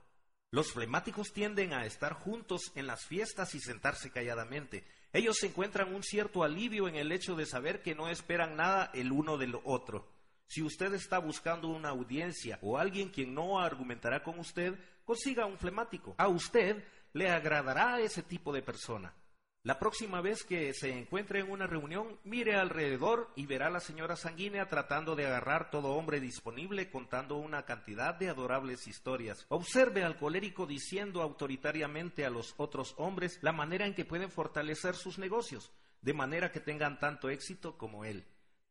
Los 0.51 0.73
flemáticos 0.73 1.33
tienden 1.33 1.73
a 1.73 1.87
estar 1.87 2.15
juntos 2.15 2.73
en 2.75 2.87
las 2.87 3.07
fiestas 3.07 3.55
y 3.55 3.61
sentarse 3.61 4.11
calladamente. 4.11 4.85
Ellos 5.13 5.43
encuentran 5.45 5.95
un 5.95 6.03
cierto 6.03 6.43
alivio 6.43 6.89
en 6.89 6.97
el 6.97 7.13
hecho 7.13 7.37
de 7.37 7.47
saber 7.47 7.81
que 7.81 7.95
no 7.95 8.09
esperan 8.09 8.57
nada 8.57 8.91
el 8.93 9.13
uno 9.13 9.39
del 9.39 9.57
otro. 9.65 10.09
Si 10.49 10.63
usted 10.63 10.95
está 10.95 11.19
buscando 11.19 11.69
una 11.69 11.91
audiencia 11.91 12.59
o 12.61 12.79
alguien 12.79 13.09
quien 13.11 13.35
no 13.35 13.61
argumentará 13.61 14.23
con 14.23 14.39
usted, 14.39 14.79
consiga 15.05 15.47
un 15.47 15.59
flemático. 15.59 16.15
A 16.19 16.29
usted 16.29 16.85
le 17.13 17.31
agradará 17.31 18.01
ese 18.01 18.23
tipo 18.23 18.53
de 18.53 18.63
persona. 18.63 19.15
La 19.67 19.81
próxima 19.81 20.21
vez 20.21 20.45
que 20.45 20.73
se 20.75 20.97
encuentre 20.97 21.41
en 21.41 21.51
una 21.51 21.67
reunión, 21.67 22.21
mire 22.23 22.55
alrededor 22.55 23.33
y 23.35 23.47
verá 23.47 23.67
a 23.67 23.71
la 23.71 23.81
señora 23.81 24.15
sanguínea 24.15 24.69
tratando 24.69 25.17
de 25.17 25.27
agarrar 25.27 25.73
todo 25.73 25.89
hombre 25.97 26.21
disponible 26.21 26.89
contando 26.89 27.35
una 27.35 27.65
cantidad 27.65 28.15
de 28.15 28.29
adorables 28.29 28.87
historias. 28.87 29.45
Observe 29.49 30.05
al 30.05 30.19
colérico 30.19 30.67
diciendo 30.67 31.21
autoritariamente 31.21 32.25
a 32.25 32.31
los 32.31 32.55
otros 32.59 32.95
hombres 32.97 33.41
la 33.43 33.51
manera 33.51 33.87
en 33.87 33.95
que 33.97 34.05
pueden 34.05 34.31
fortalecer 34.31 34.95
sus 34.95 35.19
negocios, 35.19 35.73
de 36.01 36.15
manera 36.15 36.53
que 36.53 36.61
tengan 36.61 37.01
tanto 37.01 37.29
éxito 37.29 37.77
como 37.77 38.05
él. 38.05 38.25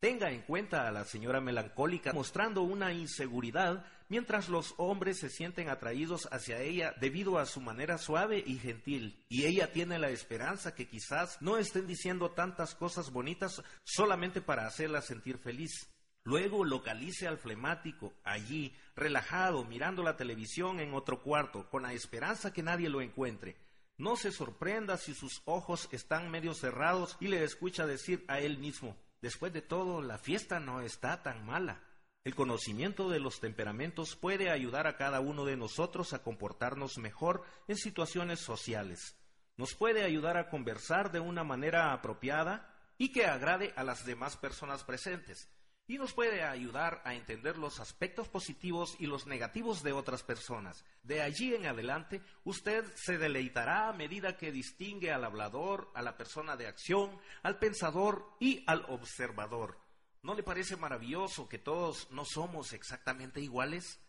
Tenga 0.06 0.30
en 0.30 0.44
cuenta 0.44 0.88
a 0.88 0.92
la 0.92 1.04
señora 1.04 1.42
melancólica 1.42 2.14
mostrando 2.14 2.62
una 2.62 2.94
inseguridad 2.94 3.84
mientras 4.08 4.50
los 4.50 4.76
hombres 4.78 5.18
se 5.18 5.32
sienten 5.32 5.68
atraídos 5.68 6.28
hacia 6.32 6.62
ella 6.62 6.94
debido 7.02 7.40
a 7.40 7.48
su 7.48 7.60
manera 7.60 7.98
suave 7.98 8.44
y 8.46 8.60
gentil. 8.60 9.26
Y 9.30 9.46
ella 9.46 9.72
tiene 9.72 9.98
la 9.98 10.10
esperanza 10.10 10.76
que 10.76 10.88
quizás 10.88 11.42
no 11.42 11.58
estén 11.58 11.88
diciendo 11.88 12.30
tantas 12.30 12.76
cosas 12.76 13.10
bonitas 13.10 13.64
solamente 13.84 14.42
para 14.42 14.68
hacerla 14.68 15.02
sentir 15.02 15.40
feliz. 15.40 15.90
Luego 16.24 16.64
localice 16.64 17.28
al 17.28 17.40
flemático 17.40 18.14
allí, 18.24 18.76
relajado, 18.96 19.66
mirando 19.66 20.04
la 20.04 20.18
televisión 20.18 20.80
en 20.82 20.94
otro 20.94 21.24
cuarto, 21.24 21.68
con 21.72 21.82
la 21.82 21.94
esperanza 21.94 22.54
que 22.54 22.62
nadie 22.62 22.90
lo 22.90 23.02
encuentre. 23.02 23.58
No 23.98 24.18
se 24.18 24.32
sorprenda 24.32 24.98
si 24.98 25.16
sus 25.16 25.42
ojos 25.46 25.90
están 25.92 26.30
medio 26.30 26.54
cerrados 26.54 27.18
y 27.20 27.28
le 27.28 27.44
escucha 27.44 27.88
decir 27.88 28.24
a 28.28 28.40
él 28.40 28.60
mismo, 28.60 28.96
después 29.26 29.52
de 29.52 29.64
todo, 29.64 30.04
la 30.04 30.20
fiesta 30.20 30.60
no 30.60 30.82
está 30.82 31.24
tan 31.24 31.44
mala. 31.48 31.82
El 32.24 32.36
conocimiento 32.36 33.10
de 33.10 33.20
los 33.20 33.40
temperamentos 33.40 34.16
puede 34.16 34.52
ayudar 34.52 34.86
a 34.86 34.98
cada 34.98 35.20
uno 35.20 35.46
de 35.46 35.58
nosotros 35.58 36.14
a 36.14 36.22
comportarnos 36.22 37.00
mejor 37.00 37.44
en 37.68 37.76
situaciones 37.76 38.40
sociales. 38.40 39.18
Nos 39.58 39.74
puede 39.74 40.04
ayudar 40.04 40.38
a 40.38 40.50
conversar 40.50 41.12
de 41.12 41.20
una 41.20 41.44
manera 41.44 41.92
apropiada 41.92 42.72
y 43.00 43.12
que 43.12 43.26
agrade 43.26 43.74
a 43.76 43.84
las 43.84 44.06
demás 44.06 44.38
personas 44.38 44.84
presentes 44.84 45.50
y 45.88 45.98
nos 45.98 46.14
puede 46.14 46.44
ayudar 46.44 47.02
a 47.06 47.14
entender 47.14 47.58
los 47.58 47.80
aspectos 47.80 48.28
positivos 48.28 48.96
y 49.00 49.06
los 49.06 49.28
negativos 49.28 49.84
de 49.84 49.94
otras 49.94 50.24
personas. 50.24 50.84
De 51.04 51.22
allí 51.22 51.54
en 51.54 51.68
adelante, 51.68 52.22
usted 52.44 52.84
se 52.96 53.18
deleitará 53.18 53.90
a 53.90 53.94
medida 53.94 54.36
que 54.36 54.52
distingue 54.52 55.12
al 55.12 55.24
hablador, 55.24 55.92
a 55.94 56.02
la 56.02 56.18
persona 56.18 56.56
de 56.56 56.68
acción, 56.68 57.20
al 57.44 57.60
pensador 57.60 58.36
y 58.40 58.64
al 58.66 58.86
observador. 58.90 59.80
¿No 60.24 60.34
le 60.34 60.42
parece 60.42 60.76
maravilloso 60.76 61.48
que 61.48 61.60
todos 61.60 62.10
no 62.10 62.26
somos 62.26 62.74
exactamente 62.74 63.42
iguales? 63.42 64.00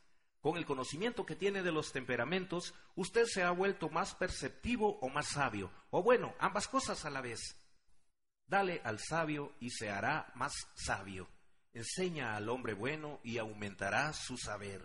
Con 0.40 0.56
el 0.56 0.64
conocimiento 0.64 1.26
que 1.26 1.36
tiene 1.36 1.62
de 1.62 1.72
los 1.72 1.92
temperamentos, 1.92 2.72
usted 2.94 3.26
se 3.26 3.42
ha 3.42 3.50
vuelto 3.50 3.90
más 3.90 4.14
perceptivo 4.14 4.98
o 5.00 5.10
más 5.10 5.28
sabio, 5.28 5.70
o 5.90 6.02
bueno, 6.02 6.34
ambas 6.38 6.68
cosas 6.68 7.04
a 7.04 7.10
la 7.10 7.20
vez. 7.20 7.40
Dale 8.46 8.80
al 8.84 8.98
sabio 8.98 9.54
y 9.60 9.70
se 9.70 9.90
hará 9.90 10.32
más 10.36 10.54
sabio. 10.74 11.28
Enseña 11.76 12.34
al 12.36 12.48
hombre 12.48 12.72
bueno 12.72 13.20
y 13.22 13.36
aumentará 13.36 14.10
su 14.14 14.38
saber. 14.38 14.80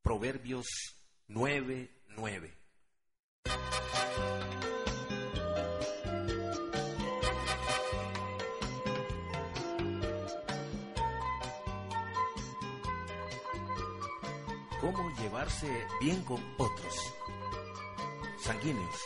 Proverbios 0.00 0.66
9:9. 1.28 2.56
¿Cómo 14.80 15.14
llevarse 15.18 15.86
bien 16.00 16.24
con 16.24 16.42
otros? 16.56 17.14
Sanguíneos. 18.38 18.96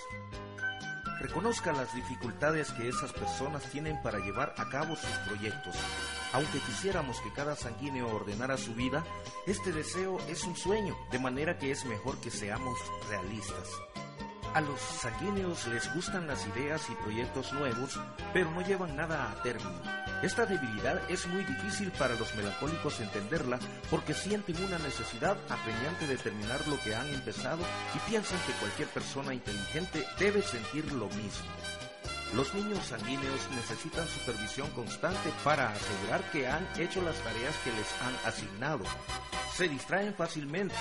Reconozca 1.22 1.72
las 1.72 1.94
dificultades 1.94 2.70
que 2.72 2.88
esas 2.88 3.12
personas 3.12 3.62
tienen 3.70 4.02
para 4.02 4.18
llevar 4.18 4.54
a 4.58 4.68
cabo 4.68 4.96
sus 4.96 5.10
proyectos 5.26 5.76
aunque 6.32 6.60
quisiéramos 6.60 7.20
que 7.20 7.32
cada 7.32 7.54
sanguíneo 7.54 8.08
ordenara 8.08 8.56
su 8.56 8.74
vida, 8.74 9.04
este 9.46 9.72
deseo 9.72 10.18
es 10.28 10.44
un 10.44 10.56
sueño, 10.56 10.96
de 11.10 11.18
manera 11.18 11.58
que 11.58 11.70
es 11.70 11.84
mejor 11.84 12.18
que 12.20 12.30
seamos 12.30 12.78
realistas. 13.08 13.68
A 14.54 14.60
los 14.60 14.80
sanguíneos 14.80 15.66
les 15.68 15.94
gustan 15.94 16.26
las 16.26 16.46
ideas 16.48 16.88
y 16.90 16.94
proyectos 16.96 17.52
nuevos, 17.52 17.98
pero 18.32 18.50
no 18.50 18.62
llevan 18.62 18.96
nada 18.96 19.30
a 19.30 19.42
término. 19.42 20.01
Esta 20.22 20.46
debilidad 20.46 21.02
es 21.10 21.26
muy 21.26 21.42
difícil 21.42 21.90
para 21.90 22.14
los 22.14 22.32
melancólicos 22.36 23.00
entenderla 23.00 23.58
porque 23.90 24.14
sienten 24.14 24.56
una 24.64 24.78
necesidad 24.78 25.36
apremiante 25.48 26.06
de 26.06 26.16
terminar 26.16 26.66
lo 26.68 26.80
que 26.80 26.94
han 26.94 27.08
empezado 27.12 27.62
y 27.94 28.10
piensan 28.10 28.38
que 28.46 28.52
cualquier 28.52 28.86
persona 28.88 29.34
inteligente 29.34 30.06
debe 30.20 30.42
sentir 30.42 30.92
lo 30.92 31.08
mismo. 31.08 31.50
Los 32.36 32.54
niños 32.54 32.86
sanguíneos 32.86 33.48
necesitan 33.54 34.06
supervisión 34.06 34.70
constante 34.70 35.30
para 35.42 35.70
asegurar 35.70 36.22
que 36.30 36.46
han 36.46 36.66
hecho 36.78 37.02
las 37.02 37.16
tareas 37.16 37.56
que 37.64 37.72
les 37.72 37.92
han 38.00 38.14
asignado. 38.24 38.84
Se 39.54 39.68
distraen 39.68 40.14
fácilmente, 40.14 40.76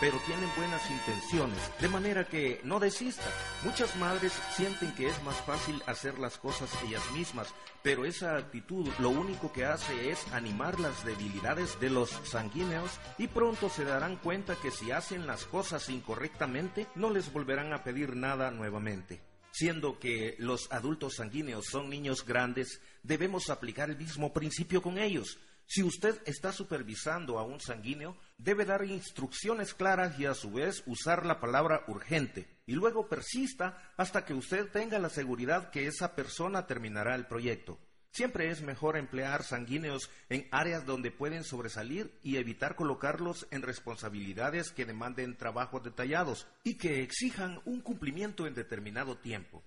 pero 0.00 0.18
tienen 0.26 0.50
buenas 0.56 0.90
intenciones, 0.90 1.58
de 1.80 1.88
manera 1.88 2.26
que 2.26 2.60
no 2.64 2.80
desistan. 2.80 3.30
Muchas 3.64 3.96
madres 3.96 4.32
sienten 4.54 4.94
que 4.94 5.08
es 5.08 5.22
más 5.22 5.36
fácil 5.42 5.82
hacer 5.86 6.18
las 6.18 6.38
cosas 6.38 6.70
ellas 6.86 7.02
mismas, 7.12 7.54
pero 7.82 8.04
esa 8.04 8.36
actitud 8.36 8.88
lo 8.98 9.10
único 9.10 9.52
que 9.52 9.64
hace 9.64 10.10
es 10.10 10.26
animar 10.32 10.80
las 10.80 11.04
debilidades 11.04 11.78
de 11.80 11.90
los 11.90 12.10
sanguíneos 12.24 12.90
y 13.18 13.28
pronto 13.28 13.68
se 13.68 13.84
darán 13.84 14.16
cuenta 14.16 14.56
que 14.56 14.70
si 14.70 14.90
hacen 14.90 15.26
las 15.26 15.44
cosas 15.44 15.88
incorrectamente 15.88 16.86
no 16.94 17.10
les 17.10 17.32
volverán 17.32 17.72
a 17.72 17.84
pedir 17.84 18.16
nada 18.16 18.50
nuevamente 18.50 19.20
siendo 19.54 20.00
que 20.00 20.34
los 20.40 20.70
adultos 20.72 21.14
sanguíneos 21.14 21.66
son 21.66 21.88
niños 21.88 22.26
grandes, 22.26 22.80
debemos 23.04 23.50
aplicar 23.50 23.88
el 23.88 23.96
mismo 23.96 24.32
principio 24.32 24.82
con 24.82 24.98
ellos. 24.98 25.38
Si 25.66 25.82
usted 25.82 26.20
está 26.26 26.52
supervisando 26.52 27.38
a 27.38 27.44
un 27.44 27.60
sanguíneo, 27.60 28.16
debe 28.36 28.64
dar 28.64 28.84
instrucciones 28.84 29.74
claras 29.74 30.18
y 30.18 30.26
a 30.26 30.34
su 30.34 30.52
vez 30.52 30.82
usar 30.86 31.24
la 31.24 31.40
palabra 31.40 31.84
urgente, 31.88 32.48
y 32.66 32.74
luego 32.74 33.08
persista 33.08 33.92
hasta 33.96 34.24
que 34.24 34.34
usted 34.34 34.68
tenga 34.70 34.98
la 34.98 35.08
seguridad 35.08 35.70
que 35.70 35.86
esa 35.86 36.14
persona 36.14 36.66
terminará 36.66 37.14
el 37.14 37.26
proyecto. 37.26 37.78
Siempre 38.14 38.48
es 38.48 38.62
mejor 38.62 38.96
emplear 38.96 39.42
sanguíneos 39.42 40.08
en 40.28 40.46
áreas 40.52 40.86
donde 40.86 41.10
pueden 41.10 41.42
sobresalir 41.42 42.16
y 42.22 42.36
evitar 42.36 42.76
colocarlos 42.76 43.48
en 43.50 43.62
responsabilidades 43.62 44.70
que 44.70 44.84
demanden 44.84 45.36
trabajos 45.36 45.82
detallados 45.82 46.46
y 46.62 46.76
que 46.76 47.02
exijan 47.02 47.60
un 47.64 47.80
cumplimiento 47.80 48.46
en 48.46 48.54
determinado 48.54 49.18
tiempo. 49.18 49.64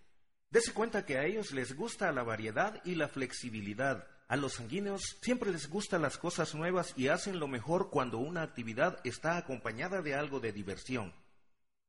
Dese 0.49 0.73
cuenta 0.73 1.05
que 1.05 1.17
a 1.17 1.25
ellos 1.25 1.51
les 1.51 1.75
gusta 1.75 2.09
la 2.13 2.23
variedad 2.23 2.81
y 2.85 2.95
la 2.95 3.09
flexibilidad. 3.09 4.07
A 4.29 4.35
los 4.35 4.55
sanguíneos 4.55 5.17
siempre 5.21 5.51
les 5.51 5.69
gustan 5.69 6.01
las 6.01 6.17
cosas 6.17 6.53
nuevas 6.53 6.93
y 6.97 7.07
hacen 7.07 7.39
lo 7.39 7.47
mejor 7.47 7.89
cuando 7.89 8.17
una 8.17 8.41
actividad 8.41 8.99
está 9.05 9.37
acompañada 9.37 10.01
de 10.01 10.15
algo 10.15 10.41
de 10.41 10.51
diversión. 10.51 11.13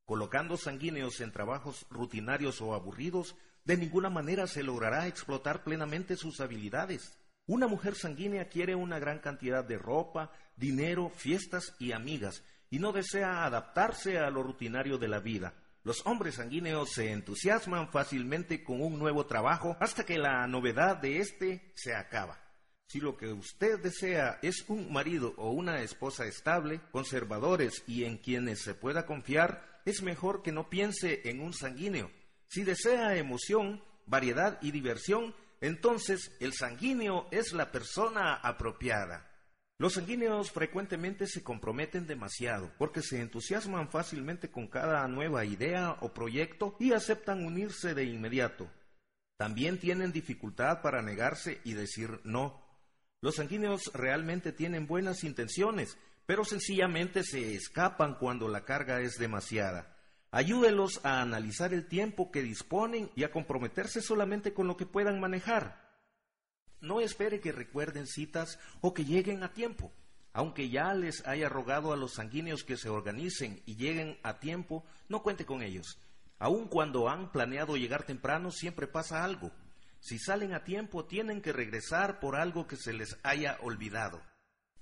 Colocando 0.05 0.57
sanguíneos 0.57 1.21
en 1.21 1.33
trabajos 1.33 1.85
rutinarios 1.91 2.61
o 2.61 2.75
aburridos 2.75 3.35
de 3.65 3.77
ninguna 3.77 4.09
manera 4.09 4.47
se 4.47 4.63
logrará 4.63 5.09
explotar 5.09 5.65
plenamente 5.65 6.17
sus 6.17 6.41
habilidades. 6.41 7.19
Una 7.47 7.67
mujer 7.67 7.97
sanguínea 7.97 8.49
quiere 8.49 8.77
una 8.77 9.01
gran 9.01 9.19
cantidad 9.19 9.65
de 9.65 9.77
ropa, 9.77 10.31
dinero, 10.57 11.11
fiestas 11.11 11.75
y 11.81 11.91
amigas, 11.91 12.45
y 12.71 12.79
no 12.79 12.93
desea 12.93 13.45
adaptarse 13.45 14.19
a 14.19 14.31
lo 14.31 14.45
rutinario 14.45 14.97
de 14.97 15.09
la 15.09 15.19
vida. 15.19 15.55
Los 15.89 16.05
hombres 16.05 16.35
sanguíneos 16.35 16.91
se 16.93 17.13
entusiasman 17.13 17.89
fácilmente 17.89 18.63
con 18.63 18.83
un 18.83 18.99
nuevo 18.99 19.25
trabajo 19.25 19.75
hasta 19.81 20.05
que 20.05 20.19
la 20.19 20.47
novedad 20.47 20.99
de 20.99 21.21
éste 21.21 21.73
se 21.77 21.95
acaba. 21.95 22.39
Si 22.89 23.01
lo 23.01 23.17
que 23.17 23.33
usted 23.33 23.79
desea 23.79 24.39
es 24.43 24.67
un 24.69 24.93
marido 24.93 25.33
o 25.39 25.51
una 25.51 25.81
esposa 25.81 26.27
estable, 26.27 26.83
conservadores 26.91 27.85
y 27.87 28.05
en 28.05 28.19
quienes 28.19 28.61
se 28.61 28.75
pueda 28.75 29.07
confiar, 29.07 29.81
es 29.87 30.03
mejor 30.03 30.43
que 30.43 30.53
no 30.53 30.69
piense 30.69 31.23
en 31.25 31.41
un 31.41 31.55
sanguíneo, 31.55 32.11
si 32.49 32.65
desea 32.65 33.17
emoción, 33.17 33.83
variedad 34.05 34.59
y 34.61 34.73
diversión, 34.73 35.35
entonces 35.63 36.37
el 36.39 36.53
sanguíneo 36.53 37.29
es 37.31 37.55
la 37.55 37.73
persona 37.73 38.35
apropiada. 38.35 39.28
Los 39.81 39.95
sanguíneos 39.95 40.51
frecuentemente 40.51 41.29
se 41.29 41.45
comprometen 41.45 42.09
demasiado 42.09 42.73
porque 42.79 43.01
se 43.01 43.21
entusiasman 43.21 43.89
fácilmente 43.89 44.51
con 44.51 44.67
cada 44.67 45.07
nueva 45.07 45.45
idea 45.45 45.99
o 46.01 46.13
proyecto 46.13 46.75
y 46.81 46.93
aceptan 46.93 47.47
unirse 47.47 47.95
de 47.95 48.03
inmediato. 48.03 48.69
También 49.37 49.79
tienen 49.79 50.11
dificultad 50.11 50.83
para 50.83 51.01
negarse 51.01 51.61
y 51.63 51.75
decir 51.75 52.21
no. 52.25 52.61
Los 53.21 53.37
sanguíneos 53.37 53.93
realmente 53.95 54.51
tienen 54.51 54.89
buenas 54.89 55.23
intenciones, 55.23 55.97
pero 56.27 56.45
sencillamente 56.45 57.23
se 57.23 57.55
escapan 57.55 58.17
cuando 58.17 58.49
la 58.49 58.65
carga 58.65 59.01
es 59.01 59.17
demasiada. 59.17 59.97
Ayúdelos 60.33 61.01
a 61.05 61.23
analizar 61.23 61.73
el 61.73 61.87
tiempo 61.87 62.33
que 62.33 62.43
disponen 62.43 63.13
y 63.15 63.23
a 63.23 63.31
comprometerse 63.31 64.03
solamente 64.03 64.53
con 64.53 64.67
lo 64.67 64.77
que 64.77 64.87
puedan 64.87 65.21
manejar. 65.21 65.88
No 66.81 67.01
espere 67.01 67.41
que 67.41 67.53
recuerden 67.53 68.07
citas 68.07 68.59
o 68.81 68.95
que 68.95 69.05
lleguen 69.05 69.43
a 69.43 69.53
tiempo. 69.53 69.93
Aunque 70.33 70.69
ya 70.69 70.95
les 70.95 71.27
haya 71.27 71.49
rogado 71.49 71.93
a 71.93 71.97
los 71.97 72.15
sanguíneos 72.15 72.63
que 72.63 72.77
se 72.77 72.89
organicen 72.89 73.63
y 73.67 73.77
lleguen 73.77 74.19
a 74.23 74.39
tiempo, 74.39 74.85
no 75.09 75.23
cuente 75.23 75.45
con 75.45 75.63
ellos. 75.63 75.99
Aun 76.39 76.69
cuando 76.69 77.09
han 77.09 77.33
planeado 77.33 77.77
llegar 77.77 78.05
temprano, 78.05 78.51
siempre 78.53 78.87
pasa 78.87 79.25
algo. 79.25 79.51
Si 80.01 80.19
salen 80.19 80.55
a 80.55 80.63
tiempo, 80.63 81.05
tienen 81.07 81.43
que 81.43 81.53
regresar 81.53 82.21
por 82.21 82.37
algo 82.37 82.67
que 82.67 82.77
se 82.77 82.93
les 82.93 83.19
haya 83.25 83.59
olvidado. 83.63 84.23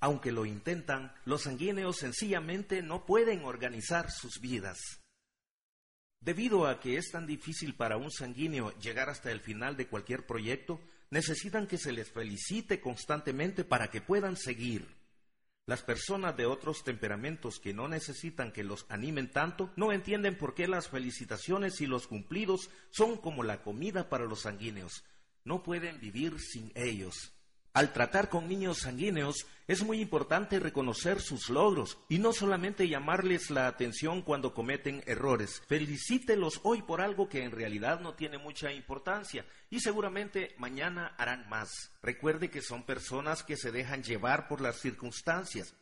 Aunque 0.00 0.30
lo 0.30 0.44
intentan, 0.44 1.14
los 1.24 1.44
sanguíneos 1.44 1.96
sencillamente 1.96 2.82
no 2.82 3.06
pueden 3.06 3.44
organizar 3.44 4.10
sus 4.10 4.40
vidas. 4.40 4.78
Debido 6.20 6.66
a 6.66 6.80
que 6.80 6.98
es 6.98 7.10
tan 7.10 7.26
difícil 7.26 7.74
para 7.74 7.96
un 7.96 8.10
sanguíneo 8.10 8.76
llegar 8.78 9.08
hasta 9.08 9.30
el 9.30 9.40
final 9.40 9.76
de 9.76 9.86
cualquier 9.86 10.26
proyecto, 10.26 10.80
necesitan 11.10 11.66
que 11.66 11.78
se 11.78 11.92
les 11.92 12.10
felicite 12.10 12.80
constantemente 12.80 13.64
para 13.64 13.88
que 13.88 14.00
puedan 14.00 14.36
seguir. 14.36 14.86
Las 15.66 15.82
personas 15.82 16.36
de 16.36 16.46
otros 16.46 16.84
temperamentos 16.84 17.58
que 17.58 17.74
no 17.74 17.88
necesitan 17.88 18.52
que 18.52 18.62
los 18.62 18.86
animen 18.88 19.30
tanto 19.30 19.72
no 19.74 19.92
entienden 19.92 20.38
por 20.38 20.54
qué 20.54 20.68
las 20.68 20.88
felicitaciones 20.88 21.80
y 21.80 21.86
los 21.86 22.06
cumplidos 22.06 22.70
son 22.90 23.16
como 23.16 23.42
la 23.42 23.62
comida 23.62 24.08
para 24.08 24.26
los 24.26 24.42
sanguíneos. 24.42 25.04
No 25.44 25.62
pueden 25.64 25.98
vivir 26.00 26.38
sin 26.40 26.70
ellos. 26.76 27.35
Al 27.76 27.92
tratar 27.92 28.30
con 28.30 28.48
niños 28.48 28.78
sanguíneos 28.78 29.46
es 29.68 29.82
muy 29.82 30.00
importante 30.00 30.58
reconocer 30.58 31.20
sus 31.20 31.50
logros 31.50 31.98
y 32.08 32.18
no 32.18 32.32
solamente 32.32 32.88
llamarles 32.88 33.50
la 33.50 33.66
atención 33.66 34.22
cuando 34.22 34.54
cometen 34.54 35.02
errores. 35.04 35.60
Felicítelos 35.66 36.60
hoy 36.62 36.80
por 36.80 37.02
algo 37.02 37.28
que 37.28 37.44
en 37.44 37.50
realidad 37.50 38.00
no 38.00 38.14
tiene 38.14 38.38
mucha 38.38 38.72
importancia 38.72 39.44
y 39.68 39.80
seguramente 39.80 40.54
mañana 40.56 41.14
harán 41.18 41.50
más. 41.50 41.92
Recuerde 42.02 42.50
que 42.50 42.62
son 42.62 42.82
personas 42.82 43.42
que 43.42 43.58
se 43.58 43.72
dejan 43.72 44.02
llevar 44.02 44.48
por 44.48 44.62
las 44.62 44.80
circunstancias. 44.80 45.74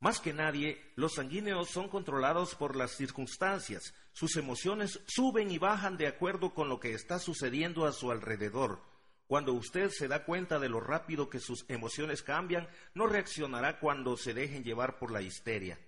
Más 0.00 0.20
que 0.20 0.32
nadie, 0.32 0.80
los 0.96 1.16
sanguíneos 1.16 1.68
son 1.68 1.90
controlados 1.90 2.54
por 2.54 2.76
las 2.76 2.92
circunstancias. 2.92 3.92
Sus 4.14 4.36
emociones 4.36 5.00
suben 5.06 5.50
y 5.50 5.58
bajan 5.58 5.98
de 5.98 6.06
acuerdo 6.06 6.54
con 6.54 6.70
lo 6.70 6.80
que 6.80 6.94
está 6.94 7.18
sucediendo 7.18 7.84
a 7.84 7.92
su 7.92 8.10
alrededor. 8.10 8.91
Cuando 9.32 9.54
usted 9.54 9.88
se 9.88 10.08
da 10.08 10.26
cuenta 10.26 10.58
de 10.58 10.68
lo 10.68 10.78
rápido 10.78 11.30
que 11.30 11.40
sus 11.40 11.64
emociones 11.68 12.22
cambian, 12.22 12.68
no 12.92 13.06
reaccionará 13.06 13.80
cuando 13.80 14.18
se 14.18 14.34
dejen 14.34 14.62
llevar 14.62 14.98
por 14.98 15.10
la 15.10 15.22
histeria. 15.22 15.78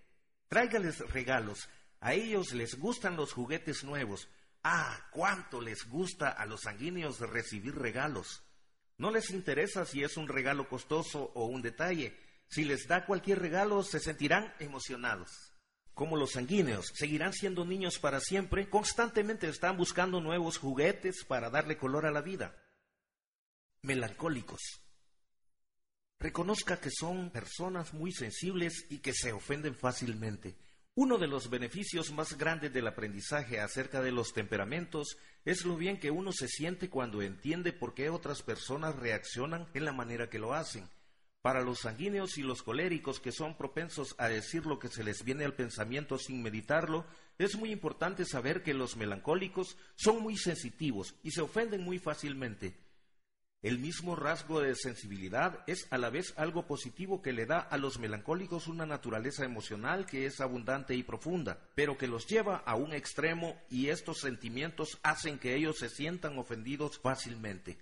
Tráigales 0.49 1.01
regalos. 1.11 1.69
A 2.01 2.15
ellos 2.15 2.55
les 2.55 2.79
gustan 2.79 3.17
los 3.17 3.35
juguetes 3.35 3.85
nuevos. 3.85 4.31
Ah, 4.63 5.11
cuánto 5.11 5.61
les 5.61 5.87
gusta 5.87 6.31
a 6.31 6.47
los 6.47 6.63
sanguíneos 6.63 7.21
recibir 7.21 7.75
regalos. 7.75 8.43
No 8.97 9.11
les 9.11 9.29
interesa 9.29 9.85
si 9.85 10.03
es 10.03 10.17
un 10.17 10.27
regalo 10.27 10.67
costoso 10.67 11.31
o 11.35 11.45
un 11.45 11.61
detalle. 11.61 12.17
Si 12.47 12.65
les 12.65 12.89
da 12.89 13.05
cualquier 13.05 13.41
regalo, 13.41 13.83
se 13.83 14.01
sentirán 14.01 14.55
emocionados. 14.59 15.53
Como 15.93 16.17
los 16.17 16.31
sanguíneos 16.31 16.87
seguirán 16.95 17.35
siendo 17.35 17.67
niños 17.67 17.99
para 17.99 18.21
siempre, 18.21 18.71
constantemente 18.71 19.51
están 19.51 19.77
buscando 19.77 20.23
nuevos 20.23 20.57
juguetes 20.57 21.27
para 21.27 21.51
darle 21.51 21.77
color 21.77 22.07
a 22.07 22.11
la 22.11 22.23
vida 22.23 22.64
melancólicos. 23.85 24.81
Reconozca 26.19 26.81
que 26.81 26.91
son 26.91 27.31
personas 27.31 27.93
muy 27.93 28.13
sensibles 28.13 28.87
y 28.89 28.99
que 28.99 29.13
se 29.13 29.33
ofenden 29.33 29.75
fácilmente. 29.75 30.57
Uno 30.95 31.19
de 31.19 31.27
los 31.27 31.51
beneficios 31.51 32.11
más 32.11 32.39
grandes 32.39 32.73
del 32.73 32.87
aprendizaje 32.87 33.61
acerca 33.61 34.01
de 34.01 34.11
los 34.11 34.33
temperamentos 34.33 35.19
es 35.45 35.67
lo 35.67 35.77
bien 35.77 36.01
que 36.01 36.11
uno 36.11 36.33
se 36.33 36.49
siente 36.49 36.89
cuando 36.89 37.21
entiende 37.21 37.73
por 37.73 37.95
qué 37.95 38.09
otras 38.09 38.43
personas 38.43 38.97
reaccionan 38.97 39.67
en 39.75 39.85
la 39.85 39.93
manera 39.93 40.31
que 40.31 40.39
lo 40.39 40.55
hacen. 40.55 40.89
Para 41.43 41.61
los 41.61 41.81
sanguíneos 41.81 42.39
y 42.39 42.43
los 42.43 42.63
coléricos 42.63 43.21
que 43.21 43.33
son 43.33 43.55
propensos 43.59 44.15
a 44.17 44.29
decir 44.29 44.65
lo 44.65 44.79
que 44.79 44.89
se 44.89 45.05
les 45.05 45.25
viene 45.25 45.45
al 45.45 45.55
pensamiento 45.55 46.17
sin 46.17 46.43
meditarlo, 46.43 47.05
es 47.37 47.55
muy 47.57 47.71
importante 47.71 48.25
saber 48.25 48.63
que 48.63 48.73
los 48.73 48.97
melancólicos 48.97 49.77
son 49.95 50.23
muy 50.23 50.39
sensitivos 50.39 51.17
y 51.23 51.33
se 51.33 51.43
ofenden 51.43 51.83
muy 51.83 51.99
fácilmente. 51.99 52.84
El 53.65 53.79
mismo 53.79 54.15
rasgo 54.15 54.61
de 54.61 54.75
sensibilidad 54.75 55.65
es 55.67 55.87
a 55.91 55.97
la 55.97 56.11
vez 56.11 56.35
algo 56.37 56.67
positivo 56.67 57.23
que 57.23 57.33
le 57.33 57.47
da 57.47 57.61
a 57.61 57.79
los 57.79 57.99
melancólicos 57.99 58.69
una 58.69 58.85
naturaleza 58.85 59.43
emocional 59.43 60.05
que 60.05 60.27
es 60.27 60.43
abundante 60.43 60.95
y 60.95 61.03
profunda, 61.03 61.59
pero 61.75 61.97
que 61.97 62.07
los 62.07 62.27
lleva 62.27 62.59
a 62.59 62.77
un 62.77 62.93
extremo 62.93 63.59
y 63.71 63.89
estos 63.89 64.21
sentimientos 64.21 64.99
hacen 65.03 65.39
que 65.39 65.55
ellos 65.55 65.79
se 65.79 65.89
sientan 65.89 66.37
ofendidos 66.37 66.99
fácilmente. 66.99 67.79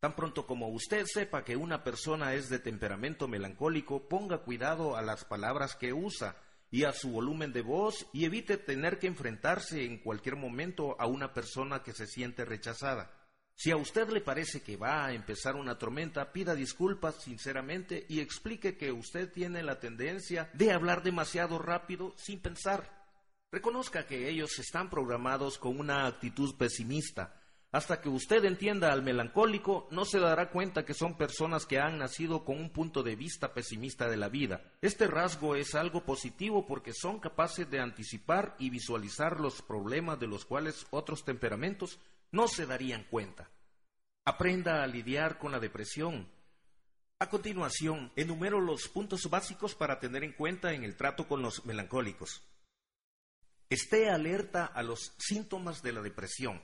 Tan 0.00 0.14
pronto 0.14 0.46
como 0.46 0.68
usted 0.68 1.06
sepa 1.06 1.44
que 1.44 1.56
una 1.56 1.82
persona 1.82 2.34
es 2.34 2.50
de 2.50 2.58
temperamento 2.58 3.26
melancólico, 3.26 4.10
ponga 4.10 4.42
cuidado 4.42 4.98
a 4.98 5.02
las 5.02 5.24
palabras 5.24 5.76
que 5.76 5.94
usa 5.94 6.36
y 6.70 6.84
a 6.84 6.92
su 6.92 7.08
volumen 7.08 7.54
de 7.54 7.62
voz 7.62 8.06
y 8.12 8.26
evite 8.26 8.58
tener 8.58 8.98
que 8.98 9.06
enfrentarse 9.06 9.82
en 9.82 9.96
cualquier 9.96 10.36
momento 10.36 10.94
a 11.00 11.06
una 11.06 11.32
persona 11.32 11.82
que 11.82 11.94
se 11.94 12.06
siente 12.06 12.44
rechazada. 12.44 13.25
Si 13.58 13.70
a 13.70 13.78
usted 13.78 14.10
le 14.10 14.20
parece 14.20 14.60
que 14.60 14.76
va 14.76 15.06
a 15.06 15.14
empezar 15.14 15.56
una 15.56 15.78
tormenta, 15.78 16.30
pida 16.30 16.54
disculpas 16.54 17.22
sinceramente 17.22 18.04
y 18.06 18.20
explique 18.20 18.76
que 18.76 18.92
usted 18.92 19.32
tiene 19.32 19.62
la 19.62 19.80
tendencia 19.80 20.50
de 20.52 20.72
hablar 20.72 21.02
demasiado 21.02 21.58
rápido 21.58 22.12
sin 22.18 22.40
pensar. 22.42 23.08
Reconozca 23.50 24.06
que 24.06 24.28
ellos 24.28 24.58
están 24.58 24.90
programados 24.90 25.56
con 25.56 25.80
una 25.80 26.06
actitud 26.06 26.54
pesimista. 26.56 27.40
Hasta 27.72 28.02
que 28.02 28.10
usted 28.10 28.44
entienda 28.44 28.92
al 28.92 29.02
melancólico, 29.02 29.88
no 29.90 30.04
se 30.04 30.18
dará 30.18 30.50
cuenta 30.50 30.84
que 30.84 30.92
son 30.92 31.16
personas 31.16 31.64
que 31.64 31.78
han 31.78 31.98
nacido 31.98 32.44
con 32.44 32.58
un 32.58 32.70
punto 32.70 33.02
de 33.02 33.16
vista 33.16 33.54
pesimista 33.54 34.08
de 34.08 34.18
la 34.18 34.28
vida. 34.28 34.62
Este 34.82 35.06
rasgo 35.06 35.56
es 35.56 35.74
algo 35.74 36.04
positivo 36.04 36.66
porque 36.66 36.92
son 36.92 37.20
capaces 37.20 37.70
de 37.70 37.80
anticipar 37.80 38.54
y 38.58 38.68
visualizar 38.68 39.40
los 39.40 39.62
problemas 39.62 40.20
de 40.20 40.26
los 40.26 40.44
cuales 40.44 40.86
otros 40.90 41.24
temperamentos 41.24 41.98
no 42.32 42.48
se 42.48 42.66
darían 42.66 43.04
cuenta. 43.04 43.50
Aprenda 44.24 44.82
a 44.82 44.86
lidiar 44.86 45.38
con 45.38 45.52
la 45.52 45.60
depresión. 45.60 46.28
A 47.18 47.30
continuación, 47.30 48.12
enumero 48.16 48.60
los 48.60 48.88
puntos 48.88 49.30
básicos 49.30 49.74
para 49.74 50.00
tener 50.00 50.24
en 50.24 50.32
cuenta 50.32 50.74
en 50.74 50.84
el 50.84 50.96
trato 50.96 51.26
con 51.28 51.42
los 51.42 51.64
melancólicos. 51.64 52.42
Esté 53.70 54.10
alerta 54.10 54.66
a 54.66 54.82
los 54.82 55.14
síntomas 55.18 55.82
de 55.82 55.92
la 55.92 56.02
depresión, 56.02 56.62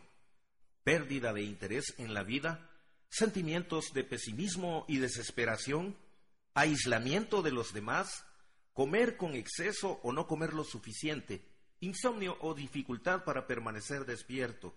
pérdida 0.84 1.32
de 1.32 1.42
interés 1.42 1.94
en 1.98 2.14
la 2.14 2.22
vida, 2.22 2.70
sentimientos 3.08 3.92
de 3.92 4.04
pesimismo 4.04 4.84
y 4.88 4.98
desesperación, 4.98 5.96
aislamiento 6.54 7.42
de 7.42 7.52
los 7.52 7.72
demás, 7.72 8.24
comer 8.72 9.16
con 9.16 9.34
exceso 9.34 10.00
o 10.02 10.12
no 10.12 10.26
comer 10.26 10.52
lo 10.52 10.64
suficiente, 10.64 11.44
insomnio 11.80 12.36
o 12.40 12.54
dificultad 12.54 13.24
para 13.24 13.46
permanecer 13.46 14.04
despierto, 14.06 14.74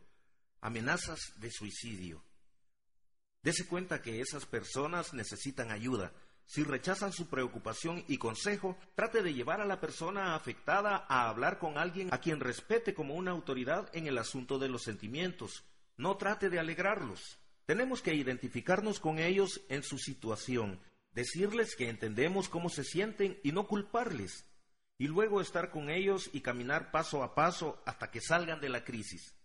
amenazas 0.61 1.33
de 1.37 1.51
suicidio. 1.51 2.23
Dese 3.41 3.67
cuenta 3.67 4.01
que 4.01 4.21
esas 4.21 4.45
personas 4.45 5.13
necesitan 5.13 5.71
ayuda. 5.71 6.11
Si 6.45 6.63
rechazan 6.63 7.13
su 7.13 7.27
preocupación 7.27 8.03
y 8.07 8.17
consejo, 8.17 8.77
trate 8.95 9.21
de 9.21 9.33
llevar 9.33 9.61
a 9.61 9.65
la 9.65 9.79
persona 9.79 10.35
afectada 10.35 11.05
a 11.07 11.29
hablar 11.29 11.59
con 11.59 11.77
alguien 11.77 12.13
a 12.13 12.19
quien 12.19 12.39
respete 12.39 12.93
como 12.93 13.15
una 13.15 13.31
autoridad 13.31 13.89
en 13.93 14.07
el 14.07 14.17
asunto 14.17 14.59
de 14.59 14.69
los 14.69 14.83
sentimientos. 14.83 15.63
No 15.97 16.17
trate 16.17 16.49
de 16.49 16.59
alegrarlos. 16.59 17.39
Tenemos 17.65 18.01
que 18.01 18.13
identificarnos 18.13 18.99
con 18.99 19.17
ellos 19.17 19.61
en 19.69 19.81
su 19.81 19.97
situación, 19.97 20.79
decirles 21.13 21.75
que 21.75 21.89
entendemos 21.89 22.49
cómo 22.49 22.69
se 22.69 22.83
sienten 22.83 23.39
y 23.43 23.51
no 23.51 23.67
culparles, 23.67 24.45
y 24.97 25.07
luego 25.07 25.41
estar 25.41 25.71
con 25.71 25.89
ellos 25.89 26.29
y 26.31 26.41
caminar 26.41 26.91
paso 26.91 27.23
a 27.23 27.33
paso 27.33 27.81
hasta 27.85 28.11
que 28.11 28.21
salgan 28.21 28.61
de 28.61 28.69
la 28.69 28.83
crisis. 28.83 29.35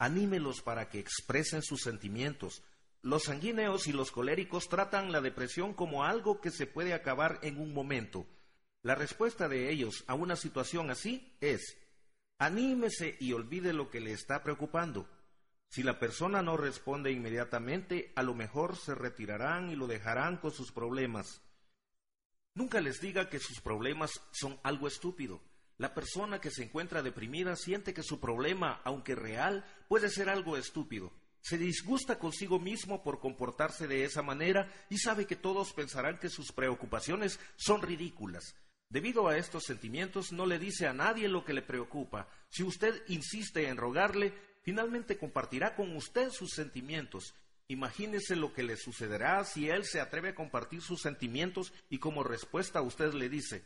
Anímelos 0.00 0.62
para 0.62 0.88
que 0.88 0.98
expresen 0.98 1.62
sus 1.62 1.82
sentimientos. 1.82 2.62
Los 3.02 3.24
sanguíneos 3.24 3.86
y 3.86 3.92
los 3.92 4.10
coléricos 4.10 4.68
tratan 4.68 5.12
la 5.12 5.20
depresión 5.20 5.74
como 5.74 6.04
algo 6.04 6.40
que 6.40 6.50
se 6.50 6.66
puede 6.66 6.94
acabar 6.94 7.38
en 7.42 7.60
un 7.60 7.74
momento. 7.74 8.26
La 8.82 8.94
respuesta 8.94 9.46
de 9.46 9.70
ellos 9.70 10.02
a 10.06 10.14
una 10.14 10.36
situación 10.36 10.90
así 10.90 11.36
es 11.42 11.76
anímese 12.38 13.18
y 13.20 13.34
olvide 13.34 13.74
lo 13.74 13.90
que 13.90 14.00
le 14.00 14.12
está 14.12 14.42
preocupando. 14.42 15.06
Si 15.68 15.82
la 15.82 15.98
persona 15.98 16.40
no 16.40 16.56
responde 16.56 17.12
inmediatamente, 17.12 18.10
a 18.16 18.22
lo 18.22 18.34
mejor 18.34 18.76
se 18.76 18.94
retirarán 18.94 19.70
y 19.70 19.76
lo 19.76 19.86
dejarán 19.86 20.38
con 20.38 20.50
sus 20.50 20.72
problemas. 20.72 21.42
Nunca 22.54 22.80
les 22.80 23.02
diga 23.02 23.28
que 23.28 23.38
sus 23.38 23.60
problemas 23.60 24.10
son 24.32 24.58
algo 24.62 24.88
estúpido. 24.88 25.42
La 25.80 25.94
persona 25.94 26.42
que 26.42 26.50
se 26.50 26.64
encuentra 26.64 27.02
deprimida 27.02 27.56
siente 27.56 27.94
que 27.94 28.02
su 28.02 28.20
problema, 28.20 28.82
aunque 28.84 29.14
real, 29.14 29.64
puede 29.88 30.10
ser 30.10 30.28
algo 30.28 30.58
estúpido. 30.58 31.10
Se 31.40 31.56
disgusta 31.56 32.18
consigo 32.18 32.58
mismo 32.58 33.02
por 33.02 33.18
comportarse 33.18 33.88
de 33.88 34.04
esa 34.04 34.20
manera 34.20 34.70
y 34.90 34.98
sabe 34.98 35.24
que 35.24 35.36
todos 35.36 35.72
pensarán 35.72 36.18
que 36.18 36.28
sus 36.28 36.52
preocupaciones 36.52 37.40
son 37.56 37.80
ridículas. 37.80 38.54
Debido 38.90 39.26
a 39.26 39.38
estos 39.38 39.64
sentimientos 39.64 40.32
no 40.32 40.44
le 40.44 40.58
dice 40.58 40.86
a 40.86 40.92
nadie 40.92 41.28
lo 41.28 41.46
que 41.46 41.54
le 41.54 41.62
preocupa. 41.62 42.28
Si 42.50 42.62
usted 42.62 43.02
insiste 43.08 43.66
en 43.66 43.78
rogarle, 43.78 44.34
finalmente 44.60 45.16
compartirá 45.16 45.76
con 45.76 45.96
usted 45.96 46.28
sus 46.28 46.50
sentimientos. 46.50 47.34
Imagínese 47.68 48.36
lo 48.36 48.52
que 48.52 48.64
le 48.64 48.76
sucederá 48.76 49.42
si 49.44 49.70
él 49.70 49.86
se 49.86 50.02
atreve 50.02 50.28
a 50.28 50.34
compartir 50.34 50.82
sus 50.82 51.00
sentimientos 51.00 51.72
y 51.88 52.00
como 52.00 52.22
respuesta 52.22 52.82
usted 52.82 53.14
le 53.14 53.30
dice, 53.30 53.64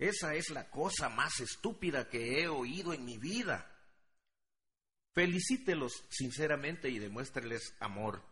esa 0.00 0.34
es 0.34 0.48
la 0.48 0.70
cosa 0.70 1.10
más 1.10 1.40
estúpida 1.40 2.08
que 2.08 2.40
he 2.40 2.48
oído 2.48 2.94
en 2.94 3.04
mi 3.04 3.18
vida. 3.18 3.70
Felicítelos 5.14 6.06
sinceramente 6.08 6.88
y 6.88 6.98
demuéstreles 6.98 7.76
amor. 7.80 8.22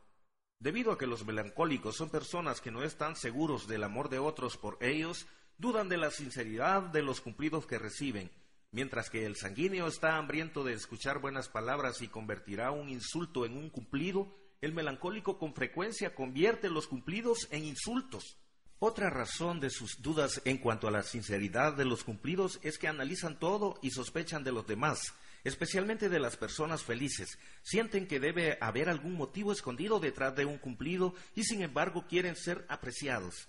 Debido 0.58 0.92
a 0.92 0.98
que 0.98 1.06
los 1.06 1.26
melancólicos 1.26 1.94
son 1.94 2.08
personas 2.08 2.62
que 2.62 2.70
no 2.70 2.82
están 2.82 3.16
seguros 3.16 3.68
del 3.68 3.84
amor 3.84 4.08
de 4.08 4.18
otros 4.18 4.56
por 4.56 4.78
ellos, 4.80 5.26
dudan 5.58 5.90
de 5.90 5.98
la 5.98 6.10
sinceridad 6.10 6.84
de 6.84 7.02
los 7.02 7.20
cumplidos 7.20 7.66
que 7.66 7.78
reciben, 7.78 8.30
mientras 8.72 9.10
que 9.10 9.26
el 9.26 9.36
sanguíneo 9.36 9.88
está 9.88 10.16
hambriento 10.16 10.64
de 10.64 10.72
escuchar 10.72 11.20
buenas 11.20 11.50
palabras 11.50 12.00
y 12.00 12.08
convertirá 12.08 12.70
un 12.70 12.88
insulto 12.88 13.44
en 13.44 13.58
un 13.58 13.68
cumplido, 13.68 14.34
el 14.62 14.72
melancólico 14.72 15.38
con 15.38 15.54
frecuencia 15.54 16.14
convierte 16.14 16.70
los 16.70 16.88
cumplidos 16.88 17.46
en 17.50 17.66
insultos. 17.66 18.38
Otra 18.80 19.10
razón 19.10 19.58
de 19.58 19.70
sus 19.70 20.02
dudas 20.02 20.40
en 20.44 20.58
cuanto 20.58 20.86
a 20.86 20.92
la 20.92 21.02
sinceridad 21.02 21.72
de 21.72 21.84
los 21.84 22.04
cumplidos 22.04 22.60
es 22.62 22.78
que 22.78 22.86
analizan 22.86 23.36
todo 23.40 23.76
y 23.82 23.90
sospechan 23.90 24.44
de 24.44 24.52
los 24.52 24.66
demás. 24.66 25.14
especialmente 25.44 26.08
de 26.08 26.18
las 26.18 26.36
personas 26.36 26.82
felices. 26.82 27.38
Sienten 27.62 28.06
que 28.06 28.20
debe 28.20 28.58
haber 28.60 28.88
algún 28.88 29.14
motivo 29.14 29.52
escondido 29.52 29.98
detrás 30.00 30.34
de 30.34 30.44
un 30.44 30.58
cumplido 30.58 31.14
y 31.34 31.44
sin 31.44 31.62
embargo 31.62 32.06
quieren 32.08 32.36
ser 32.36 32.66
apreciados. 32.68 33.48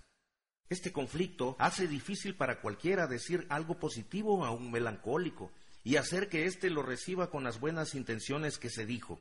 Este 0.69 0.91
conflicto 0.91 1.55
hace 1.59 1.87
difícil 1.87 2.35
para 2.35 2.61
cualquiera 2.61 3.07
decir 3.07 3.45
algo 3.49 3.79
positivo 3.79 4.45
a 4.45 4.51
un 4.51 4.71
melancólico 4.71 5.51
y 5.83 5.95
hacer 5.95 6.29
que 6.29 6.45
éste 6.45 6.69
lo 6.69 6.83
reciba 6.83 7.31
con 7.31 7.43
las 7.43 7.59
buenas 7.59 7.95
intenciones 7.95 8.59
que 8.59 8.69
se 8.69 8.85
dijo. 8.85 9.19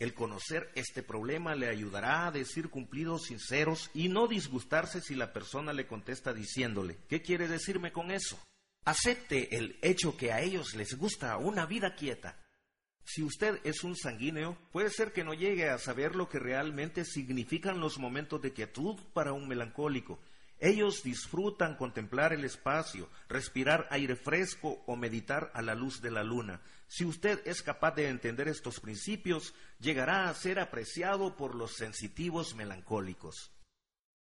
El 0.00 0.14
conocer 0.14 0.72
este 0.74 1.02
problema 1.02 1.54
le 1.54 1.68
ayudará 1.68 2.26
a 2.26 2.30
decir 2.30 2.70
cumplidos 2.70 3.24
sinceros 3.24 3.90
y 3.92 4.08
no 4.08 4.28
disgustarse 4.28 5.02
si 5.02 5.14
la 5.14 5.34
persona 5.34 5.74
le 5.74 5.86
contesta 5.86 6.32
diciéndole, 6.32 6.96
¿qué 7.06 7.20
quiere 7.20 7.48
decirme 7.48 7.92
con 7.92 8.10
eso? 8.10 8.42
Acepte 8.86 9.58
el 9.58 9.78
hecho 9.82 10.16
que 10.16 10.32
a 10.32 10.40
ellos 10.40 10.74
les 10.74 10.96
gusta 10.96 11.36
una 11.36 11.66
vida 11.66 11.94
quieta. 11.96 12.38
Si 13.04 13.22
usted 13.22 13.60
es 13.62 13.84
un 13.84 13.94
sanguíneo, 13.94 14.56
puede 14.72 14.88
ser 14.88 15.12
que 15.12 15.22
no 15.22 15.34
llegue 15.34 15.68
a 15.68 15.76
saber 15.76 16.16
lo 16.16 16.30
que 16.30 16.38
realmente 16.38 17.04
significan 17.04 17.78
los 17.78 17.98
momentos 17.98 18.40
de 18.40 18.54
quietud 18.54 18.98
para 19.12 19.34
un 19.34 19.48
melancólico, 19.48 20.18
ellos 20.60 21.02
disfrutan 21.02 21.74
contemplar 21.74 22.34
el 22.34 22.44
espacio, 22.44 23.08
respirar 23.28 23.88
aire 23.90 24.14
fresco 24.14 24.82
o 24.86 24.94
meditar 24.94 25.50
a 25.54 25.62
la 25.62 25.74
luz 25.74 26.02
de 26.02 26.10
la 26.10 26.22
luna. 26.22 26.60
Si 26.86 27.06
usted 27.06 27.40
es 27.46 27.62
capaz 27.62 27.94
de 27.94 28.08
entender 28.08 28.46
estos 28.46 28.78
principios, 28.78 29.54
llegará 29.78 30.28
a 30.28 30.34
ser 30.34 30.60
apreciado 30.60 31.34
por 31.34 31.54
los 31.54 31.76
sensitivos 31.76 32.54
melancólicos. 32.54 33.52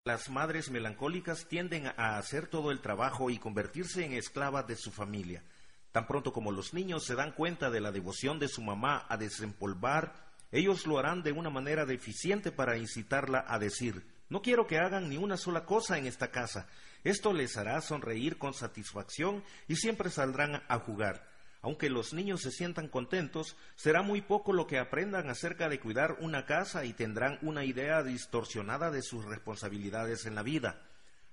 Las 0.04 0.30
madres 0.30 0.70
melancólicas 0.70 1.46
tienden 1.48 1.88
a 1.88 2.16
hacer 2.16 2.46
todo 2.46 2.70
el 2.70 2.80
trabajo 2.80 3.28
y 3.28 3.38
convertirse 3.38 4.04
en 4.04 4.12
esclavas 4.12 4.66
de 4.68 4.76
su 4.76 4.92
familia. 4.92 5.42
Tan 5.90 6.06
pronto 6.06 6.32
como 6.32 6.52
los 6.52 6.72
niños 6.72 7.04
se 7.04 7.16
dan 7.16 7.32
cuenta 7.32 7.70
de 7.70 7.80
la 7.80 7.90
devoción 7.90 8.38
de 8.38 8.46
su 8.46 8.62
mamá 8.62 9.04
a 9.08 9.16
desempolvar, 9.16 10.14
ellos 10.52 10.86
lo 10.86 10.98
harán 10.98 11.22
de 11.24 11.32
una 11.32 11.50
manera 11.50 11.86
deficiente 11.86 12.52
para 12.52 12.78
incitarla 12.78 13.44
a 13.48 13.58
decir 13.58 14.04
no 14.30 14.42
quiero 14.42 14.66
que 14.66 14.78
hagan 14.78 15.08
ni 15.08 15.16
una 15.16 15.36
sola 15.36 15.66
cosa 15.66 15.98
en 15.98 16.06
esta 16.06 16.30
casa. 16.30 16.68
Esto 17.02 17.32
les 17.32 17.56
hará 17.56 17.80
sonreír 17.80 18.38
con 18.38 18.54
satisfacción 18.54 19.44
y 19.68 19.76
siempre 19.76 20.08
saldrán 20.08 20.62
a 20.68 20.78
jugar. 20.78 21.28
Aunque 21.62 21.90
los 21.90 22.14
niños 22.14 22.40
se 22.40 22.50
sientan 22.50 22.88
contentos, 22.88 23.56
será 23.74 24.02
muy 24.02 24.22
poco 24.22 24.52
lo 24.52 24.66
que 24.66 24.78
aprendan 24.78 25.28
acerca 25.28 25.68
de 25.68 25.80
cuidar 25.80 26.16
una 26.20 26.46
casa 26.46 26.84
y 26.84 26.94
tendrán 26.94 27.38
una 27.42 27.64
idea 27.64 28.02
distorsionada 28.02 28.90
de 28.90 29.02
sus 29.02 29.24
responsabilidades 29.26 30.24
en 30.24 30.36
la 30.36 30.42
vida. 30.42 30.80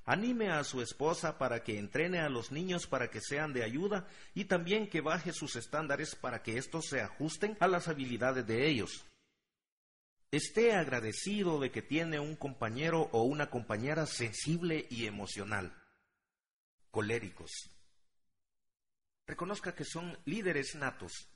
Anime 0.05 0.49
a 0.49 0.63
su 0.63 0.81
esposa 0.81 1.37
para 1.37 1.63
que 1.63 1.77
entrene 1.77 2.19
a 2.19 2.29
los 2.29 2.51
niños 2.51 2.87
para 2.87 3.09
que 3.09 3.21
sean 3.21 3.53
de 3.53 3.63
ayuda 3.63 4.07
y 4.33 4.45
también 4.45 4.89
que 4.89 5.01
baje 5.01 5.33
sus 5.33 5.55
estándares 5.55 6.15
para 6.15 6.41
que 6.41 6.57
estos 6.57 6.87
se 6.87 7.01
ajusten 7.01 7.57
a 7.59 7.67
las 7.67 7.87
habilidades 7.87 8.47
de 8.47 8.67
ellos. 8.67 9.05
Esté 10.29 10.73
agradecido 10.73 11.57
de 11.57 11.71
que 11.71 11.81
tiene 11.81 12.19
un 12.19 12.35
compañero 12.35 13.07
o 13.13 13.23
una 13.23 13.49
compañera 13.49 14.05
sensible 14.05 14.85
y 14.89 15.05
emocional. 15.05 15.73
Coléricos. 16.91 17.49
Reconozca 19.25 19.73
que 19.73 19.85
son 19.85 20.19
líderes 20.25 20.75
natos. 20.75 21.29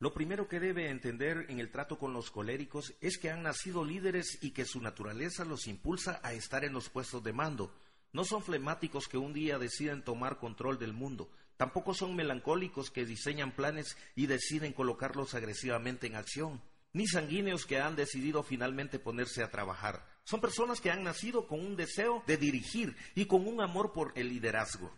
Lo 0.00 0.12
primero 0.12 0.48
que 0.48 0.58
debe 0.58 0.90
entender 0.90 1.46
en 1.48 1.60
el 1.60 1.70
trato 1.70 1.96
con 1.96 2.12
los 2.12 2.32
coléricos 2.32 2.94
es 3.00 3.18
que 3.18 3.30
han 3.30 3.44
nacido 3.44 3.84
líderes 3.84 4.42
y 4.42 4.50
que 4.50 4.64
su 4.64 4.80
naturaleza 4.80 5.44
los 5.44 5.68
impulsa 5.68 6.18
a 6.24 6.32
estar 6.32 6.64
en 6.64 6.72
los 6.72 6.90
puestos 6.90 7.22
de 7.22 7.32
mando. 7.32 7.72
No 8.12 8.24
son 8.24 8.42
flemáticos 8.42 9.06
que 9.06 9.16
un 9.16 9.32
día 9.32 9.60
deciden 9.60 10.02
tomar 10.02 10.38
control 10.38 10.80
del 10.80 10.92
mundo. 10.92 11.30
Tampoco 11.56 11.94
son 11.94 12.16
melancólicos 12.16 12.90
que 12.90 13.06
diseñan 13.06 13.54
planes 13.54 13.96
y 14.16 14.26
deciden 14.26 14.72
colocarlos 14.72 15.34
agresivamente 15.34 16.08
en 16.08 16.16
acción 16.16 16.60
ni 16.94 17.06
sanguíneos 17.06 17.66
que 17.66 17.80
han 17.80 17.96
decidido 17.96 18.42
finalmente 18.42 18.98
ponerse 18.98 19.42
a 19.42 19.50
trabajar. 19.50 20.06
Son 20.24 20.40
personas 20.40 20.80
que 20.80 20.90
han 20.90 21.04
nacido 21.04 21.46
con 21.46 21.60
un 21.60 21.76
deseo 21.76 22.22
de 22.26 22.38
dirigir 22.38 22.96
y 23.14 23.26
con 23.26 23.46
un 23.46 23.60
amor 23.60 23.92
por 23.92 24.12
el 24.14 24.30
liderazgo. 24.30 24.90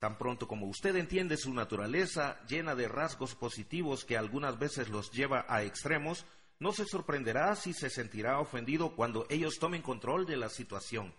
Tan 0.00 0.18
pronto 0.18 0.48
como 0.48 0.66
usted 0.66 0.96
entiende 0.96 1.36
su 1.36 1.54
naturaleza 1.54 2.40
llena 2.48 2.74
de 2.74 2.88
rasgos 2.88 3.36
positivos 3.36 4.04
que 4.04 4.16
algunas 4.16 4.58
veces 4.58 4.88
los 4.88 5.12
lleva 5.12 5.46
a 5.48 5.62
extremos, 5.62 6.26
no 6.58 6.72
se 6.72 6.86
sorprenderá 6.86 7.54
si 7.54 7.72
se 7.72 7.90
sentirá 7.90 8.40
ofendido 8.40 8.96
cuando 8.96 9.26
ellos 9.28 9.58
tomen 9.60 9.82
control 9.82 10.26
de 10.26 10.38
la 10.38 10.48
situación. 10.48 11.14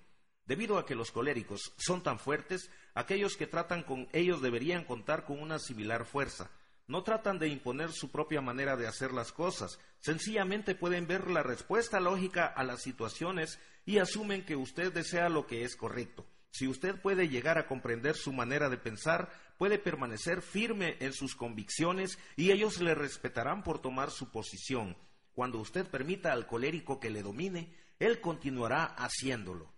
Debido 0.46 0.78
a 0.78 0.86
que 0.86 0.96
los 0.96 1.12
coléricos 1.12 1.74
son 1.78 2.04
tan 2.04 2.20
fuertes, 2.20 2.70
aquellos 2.94 3.38
que 3.38 3.48
tratan 3.48 3.84
con 3.84 4.10
ellos 4.12 4.42
deberían 4.42 4.84
contar 4.84 5.24
con 5.24 5.40
una 5.40 5.60
similar 5.60 6.06
fuerza. 6.06 6.52
No 6.88 7.04
tratan 7.04 7.40
de 7.40 7.48
imponer 7.48 7.92
su 7.92 8.12
propia 8.12 8.42
manera 8.42 8.76
de 8.76 8.88
hacer 8.88 9.14
las 9.14 9.32
cosas, 9.32 9.80
sencillamente 10.00 10.76
pueden 10.76 11.08
ver 11.08 11.30
la 11.30 11.42
respuesta 11.42 12.00
lógica 12.00 12.46
a 12.46 12.64
las 12.64 12.82
situaciones 12.82 13.60
y 13.86 14.00
asumen 14.00 14.46
que 14.46 14.56
usted 14.56 14.92
desea 14.92 15.30
lo 15.30 15.48
que 15.48 15.64
es 15.64 15.76
correcto. 15.76 16.26
Si 16.52 16.68
usted 16.68 17.02
puede 17.02 17.30
llegar 17.30 17.58
a 17.58 17.68
comprender 17.68 18.16
su 18.16 18.32
manera 18.32 18.70
de 18.70 18.78
pensar, 18.78 19.32
puede 19.58 19.80
permanecer 19.80 20.42
firme 20.42 20.98
en 21.00 21.14
sus 21.14 21.36
convicciones 21.36 22.20
y 22.36 22.52
ellos 22.52 22.80
le 22.80 22.96
respetarán 22.96 23.64
por 23.64 23.82
tomar 23.82 24.12
su 24.12 24.30
posición. 24.30 24.96
Cuando 25.34 25.60
usted 25.60 25.88
permita 25.88 26.32
al 26.32 26.46
colérico 26.46 27.00
que 27.00 27.10
le 27.10 27.24
domine, 27.24 27.74
él 27.98 28.22
continuará 28.22 28.84
haciéndolo. 28.84 29.74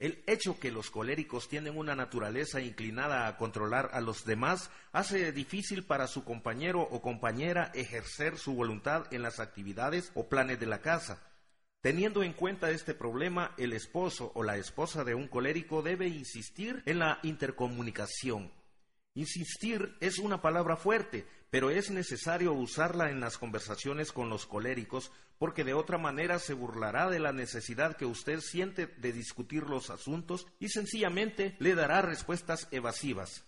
El 0.00 0.24
hecho 0.26 0.58
que 0.58 0.70
los 0.70 0.90
coléricos 0.90 1.46
tienen 1.46 1.76
una 1.76 1.94
naturaleza 1.94 2.62
inclinada 2.62 3.28
a 3.28 3.36
controlar 3.36 3.90
a 3.92 4.00
los 4.00 4.24
demás 4.24 4.70
hace 4.92 5.30
difícil 5.30 5.84
para 5.84 6.06
su 6.06 6.24
compañero 6.24 6.80
o 6.80 7.02
compañera 7.02 7.70
ejercer 7.74 8.38
su 8.38 8.54
voluntad 8.54 9.12
en 9.12 9.20
las 9.20 9.40
actividades 9.40 10.10
o 10.14 10.26
planes 10.26 10.58
de 10.58 10.64
la 10.64 10.80
casa. 10.80 11.22
Teniendo 11.82 12.22
en 12.22 12.32
cuenta 12.32 12.70
este 12.70 12.94
problema, 12.94 13.54
el 13.58 13.74
esposo 13.74 14.32
o 14.34 14.42
la 14.42 14.56
esposa 14.56 15.04
de 15.04 15.14
un 15.14 15.28
colérico 15.28 15.82
debe 15.82 16.08
insistir 16.08 16.82
en 16.86 16.98
la 16.98 17.18
intercomunicación, 17.22 18.50
Insistir 19.20 19.98
es 20.00 20.18
una 20.18 20.40
palabra 20.40 20.76
fuerte, 20.76 21.26
pero 21.50 21.68
es 21.68 21.90
necesario 21.90 22.54
usarla 22.54 23.10
en 23.10 23.20
las 23.20 23.36
conversaciones 23.36 24.12
con 24.12 24.30
los 24.30 24.46
coléricos, 24.46 25.12
porque 25.36 25.62
de 25.62 25.74
otra 25.74 25.98
manera 25.98 26.38
se 26.38 26.54
burlará 26.54 27.10
de 27.10 27.18
la 27.18 27.30
necesidad 27.30 27.98
que 27.98 28.06
usted 28.06 28.40
siente 28.40 28.86
de 28.86 29.12
discutir 29.12 29.64
los 29.64 29.90
asuntos 29.90 30.46
y 30.58 30.70
sencillamente 30.70 31.54
le 31.58 31.74
dará 31.74 32.00
respuestas 32.00 32.66
evasivas. 32.70 33.44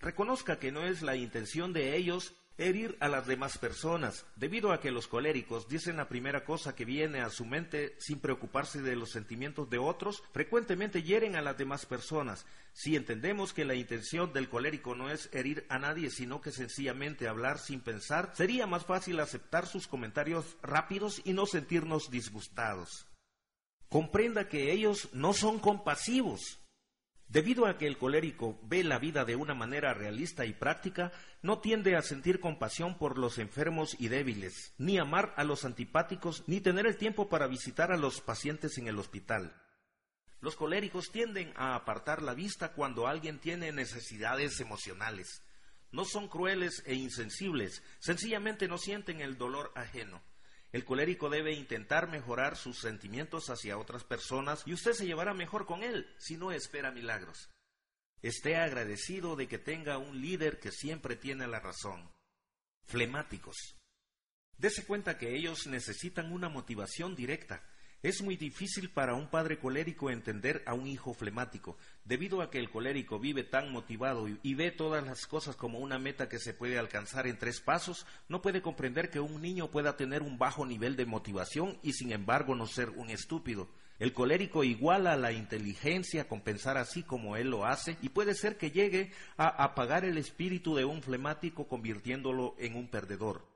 Reconozca 0.00 0.58
que 0.58 0.70
no 0.70 0.82
es 0.82 1.00
la 1.00 1.16
intención 1.16 1.72
de 1.72 1.96
ellos 1.96 2.34
herir 2.58 2.96
a 3.00 3.08
las 3.08 3.26
demás 3.26 3.56
personas, 3.56 4.26
debido 4.36 4.72
a 4.72 4.80
que 4.80 4.90
los 4.90 5.06
coléricos 5.06 5.68
dicen 5.68 5.96
la 5.96 6.08
primera 6.08 6.44
cosa 6.44 6.74
que 6.74 6.84
viene 6.84 7.20
a 7.20 7.30
su 7.30 7.46
mente 7.46 7.94
sin 7.98 8.18
preocuparse 8.18 8.82
de 8.82 8.96
los 8.96 9.10
sentimientos 9.10 9.70
de 9.70 9.78
otros, 9.78 10.22
frecuentemente 10.32 11.02
hieren 11.02 11.36
a 11.36 11.42
las 11.42 11.56
demás 11.56 11.86
personas. 11.86 12.44
Si 12.72 12.96
entendemos 12.96 13.52
que 13.52 13.64
la 13.64 13.74
intención 13.74 14.32
del 14.32 14.48
colérico 14.48 14.94
no 14.94 15.10
es 15.10 15.28
herir 15.32 15.64
a 15.68 15.78
nadie, 15.78 16.10
sino 16.10 16.40
que 16.40 16.50
sencillamente 16.50 17.28
hablar 17.28 17.58
sin 17.58 17.80
pensar, 17.80 18.32
sería 18.34 18.66
más 18.66 18.84
fácil 18.84 19.20
aceptar 19.20 19.66
sus 19.66 19.86
comentarios 19.86 20.56
rápidos 20.62 21.22
y 21.24 21.32
no 21.32 21.46
sentirnos 21.46 22.10
disgustados. 22.10 23.06
Comprenda 23.88 24.48
que 24.48 24.72
ellos 24.72 25.08
no 25.12 25.32
son 25.32 25.60
compasivos, 25.60 26.58
Debido 27.28 27.66
a 27.66 27.76
que 27.76 27.86
el 27.86 27.98
colérico 27.98 28.58
ve 28.62 28.82
la 28.82 28.98
vida 28.98 29.26
de 29.26 29.36
una 29.36 29.54
manera 29.54 29.92
realista 29.92 30.46
y 30.46 30.54
práctica, 30.54 31.12
no 31.42 31.58
tiende 31.58 31.94
a 31.94 32.00
sentir 32.00 32.40
compasión 32.40 32.96
por 32.96 33.18
los 33.18 33.36
enfermos 33.36 33.94
y 33.98 34.08
débiles, 34.08 34.72
ni 34.78 34.98
amar 34.98 35.34
a 35.36 35.44
los 35.44 35.66
antipáticos, 35.66 36.42
ni 36.46 36.62
tener 36.62 36.86
el 36.86 36.96
tiempo 36.96 37.28
para 37.28 37.46
visitar 37.46 37.92
a 37.92 37.98
los 37.98 38.22
pacientes 38.22 38.78
en 38.78 38.88
el 38.88 38.98
hospital. 38.98 39.54
Los 40.40 40.56
coléricos 40.56 41.10
tienden 41.10 41.52
a 41.54 41.74
apartar 41.74 42.22
la 42.22 42.32
vista 42.32 42.72
cuando 42.72 43.06
alguien 43.06 43.38
tiene 43.38 43.72
necesidades 43.72 44.58
emocionales. 44.60 45.42
No 45.90 46.06
son 46.06 46.28
crueles 46.28 46.82
e 46.86 46.94
insensibles, 46.94 47.82
sencillamente 47.98 48.68
no 48.68 48.78
sienten 48.78 49.20
el 49.20 49.36
dolor 49.36 49.70
ajeno. 49.74 50.22
El 50.72 50.84
colérico 50.84 51.30
debe 51.30 51.52
intentar 51.52 52.08
mejorar 52.08 52.56
sus 52.56 52.78
sentimientos 52.78 53.48
hacia 53.48 53.78
otras 53.78 54.04
personas 54.04 54.62
y 54.66 54.74
usted 54.74 54.92
se 54.92 55.06
llevará 55.06 55.32
mejor 55.32 55.64
con 55.64 55.82
él 55.82 56.14
si 56.18 56.36
no 56.36 56.52
espera 56.52 56.90
milagros. 56.90 57.50
Esté 58.20 58.56
agradecido 58.56 59.36
de 59.36 59.48
que 59.48 59.58
tenga 59.58 59.96
un 59.96 60.20
líder 60.20 60.58
que 60.58 60.72
siempre 60.72 61.16
tiene 61.16 61.46
la 61.46 61.60
razón. 61.60 62.10
Flemáticos. 62.84 63.76
Dese 64.58 64.84
cuenta 64.84 65.16
que 65.16 65.36
ellos 65.36 65.66
necesitan 65.68 66.32
una 66.32 66.48
motivación 66.48 67.14
directa. 67.14 67.62
Es 68.00 68.22
muy 68.22 68.36
difícil 68.36 68.90
para 68.90 69.14
un 69.14 69.26
padre 69.26 69.58
colérico 69.58 70.08
entender 70.08 70.62
a 70.66 70.74
un 70.74 70.86
hijo 70.86 71.14
flemático, 71.14 71.76
debido 72.04 72.42
a 72.42 72.48
que 72.48 72.60
el 72.60 72.70
colérico 72.70 73.18
vive 73.18 73.42
tan 73.42 73.72
motivado 73.72 74.28
y, 74.28 74.54
ve 74.54 74.70
todas 74.70 75.04
las 75.04 75.26
cosas 75.26 75.56
como 75.56 75.80
una 75.80 75.98
meta 75.98 76.28
que 76.28 76.38
se 76.38 76.54
puede 76.54 76.78
alcanzar 76.78 77.26
en 77.26 77.38
tres 77.38 77.60
pasos, 77.60 78.06
no 78.28 78.40
puede 78.40 78.62
comprender 78.62 79.10
que 79.10 79.18
un 79.18 79.42
niño 79.42 79.72
pueda 79.72 79.96
tener 79.96 80.22
un 80.22 80.38
bajo 80.38 80.64
nivel 80.64 80.94
de 80.94 81.06
motivación 81.06 81.76
y 81.82 81.92
sin 81.92 82.12
embargo 82.12 82.54
no 82.54 82.68
ser 82.68 82.90
un 82.90 83.10
estúpido. 83.10 83.68
El 83.98 84.12
colérico 84.12 84.62
iguala 84.62 85.16
la 85.16 85.32
inteligencia 85.32 86.28
con 86.28 86.42
pensar 86.42 86.78
así 86.78 87.02
como 87.02 87.34
él 87.34 87.50
lo 87.50 87.66
hace 87.66 87.96
y 88.00 88.10
puede 88.10 88.34
ser 88.34 88.58
que 88.58 88.70
llegue 88.70 89.10
a 89.36 89.48
apagar 89.64 90.04
el 90.04 90.18
espíritu 90.18 90.76
de 90.76 90.84
un 90.84 91.02
flemático 91.02 91.66
convirtiéndolo 91.66 92.54
en 92.60 92.76
un 92.76 92.86
perdedor. 92.86 93.47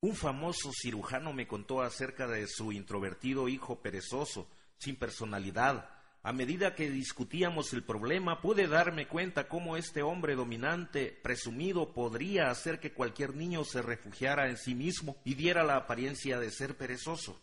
Un 0.00 0.14
famoso 0.14 0.70
cirujano 0.72 1.32
me 1.32 1.48
contó 1.48 1.82
acerca 1.82 2.28
de 2.28 2.46
su 2.46 2.70
introvertido 2.70 3.48
hijo 3.48 3.80
perezoso, 3.82 4.48
sin 4.76 4.94
personalidad. 4.94 5.90
A 6.22 6.32
medida 6.32 6.76
que 6.76 6.88
discutíamos 6.88 7.72
el 7.72 7.82
problema, 7.82 8.40
pude 8.40 8.68
darme 8.68 9.08
cuenta 9.08 9.48
cómo 9.48 9.76
este 9.76 10.04
hombre 10.04 10.36
dominante, 10.36 11.18
presumido, 11.22 11.94
podría 11.94 12.48
hacer 12.50 12.78
que 12.78 12.92
cualquier 12.92 13.34
niño 13.34 13.64
se 13.64 13.82
refugiara 13.82 14.48
en 14.48 14.56
sí 14.56 14.76
mismo 14.76 15.16
y 15.24 15.34
diera 15.34 15.64
la 15.64 15.74
apariencia 15.74 16.38
de 16.38 16.52
ser 16.52 16.76
perezoso. 16.76 17.40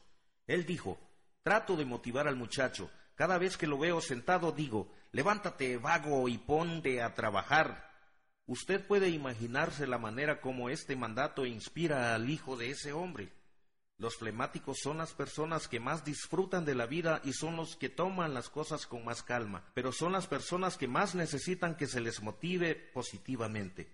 Él 0.47 0.65
dijo, 0.65 0.97
trato 1.43 1.75
de 1.75 1.83
motivar 1.83 2.25
al 2.25 2.37
muchacho. 2.37 2.89
Cada 3.15 3.37
vez 3.37 3.57
que 3.57 3.67
lo 3.67 3.77
veo 3.77 3.99
sentado 3.99 4.53
digo, 4.53 4.89
levántate, 5.11 5.75
vago, 5.75 6.29
y 6.29 6.37
ponte 6.37 7.01
a 7.01 7.13
trabajar. 7.15 7.84
Usted 8.47 8.85
puede 8.85 9.09
imaginarse 9.09 9.87
la 9.87 9.97
manera 9.97 10.39
como 10.39 10.69
este 10.69 10.95
mandato 10.95 11.45
inspira 11.45 12.13
al 12.13 12.29
hijo 12.29 12.57
de 12.57 12.69
ese 12.69 12.93
hombre. 12.93 13.31
Los 13.97 14.17
flemáticos 14.17 14.79
son 14.83 14.97
las 14.97 15.13
personas 15.13 15.67
que 15.67 15.79
más 15.79 16.03
disfrutan 16.03 16.65
de 16.65 16.75
la 16.75 16.85
vida 16.85 17.21
y 17.23 17.33
son 17.33 17.55
los 17.55 17.75
que 17.75 17.89
toman 17.89 18.33
las 18.33 18.49
cosas 18.49 18.85
con 18.85 19.05
más 19.05 19.23
calma, 19.23 19.63
pero 19.73 19.91
son 19.91 20.11
las 20.11 20.27
personas 20.27 20.77
que 20.77 20.87
más 20.87 21.15
necesitan 21.15 21.75
que 21.75 21.87
se 21.87 22.01
les 22.01 22.21
motive 22.21 22.75
positivamente. 22.75 23.89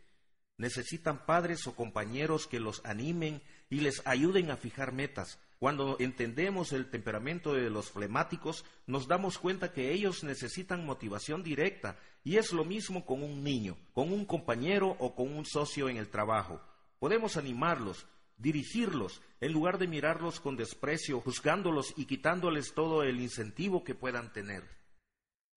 Necesitan 0.58 1.26
padres 1.26 1.66
o 1.68 1.76
compañeros 1.76 2.48
que 2.48 2.60
los 2.60 2.84
animen 2.84 3.42
y 3.70 3.82
les 3.82 4.02
ayuden 4.06 4.52
a 4.52 4.58
fijar 4.58 4.92
metas, 4.92 5.40
cuando 5.62 5.98
entendemos 6.00 6.74
el 6.74 6.90
temperamento 6.90 7.54
de 7.54 7.70
los 7.70 7.92
flemáticos, 7.92 8.66
nos 8.88 9.08
damos 9.08 9.38
cuenta 9.38 9.72
que 9.72 9.92
ellos 9.92 10.24
necesitan 10.24 10.84
motivación 10.84 11.44
directa, 11.44 12.00
y 12.24 12.38
es 12.38 12.52
lo 12.52 12.66
mismo 12.66 13.06
con 13.06 13.22
un 13.22 13.44
niño, 13.44 13.78
con 13.94 14.12
un 14.12 14.26
compañero 14.26 14.96
o 14.98 15.14
con 15.14 15.32
un 15.32 15.46
socio 15.46 15.88
en 15.88 15.98
el 15.98 16.10
trabajo. 16.10 16.60
Podemos 16.98 17.38
animarlos, 17.38 18.08
dirigirlos, 18.38 19.22
en 19.40 19.52
lugar 19.52 19.78
de 19.78 19.88
mirarlos 19.88 20.40
con 20.40 20.58
desprecio, 20.58 21.22
juzgándolos 21.22 21.94
y 21.96 22.06
quitándoles 22.06 22.74
todo 22.74 23.04
el 23.04 23.22
incentivo 23.22 23.84
que 23.84 23.94
puedan 23.94 24.34
tener. 24.34 24.64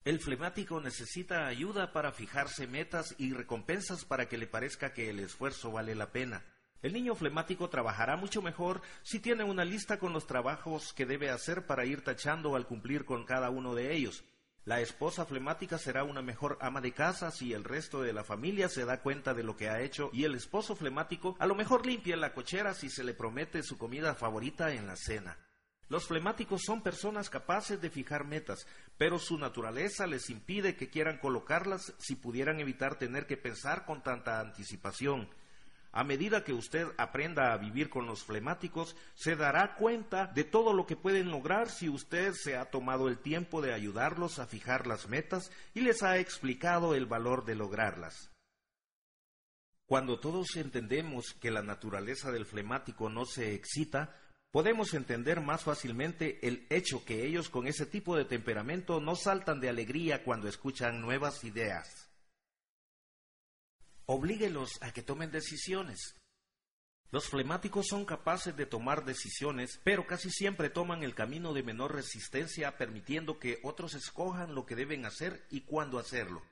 El 0.05 0.21
flemático 0.21 0.83
necesita 0.83 1.47
ayuda 1.47 1.95
para 1.95 2.13
fijarse 2.13 2.67
metas 2.67 3.15
y 3.17 3.33
recompensas 3.33 4.05
para 4.05 4.29
que 4.29 4.37
le 4.37 4.49
parezca 4.49 4.93
que 4.93 5.09
el 5.09 5.21
esfuerzo 5.21 5.73
vale 5.73 5.95
la 5.95 6.13
pena. 6.13 6.45
El 6.85 6.93
niño 6.93 7.15
flemático 7.15 7.71
trabajará 7.71 8.19
mucho 8.19 8.43
mejor 8.43 8.83
si 9.03 9.19
tiene 9.19 9.43
una 9.43 9.65
lista 9.65 9.99
con 9.99 10.13
los 10.13 10.27
trabajos 10.27 10.93
que 10.93 11.07
debe 11.07 11.31
hacer 11.31 11.65
para 11.65 11.87
ir 11.87 12.05
tachando 12.05 12.57
al 12.57 12.67
cumplir 12.67 13.07
con 13.07 13.25
cada 13.25 13.49
uno 13.49 13.75
de 13.75 13.95
ellos. 13.95 14.23
La 14.67 14.83
esposa 14.83 15.25
flemática 15.25 15.79
será 15.79 16.05
una 16.05 16.21
mejor 16.21 16.59
ama 16.61 16.83
de 16.83 16.93
casa 16.93 17.31
si 17.31 17.55
el 17.55 17.65
resto 17.65 18.03
de 18.03 18.13
la 18.13 18.23
familia 18.23 18.69
se 18.69 18.85
da 18.85 19.01
cuenta 19.01 19.33
de 19.33 19.45
lo 19.45 19.57
que 19.57 19.71
ha 19.71 19.81
hecho 19.81 20.11
y 20.13 20.25
el 20.25 20.35
esposo 20.35 20.77
flemático 20.77 21.37
a 21.39 21.47
lo 21.47 21.55
mejor 21.55 21.87
limpia 21.87 22.19
la 22.19 22.35
cochera 22.35 22.75
si 22.75 22.91
se 22.91 23.03
le 23.03 23.15
promete 23.15 23.63
su 23.63 23.79
comida 23.79 24.15
favorita 24.15 24.75
en 24.75 24.87
la 24.87 24.97
cena. 24.97 25.39
Los 25.89 26.07
flemáticos 26.07 26.65
son 26.67 26.83
personas 26.83 27.31
capaces 27.31 27.81
de 27.81 27.89
fijar 27.89 28.27
metas, 28.27 28.67
pero 28.99 29.19
su 29.19 29.39
naturaleza 29.39 30.07
les 30.07 30.29
impide 30.29 30.77
que 30.77 30.91
quieran 30.91 31.17
colocarlas 31.17 31.95
si 31.97 32.15
pudieran 32.15 32.61
evitar 32.61 32.99
tener 32.99 33.27
que 33.27 33.39
pensar 33.39 33.87
con 33.87 34.03
tanta 34.03 34.39
anticipación. 34.39 35.31
A 35.97 36.03
medida 36.03 36.43
que 36.43 36.53
usted 36.53 36.89
aprenda 36.99 37.53
a 37.53 37.57
vivir 37.57 37.89
con 37.89 38.05
los 38.07 38.25
flemáticos, 38.25 38.97
se 39.15 39.37
dará 39.37 39.77
cuenta 39.77 40.27
de 40.27 40.43
todo 40.43 40.73
lo 40.73 40.87
que 40.87 40.97
pueden 40.97 41.31
lograr 41.31 41.71
si 41.71 41.89
usted 41.89 42.33
se 42.33 42.57
ha 42.57 42.65
tomado 42.65 43.07
el 43.07 43.19
tiempo 43.19 43.63
de 43.63 43.73
ayudarlos 43.73 44.41
a 44.41 44.49
fijar 44.49 44.89
las 44.89 45.09
metas 45.09 45.53
y 45.73 45.83
les 45.83 46.03
ha 46.03 46.19
explicado 46.19 46.97
el 46.97 47.07
valor 47.07 47.45
de 47.45 47.55
lograrlas. 47.55 48.33
Cuando 49.87 50.19
todos 50.19 50.57
entendemos 50.57 51.33
que 51.41 51.53
la 51.53 51.63
naturaleza 51.63 52.33
del 52.33 52.45
flemático 52.45 53.09
no 53.09 53.25
se 53.25 53.55
excita, 53.55 54.17
podemos 54.51 54.95
entender 54.95 55.43
más 55.43 55.63
fácilmente 55.63 56.45
el 56.45 56.67
hecho 56.71 57.05
que 57.05 57.25
ellos 57.25 57.49
con 57.49 57.69
ese 57.69 57.87
tipo 57.87 58.17
de 58.17 58.25
temperamento 58.25 58.99
no 58.99 59.15
saltan 59.15 59.61
de 59.61 59.69
alegría 59.69 60.25
cuando 60.25 60.49
escuchan 60.49 61.01
nuevas 61.01 61.45
ideas. 61.45 62.11
Oblíguelos 64.07 64.71
a 64.83 64.93
que 64.93 65.03
tomen 65.03 65.31
decisiones. 65.31 66.15
Los 67.11 67.29
flemáticos 67.29 67.87
son 67.87 68.05
capaces 68.05 68.55
de 68.57 68.67
tomar 68.67 69.05
decisiones, 69.05 69.81
pero 69.83 70.07
casi 70.07 70.31
siempre 70.31 70.69
toman 70.69 71.03
el 71.03 71.15
camino 71.15 71.55
de 71.55 71.63
menor 71.63 71.95
resistencia, 71.95 72.77
permitiendo 72.77 73.39
que 73.39 73.61
otros 73.63 73.95
escojan 73.95 74.55
lo 74.55 74.67
que 74.67 74.75
deben 74.75 75.07
hacer 75.07 75.47
y 75.51 75.63
cuándo 75.63 75.99
hacerlo. 75.99 76.43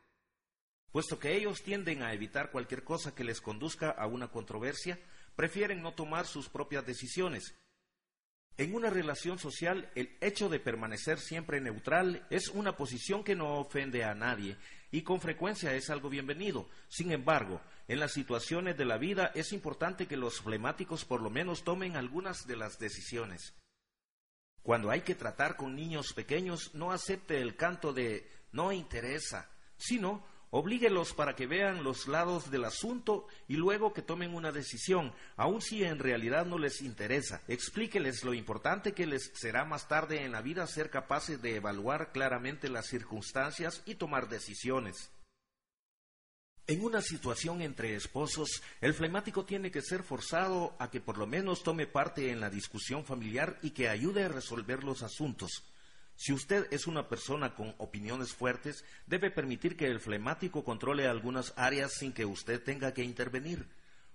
Puesto 0.93 1.19
que 1.19 1.37
ellos 1.37 1.63
tienden 1.63 2.03
a 2.03 2.15
evitar 2.15 2.51
cualquier 2.51 2.85
cosa 2.85 3.15
que 3.15 3.25
les 3.25 3.41
conduzca 3.41 3.91
a 3.91 4.07
una 4.07 4.29
controversia, 4.29 4.99
prefieren 5.37 5.83
no 5.83 5.95
tomar 5.95 6.27
sus 6.27 6.49
propias 6.49 6.87
decisiones 6.87 7.55
en 8.59 8.75
una 8.75 8.91
relación 8.91 9.39
social, 9.39 9.91
el 9.95 10.17
hecho 10.21 10.49
de 10.49 10.61
permanecer 10.61 11.19
siempre 11.19 11.61
neutral 11.61 12.27
es 12.29 12.49
una 12.49 12.77
posición 12.77 13.25
que 13.25 13.35
no 13.35 13.55
ofende 13.59 14.05
a 14.05 14.15
nadie 14.15 14.57
y 14.91 15.03
con 15.03 15.21
frecuencia 15.21 15.75
es 15.75 15.89
algo 15.89 16.11
bienvenido. 16.11 16.69
Sin 16.89 17.13
embargo, 17.13 17.63
en 17.89 17.99
las 17.99 18.13
situaciones 18.13 18.77
de 18.77 18.85
la 18.85 18.99
vida 18.99 19.33
es 19.35 19.53
importante 19.53 20.07
que 20.07 20.19
los 20.19 20.41
flemáticos 20.41 21.07
por 21.07 21.23
lo 21.23 21.31
menos 21.31 21.65
tomen 21.65 21.97
algunas 21.97 22.47
de 22.47 22.57
las 22.57 22.79
decisiones. 22.79 23.55
Cuando 24.63 24.91
hay 24.91 25.01
que 25.01 25.15
tratar 25.15 25.57
con 25.57 25.75
niños 25.75 26.13
pequeños, 26.13 26.75
no 26.75 26.93
acepte 26.93 27.41
el 27.41 27.57
canto 27.57 27.93
de 27.95 28.31
no 28.53 28.71
interesa, 28.71 29.51
sino 29.77 30.25
Oblíguelos 30.55 31.15
para 31.15 31.35
que 31.35 31.47
vean 31.47 31.83
los 31.83 32.07
lados 32.09 32.51
del 32.51 32.67
asunto 32.67 33.27
y 33.49 33.57
luego 33.57 33.95
que 33.95 34.03
tomen 34.03 34.35
una 34.35 34.53
decisión, 34.53 35.15
aun 35.35 35.63
si 35.63 35.83
en 35.83 35.99
realidad 35.99 36.45
no 36.45 36.59
les 36.59 36.83
interesa. 36.83 37.41
Explíqueles 37.49 38.23
lo 38.23 38.35
importante 38.35 38.93
que 38.93 39.07
les 39.07 39.33
será 39.33 39.65
más 39.65 39.89
tarde 39.89 40.23
en 40.25 40.33
la 40.33 40.43
vida 40.43 40.67
ser 40.67 40.91
capaces 40.91 41.41
de 41.41 41.57
evaluar 41.57 42.13
claramente 42.13 42.69
las 42.69 42.87
circunstancias 42.87 43.83
y 43.87 43.95
tomar 43.95 44.29
decisiones. 44.29 45.11
En 46.67 46.85
una 46.85 47.01
situación 47.01 47.63
entre 47.63 47.97
esposos, 47.97 48.63
el 48.83 48.93
flemático 48.93 49.47
tiene 49.47 49.71
que 49.71 49.81
ser 49.81 50.03
forzado 50.03 50.77
a 50.79 50.91
que 50.91 51.01
por 51.01 51.17
lo 51.17 51.27
menos 51.27 51.63
tome 51.63 51.87
parte 51.87 52.31
en 52.31 52.41
la 52.41 52.51
discusión 52.51 53.07
familiar 53.07 53.59
y 53.63 53.71
que 53.71 53.89
ayude 53.89 54.25
a 54.25 54.29
resolver 54.29 54.85
los 54.85 55.03
asuntos. 55.03 55.65
Si 56.17 56.33
usted 56.33 56.67
es 56.71 56.87
una 56.87 57.09
persona 57.09 57.55
con 57.55 57.75
opiniones 57.79 58.33
fuertes, 58.33 58.85
debe 59.07 59.31
permitir 59.31 59.77
que 59.77 59.87
el 59.87 60.01
flemático 60.01 60.65
controle 60.65 61.07
algunas 61.07 61.53
áreas 61.57 61.93
sin 61.95 62.13
que 62.13 62.25
usted 62.25 62.63
tenga 62.63 62.95
que 62.95 63.03
intervenir. 63.03 63.67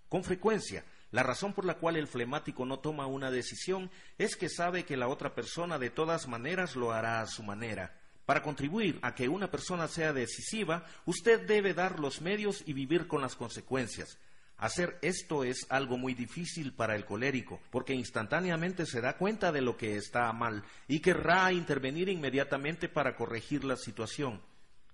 Con 0.10 0.24
frecuencia, 0.24 0.86
la 1.12 1.24
razón 1.24 1.54
por 1.54 1.66
la 1.66 1.76
cual 1.76 1.98
el 1.98 2.08
flemático 2.08 2.66
no 2.66 2.80
toma 2.80 3.08
una 3.08 3.32
decisión 3.32 3.90
es 4.18 4.36
que 4.36 4.50
sabe 4.50 4.86
que 4.86 4.98
la 4.98 5.08
otra 5.08 5.36
persona 5.36 5.78
de 5.78 5.90
todas 5.90 6.28
maneras 6.28 6.76
lo 6.76 6.92
hará 6.92 7.22
a 7.22 7.28
su 7.28 7.44
manera. 7.44 7.96
Para 8.26 8.44
contribuir 8.44 9.00
a 9.02 9.16
que 9.16 9.30
una 9.30 9.50
persona 9.50 9.88
sea 9.88 10.12
decisiva, 10.12 10.86
usted 11.06 11.48
debe 11.48 11.74
dar 11.74 12.00
los 12.00 12.22
medios 12.22 12.62
y 12.66 12.74
vivir 12.74 13.08
con 13.08 13.22
las 13.22 13.36
consecuencias. 13.36 14.18
Hacer 14.58 14.98
esto 15.04 15.44
es 15.44 15.68
algo 15.70 15.98
muy 15.98 16.16
difícil 16.16 16.74
para 16.74 16.96
el 16.96 17.06
colérico, 17.06 17.62
porque 17.70 17.94
instantáneamente 17.94 18.88
se 18.88 19.02
da 19.02 19.16
cuenta 19.16 19.52
de 19.52 19.62
lo 19.62 19.78
que 19.78 19.98
está 19.98 20.34
mal 20.34 20.64
y 20.88 21.00
querrá 21.00 21.52
intervenir 21.52 22.10
inmediatamente 22.10 22.90
para 22.90 23.16
corregir 23.16 23.64
la 23.64 23.78
situación. 23.78 24.42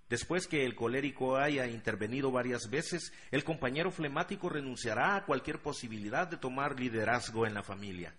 Después 0.10 0.48
que 0.48 0.66
el 0.66 0.76
colérico 0.76 1.38
haya 1.38 1.66
intervenido 1.66 2.30
varias 2.30 2.70
veces, 2.70 3.14
el 3.32 3.46
compañero 3.46 3.90
flemático 3.90 4.50
renunciará 4.50 5.16
a 5.16 5.26
cualquier 5.26 5.62
posibilidad 5.62 6.28
de 6.28 6.38
tomar 6.38 6.78
liderazgo 6.78 7.48
en 7.48 7.54
la 7.54 7.64
familia. 7.64 8.14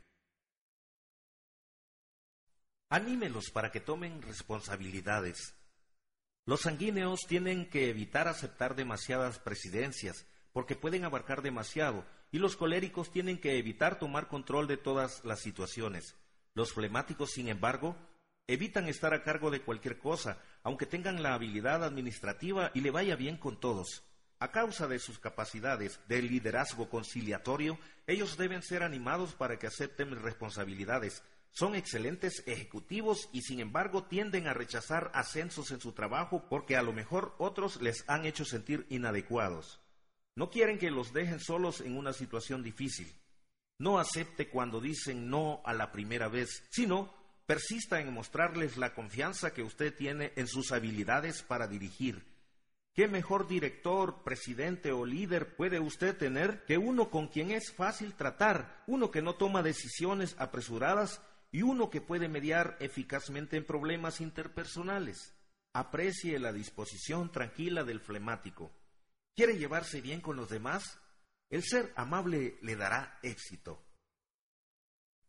Anímelos 2.88 3.50
para 3.50 3.70
que 3.70 3.80
tomen 3.80 4.22
responsabilidades. 4.22 5.54
Los 6.46 6.62
sanguíneos 6.62 7.20
tienen 7.28 7.68
que 7.68 7.90
evitar 7.90 8.28
aceptar 8.28 8.74
demasiadas 8.74 9.38
presidencias, 9.38 10.26
porque 10.54 10.76
pueden 10.76 11.04
abarcar 11.04 11.42
demasiado, 11.42 12.06
y 12.30 12.38
los 12.38 12.56
coléricos 12.56 13.10
tienen 13.10 13.38
que 13.38 13.58
evitar 13.58 13.98
tomar 13.98 14.28
control 14.28 14.68
de 14.68 14.76
todas 14.76 15.24
las 15.24 15.40
situaciones. 15.40 16.14
Los 16.54 16.72
flemáticos, 16.72 17.32
sin 17.32 17.48
embargo, 17.48 17.96
evitan 18.46 18.86
estar 18.86 19.12
a 19.14 19.24
cargo 19.24 19.50
de 19.50 19.62
cualquier 19.62 19.98
cosa, 19.98 20.38
aunque 20.62 20.86
tengan 20.86 21.24
la 21.24 21.34
habilidad 21.34 21.82
administrativa 21.82 22.70
y 22.72 22.82
le 22.82 22.92
vaya 22.92 23.16
bien 23.16 23.36
con 23.36 23.58
todos. 23.58 24.04
A 24.38 24.52
causa 24.52 24.86
de 24.86 25.00
sus 25.00 25.18
capacidades 25.18 25.98
de 26.06 26.22
liderazgo 26.22 26.88
conciliatorio, 26.88 27.76
ellos 28.06 28.36
deben 28.36 28.62
ser 28.62 28.84
animados 28.84 29.34
para 29.34 29.58
que 29.58 29.66
acepten 29.66 30.22
responsabilidades. 30.22 31.24
Son 31.50 31.74
excelentes 31.74 32.44
ejecutivos 32.46 33.28
y 33.32 33.42
sin 33.42 33.58
embargo 33.58 34.04
tienden 34.04 34.46
a 34.46 34.54
rechazar 34.54 35.10
ascensos 35.14 35.72
en 35.72 35.80
su 35.80 35.92
trabajo 35.92 36.46
porque 36.48 36.76
a 36.76 36.82
lo 36.82 36.92
mejor 36.92 37.34
otros 37.38 37.82
les 37.82 38.04
han 38.08 38.24
hecho 38.24 38.44
sentir 38.44 38.86
inadecuados. 38.88 39.80
No 40.36 40.50
quieren 40.50 40.78
que 40.78 40.90
los 40.90 41.12
dejen 41.12 41.40
solos 41.40 41.80
en 41.80 41.96
una 41.96 42.12
situación 42.12 42.62
difícil. 42.62 43.12
No 43.78 43.98
acepte 43.98 44.48
cuando 44.48 44.80
dicen 44.80 45.28
no 45.30 45.62
a 45.64 45.74
la 45.74 45.92
primera 45.92 46.28
vez, 46.28 46.64
sino 46.70 47.12
persista 47.46 48.00
en 48.00 48.12
mostrarles 48.12 48.76
la 48.76 48.94
confianza 48.94 49.52
que 49.52 49.62
usted 49.62 49.94
tiene 49.94 50.32
en 50.36 50.46
sus 50.46 50.72
habilidades 50.72 51.42
para 51.42 51.66
dirigir. 51.66 52.24
¿Qué 52.94 53.08
mejor 53.08 53.48
director, 53.48 54.22
presidente 54.22 54.92
o 54.92 55.04
líder 55.04 55.56
puede 55.56 55.80
usted 55.80 56.16
tener 56.16 56.64
que 56.64 56.78
uno 56.78 57.10
con 57.10 57.26
quien 57.26 57.50
es 57.50 57.72
fácil 57.72 58.14
tratar, 58.14 58.84
uno 58.86 59.10
que 59.10 59.20
no 59.20 59.34
toma 59.34 59.62
decisiones 59.62 60.36
apresuradas 60.38 61.20
y 61.50 61.62
uno 61.62 61.90
que 61.90 62.00
puede 62.00 62.28
mediar 62.28 62.76
eficazmente 62.78 63.56
en 63.56 63.64
problemas 63.64 64.20
interpersonales? 64.20 65.34
Aprecie 65.72 66.38
la 66.38 66.52
disposición 66.52 67.32
tranquila 67.32 67.82
del 67.82 67.98
flemático. 67.98 68.72
¿Quiere 69.36 69.58
llevarse 69.58 70.00
bien 70.00 70.20
con 70.20 70.36
los 70.36 70.48
demás? 70.48 70.98
El 71.50 71.62
ser 71.62 71.92
amable 71.96 72.56
le 72.62 72.76
dará 72.76 73.18
éxito. 73.22 73.82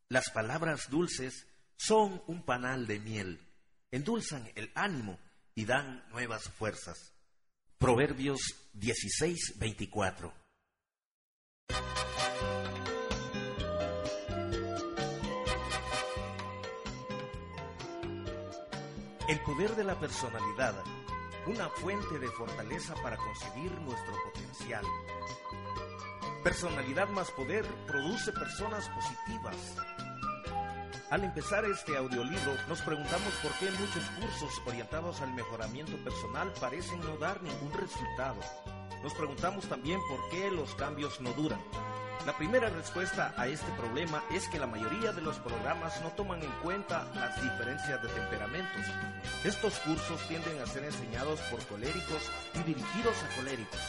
Las 0.09 0.29
palabras 0.29 0.89
dulces 0.89 1.47
son 1.77 2.21
un 2.27 2.43
panal 2.43 2.85
de 2.85 2.99
miel, 2.99 3.39
endulzan 3.91 4.51
el 4.55 4.71
ánimo 4.75 5.19
y 5.55 5.65
dan 5.65 6.07
nuevas 6.09 6.43
fuerzas. 6.43 7.13
Proverbios 7.79 8.39
16, 8.73 9.57
24. 9.57 10.33
El 19.27 19.41
poder 19.41 19.75
de 19.75 19.83
la 19.83 19.99
personalidad, 19.99 20.83
una 21.47 21.69
fuente 21.69 22.19
de 22.19 22.27
fortaleza 22.29 22.93
para 23.03 23.17
conseguir 23.17 23.71
nuestro 23.81 24.13
potencial. 24.23 24.85
Personalidad 26.43 27.09
más 27.09 27.31
poder 27.31 27.65
produce 27.87 28.31
personas 28.31 28.87
positivas, 28.89 29.55
al 31.11 31.23
empezar 31.23 31.63
este 31.65 31.95
audiolibro, 31.95 32.55
nos 32.67 32.81
preguntamos 32.81 33.31
por 33.43 33.51
qué 33.59 33.69
muchos 33.79 34.03
cursos 34.19 34.61
orientados 34.65 35.21
al 35.21 35.33
mejoramiento 35.35 35.95
personal 35.97 36.51
parecen 36.59 36.99
no 37.01 37.15
dar 37.17 37.43
ningún 37.43 37.71
resultado. 37.73 38.37
Nos 39.03 39.13
preguntamos 39.13 39.69
también 39.69 39.99
por 40.09 40.29
qué 40.29 40.49
los 40.49 40.73
cambios 40.73 41.21
no 41.21 41.31
duran. 41.33 41.61
La 42.25 42.35
primera 42.37 42.69
respuesta 42.69 43.33
a 43.37 43.47
este 43.47 43.71
problema 43.73 44.23
es 44.31 44.47
que 44.47 44.57
la 44.57 44.65
mayoría 44.65 45.11
de 45.11 45.21
los 45.21 45.37
programas 45.37 46.01
no 46.01 46.09
toman 46.09 46.41
en 46.41 46.51
cuenta 46.63 47.05
las 47.13 47.41
diferencias 47.41 48.01
de 48.01 48.09
temperamentos. 48.09 48.81
Estos 49.43 49.79
cursos 49.79 50.19
tienden 50.27 50.59
a 50.59 50.65
ser 50.65 50.85
enseñados 50.85 51.39
por 51.51 51.63
coléricos 51.67 52.29
y 52.55 52.63
dirigidos 52.63 53.15
a 53.23 53.35
coléricos. 53.35 53.79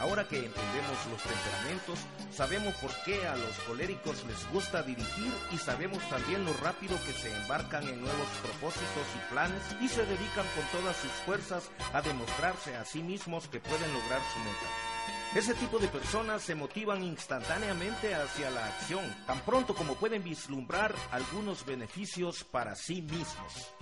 Ahora 0.00 0.26
que 0.26 0.38
entendemos 0.38 0.96
los 1.10 1.22
temperamentos, 1.22 1.98
sabemos 2.32 2.74
por 2.76 2.90
qué 3.04 3.26
a 3.26 3.36
los 3.36 3.58
coléricos 3.66 4.24
les 4.24 4.50
gusta 4.50 4.82
dirigir 4.82 5.32
y 5.52 5.58
sabemos 5.58 6.02
también 6.08 6.44
lo 6.46 6.54
rápido 6.54 6.96
que 7.04 7.12
se 7.12 7.30
embarcan 7.36 7.86
en 7.86 8.00
nuevos 8.00 8.28
propósitos 8.42 9.06
y 9.14 9.32
planes 9.32 9.62
y 9.80 9.88
se 9.88 10.06
dedican 10.06 10.46
con 10.54 10.80
todas 10.80 10.96
sus 10.96 11.12
fuerzas 11.26 11.70
a 11.92 12.00
demostrarse 12.00 12.76
a 12.76 12.84
sí 12.84 13.02
mismos 13.02 13.48
que 13.48 13.60
pueden 13.60 13.92
lograr 13.92 14.20
su 14.32 14.38
meta. 14.38 14.89
Ese 15.34 15.54
tipo 15.54 15.78
de 15.78 15.86
personas 15.86 16.42
se 16.42 16.56
motivan 16.56 17.04
instantáneamente 17.04 18.16
hacia 18.16 18.50
la 18.50 18.66
acción, 18.66 19.04
tan 19.28 19.38
pronto 19.42 19.76
como 19.76 19.94
pueden 19.94 20.24
vislumbrar 20.24 20.92
algunos 21.12 21.64
beneficios 21.64 22.42
para 22.42 22.74
sí 22.74 23.00
mismos. 23.00 23.72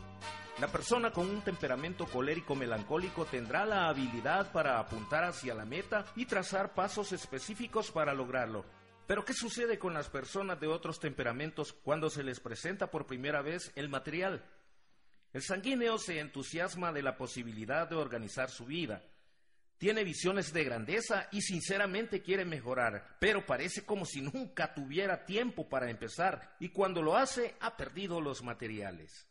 La 0.60 0.68
persona 0.68 1.10
con 1.10 1.30
un 1.30 1.40
temperamento 1.40 2.04
colérico 2.04 2.54
melancólico 2.54 3.24
tendrá 3.24 3.64
la 3.64 3.88
habilidad 3.88 4.52
para 4.52 4.78
apuntar 4.78 5.24
hacia 5.24 5.54
la 5.54 5.64
meta 5.64 6.04
y 6.16 6.26
trazar 6.26 6.74
pasos 6.74 7.12
específicos 7.12 7.90
para 7.90 8.12
lograrlo. 8.12 8.66
Pero 9.06 9.24
¿qué 9.24 9.32
sucede 9.32 9.78
con 9.78 9.94
las 9.94 10.10
personas 10.10 10.60
de 10.60 10.66
otros 10.66 11.00
temperamentos 11.00 11.72
cuando 11.72 12.10
se 12.10 12.24
les 12.24 12.40
presenta 12.40 12.90
por 12.90 13.06
primera 13.06 13.40
vez 13.40 13.72
el 13.74 13.88
material? 13.88 14.44
El 15.32 15.40
sanguíneo 15.40 15.96
se 15.96 16.20
entusiasma 16.20 16.92
de 16.92 17.02
la 17.02 17.16
posibilidad 17.16 17.88
de 17.88 17.96
organizar 17.96 18.50
su 18.50 18.66
vida. 18.66 19.02
Tiene 19.78 20.02
visiones 20.02 20.52
de 20.52 20.64
grandeza 20.64 21.28
y 21.30 21.40
sinceramente 21.40 22.20
quiere 22.20 22.44
mejorar, 22.44 23.16
pero 23.20 23.46
parece 23.46 23.86
como 23.86 24.04
si 24.04 24.20
nunca 24.20 24.74
tuviera 24.74 25.24
tiempo 25.24 25.68
para 25.68 25.88
empezar 25.88 26.56
y 26.58 26.70
cuando 26.70 27.00
lo 27.00 27.16
hace 27.16 27.54
ha 27.60 27.76
perdido 27.76 28.20
los 28.20 28.42
materiales. 28.42 29.28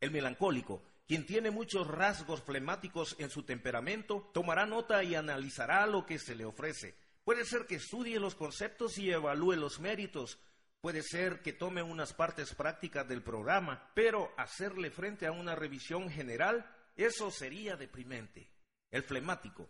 El 0.00 0.10
melancólico, 0.10 0.82
quien 1.06 1.24
tiene 1.24 1.52
muchos 1.52 1.86
rasgos 1.86 2.42
flemáticos 2.42 3.14
en 3.20 3.30
su 3.30 3.44
temperamento, 3.44 4.28
tomará 4.34 4.66
nota 4.66 5.04
y 5.04 5.14
analizará 5.14 5.86
lo 5.86 6.04
que 6.04 6.18
se 6.18 6.34
le 6.34 6.44
ofrece. 6.44 6.96
Puede 7.22 7.44
ser 7.44 7.66
que 7.66 7.76
estudie 7.76 8.18
los 8.18 8.34
conceptos 8.34 8.98
y 8.98 9.12
evalúe 9.12 9.52
los 9.52 9.78
méritos. 9.78 10.40
Puede 10.80 11.02
ser 11.02 11.42
que 11.42 11.52
tome 11.52 11.80
unas 11.80 12.12
partes 12.12 12.54
prácticas 12.54 13.06
del 13.06 13.22
programa, 13.22 13.92
pero 13.94 14.34
hacerle 14.36 14.90
frente 14.90 15.26
a 15.26 15.32
una 15.32 15.54
revisión 15.54 16.10
general, 16.10 16.68
eso 16.96 17.30
sería 17.30 17.76
deprimente. 17.76 18.53
El 18.94 19.02
flemático, 19.02 19.68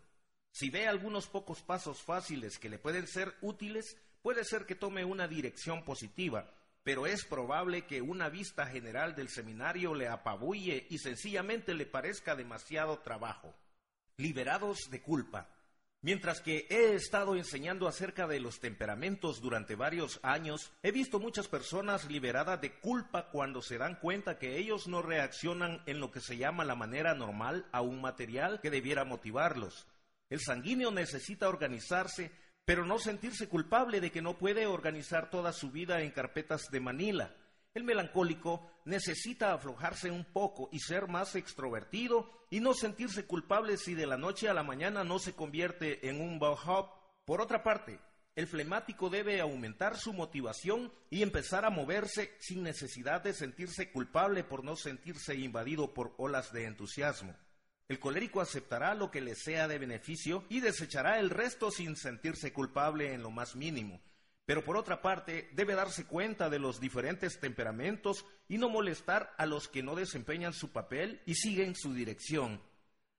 si 0.52 0.68
ve 0.68 0.86
algunos 0.86 1.28
pocos 1.28 1.62
pasos 1.62 2.02
fáciles 2.02 2.58
que 2.58 2.68
le 2.68 2.78
pueden 2.78 3.06
ser 3.06 3.34
útiles, 3.40 3.96
puede 4.20 4.44
ser 4.44 4.66
que 4.66 4.74
tome 4.74 5.02
una 5.02 5.26
dirección 5.26 5.82
positiva, 5.82 6.52
pero 6.82 7.06
es 7.06 7.24
probable 7.24 7.86
que 7.86 8.02
una 8.02 8.28
vista 8.28 8.66
general 8.66 9.14
del 9.14 9.30
seminario 9.30 9.94
le 9.94 10.08
apabulle 10.08 10.86
y 10.90 10.98
sencillamente 10.98 11.72
le 11.72 11.86
parezca 11.86 12.36
demasiado 12.36 12.98
trabajo. 12.98 13.54
Liberados 14.18 14.90
de 14.90 15.00
culpa. 15.00 15.48
Mientras 16.04 16.42
que 16.42 16.66
he 16.68 16.92
estado 16.92 17.34
enseñando 17.34 17.88
acerca 17.88 18.26
de 18.26 18.38
los 18.38 18.60
temperamentos 18.60 19.40
durante 19.40 19.74
varios 19.74 20.20
años, 20.22 20.70
he 20.82 20.92
visto 20.92 21.18
muchas 21.18 21.48
personas 21.48 22.04
liberadas 22.10 22.60
de 22.60 22.78
culpa 22.78 23.30
cuando 23.30 23.62
se 23.62 23.78
dan 23.78 23.94
cuenta 23.94 24.38
que 24.38 24.58
ellos 24.58 24.86
no 24.86 25.00
reaccionan 25.00 25.82
en 25.86 26.00
lo 26.00 26.10
que 26.10 26.20
se 26.20 26.36
llama 26.36 26.66
la 26.66 26.74
manera 26.74 27.14
normal 27.14 27.64
a 27.72 27.80
un 27.80 28.02
material 28.02 28.60
que 28.60 28.70
debiera 28.70 29.06
motivarlos. 29.06 29.86
El 30.28 30.40
sanguíneo 30.40 30.90
necesita 30.90 31.48
organizarse 31.48 32.32
pero 32.66 32.84
no 32.84 32.98
sentirse 32.98 33.48
culpable 33.48 34.02
de 34.02 34.10
que 34.10 34.20
no 34.20 34.36
puede 34.36 34.66
organizar 34.66 35.30
toda 35.30 35.54
su 35.54 35.70
vida 35.70 36.02
en 36.02 36.10
carpetas 36.10 36.70
de 36.70 36.80
Manila. 36.80 37.34
El 37.74 37.82
melancólico 37.82 38.70
necesita 38.84 39.52
aflojarse 39.52 40.08
un 40.08 40.24
poco 40.24 40.68
y 40.70 40.78
ser 40.78 41.08
más 41.08 41.34
extrovertido 41.34 42.30
y 42.48 42.60
no 42.60 42.72
sentirse 42.72 43.26
culpable 43.26 43.78
si 43.78 43.94
de 43.94 44.06
la 44.06 44.16
noche 44.16 44.48
a 44.48 44.54
la 44.54 44.62
mañana 44.62 45.02
no 45.02 45.18
se 45.18 45.32
convierte 45.32 46.08
en 46.08 46.20
un 46.20 46.38
bellhop. 46.38 46.92
Por 47.24 47.40
otra 47.40 47.64
parte, 47.64 47.98
el 48.36 48.46
flemático 48.46 49.10
debe 49.10 49.40
aumentar 49.40 49.96
su 49.96 50.12
motivación 50.12 50.92
y 51.10 51.22
empezar 51.22 51.64
a 51.64 51.70
moverse 51.70 52.36
sin 52.38 52.62
necesidad 52.62 53.24
de 53.24 53.34
sentirse 53.34 53.90
culpable 53.90 54.44
por 54.44 54.62
no 54.62 54.76
sentirse 54.76 55.34
invadido 55.34 55.92
por 55.94 56.14
olas 56.16 56.52
de 56.52 56.66
entusiasmo. 56.66 57.34
El 57.88 57.98
colérico 57.98 58.40
aceptará 58.40 58.94
lo 58.94 59.10
que 59.10 59.20
le 59.20 59.34
sea 59.34 59.66
de 59.66 59.78
beneficio 59.78 60.44
y 60.48 60.60
desechará 60.60 61.18
el 61.18 61.28
resto 61.28 61.72
sin 61.72 61.96
sentirse 61.96 62.52
culpable 62.52 63.14
en 63.14 63.22
lo 63.22 63.32
más 63.32 63.56
mínimo. 63.56 64.00
Pero 64.46 64.62
por 64.62 64.76
otra 64.76 65.00
parte, 65.00 65.50
debe 65.54 65.74
darse 65.74 66.06
cuenta 66.06 66.50
de 66.50 66.58
los 66.58 66.78
diferentes 66.78 67.40
temperamentos 67.40 68.26
y 68.46 68.58
no 68.58 68.68
molestar 68.68 69.32
a 69.38 69.46
los 69.46 69.68
que 69.68 69.82
no 69.82 69.94
desempeñan 69.94 70.52
su 70.52 70.70
papel 70.70 71.22
y 71.24 71.34
siguen 71.34 71.74
su 71.74 71.94
dirección. 71.94 72.60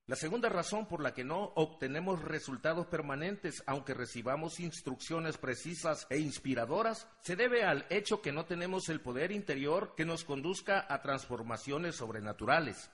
La 0.08 0.16
segunda 0.16 0.50
razón 0.50 0.88
por 0.88 1.02
la 1.02 1.16
que 1.16 1.24
no 1.24 1.52
obtenemos 1.56 2.22
resultados 2.22 2.86
permanentes, 2.86 3.64
aunque 3.66 3.96
recibamos 3.96 4.60
instrucciones 4.60 5.40
precisas 5.40 6.06
e 6.12 6.20
inspiradoras, 6.20 7.08
se 7.22 7.36
debe 7.36 7.64
al 7.64 7.88
hecho 7.90 8.22
que 8.22 8.32
no 8.32 8.46
tenemos 8.46 8.88
el 8.90 9.02
poder 9.02 9.32
interior 9.32 9.96
que 9.98 10.06
nos 10.06 10.24
conduzca 10.24 10.86
a 10.88 11.02
transformaciones 11.02 11.96
sobrenaturales. 11.96 12.92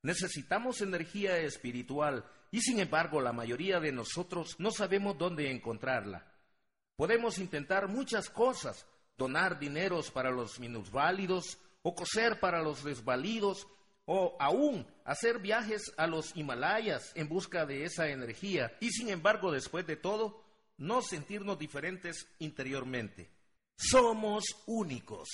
Necesitamos 0.00 0.80
energía 0.80 1.36
espiritual 1.36 2.24
y 2.50 2.62
sin 2.62 2.80
embargo 2.80 3.20
la 3.20 3.34
mayoría 3.34 3.78
de 3.78 3.92
nosotros 3.92 4.56
no 4.58 4.70
sabemos 4.70 5.18
dónde 5.18 5.50
encontrarla. 5.50 6.33
Podemos 6.96 7.38
intentar 7.38 7.88
muchas 7.88 8.30
cosas, 8.30 8.86
donar 9.16 9.58
dineros 9.58 10.10
para 10.10 10.30
los 10.30 10.60
minusválidos 10.60 11.58
o 11.82 11.94
coser 11.94 12.40
para 12.40 12.62
los 12.62 12.84
desvalidos 12.84 13.66
o 14.06 14.36
aún 14.38 14.86
hacer 15.04 15.38
viajes 15.38 15.92
a 15.96 16.06
los 16.06 16.36
Himalayas 16.36 17.12
en 17.14 17.28
busca 17.28 17.66
de 17.66 17.84
esa 17.84 18.08
energía 18.08 18.76
y 18.80 18.90
sin 18.90 19.08
embargo 19.08 19.50
después 19.50 19.86
de 19.86 19.96
todo 19.96 20.42
no 20.76 21.02
sentirnos 21.02 21.58
diferentes 21.58 22.26
interiormente. 22.38 23.30
Somos 23.76 24.44
únicos. 24.66 25.28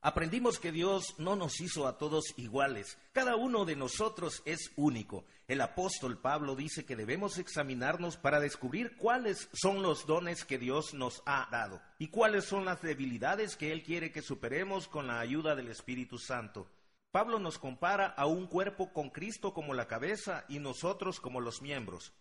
Aprendimos 0.00 0.60
que 0.60 0.70
Dios 0.70 1.16
no 1.18 1.34
nos 1.34 1.60
hizo 1.60 1.88
a 1.88 1.98
todos 1.98 2.32
iguales. 2.36 2.98
Cada 3.12 3.34
uno 3.34 3.64
de 3.64 3.74
nosotros 3.74 4.42
es 4.44 4.70
único. 4.76 5.24
El 5.48 5.60
apóstol 5.60 6.20
Pablo 6.20 6.54
dice 6.54 6.86
que 6.86 6.94
debemos 6.94 7.36
examinarnos 7.38 8.16
para 8.16 8.38
descubrir 8.38 8.96
cuáles 8.96 9.48
son 9.52 9.82
los 9.82 10.06
dones 10.06 10.44
que 10.44 10.56
Dios 10.56 10.94
nos 10.94 11.20
ha 11.26 11.48
dado 11.50 11.82
y 11.98 12.08
cuáles 12.08 12.44
son 12.44 12.64
las 12.64 12.80
debilidades 12.80 13.56
que 13.56 13.72
Él 13.72 13.82
quiere 13.82 14.12
que 14.12 14.22
superemos 14.22 14.86
con 14.86 15.08
la 15.08 15.18
ayuda 15.18 15.56
del 15.56 15.66
Espíritu 15.66 16.16
Santo. 16.18 16.70
Pablo 17.10 17.40
nos 17.40 17.58
compara 17.58 18.06
a 18.06 18.26
un 18.26 18.46
cuerpo 18.46 18.92
con 18.92 19.10
Cristo 19.10 19.52
como 19.52 19.74
la 19.74 19.88
cabeza 19.88 20.44
y 20.48 20.60
nosotros 20.60 21.18
como 21.18 21.40
los 21.40 21.60
miembros. 21.60 22.12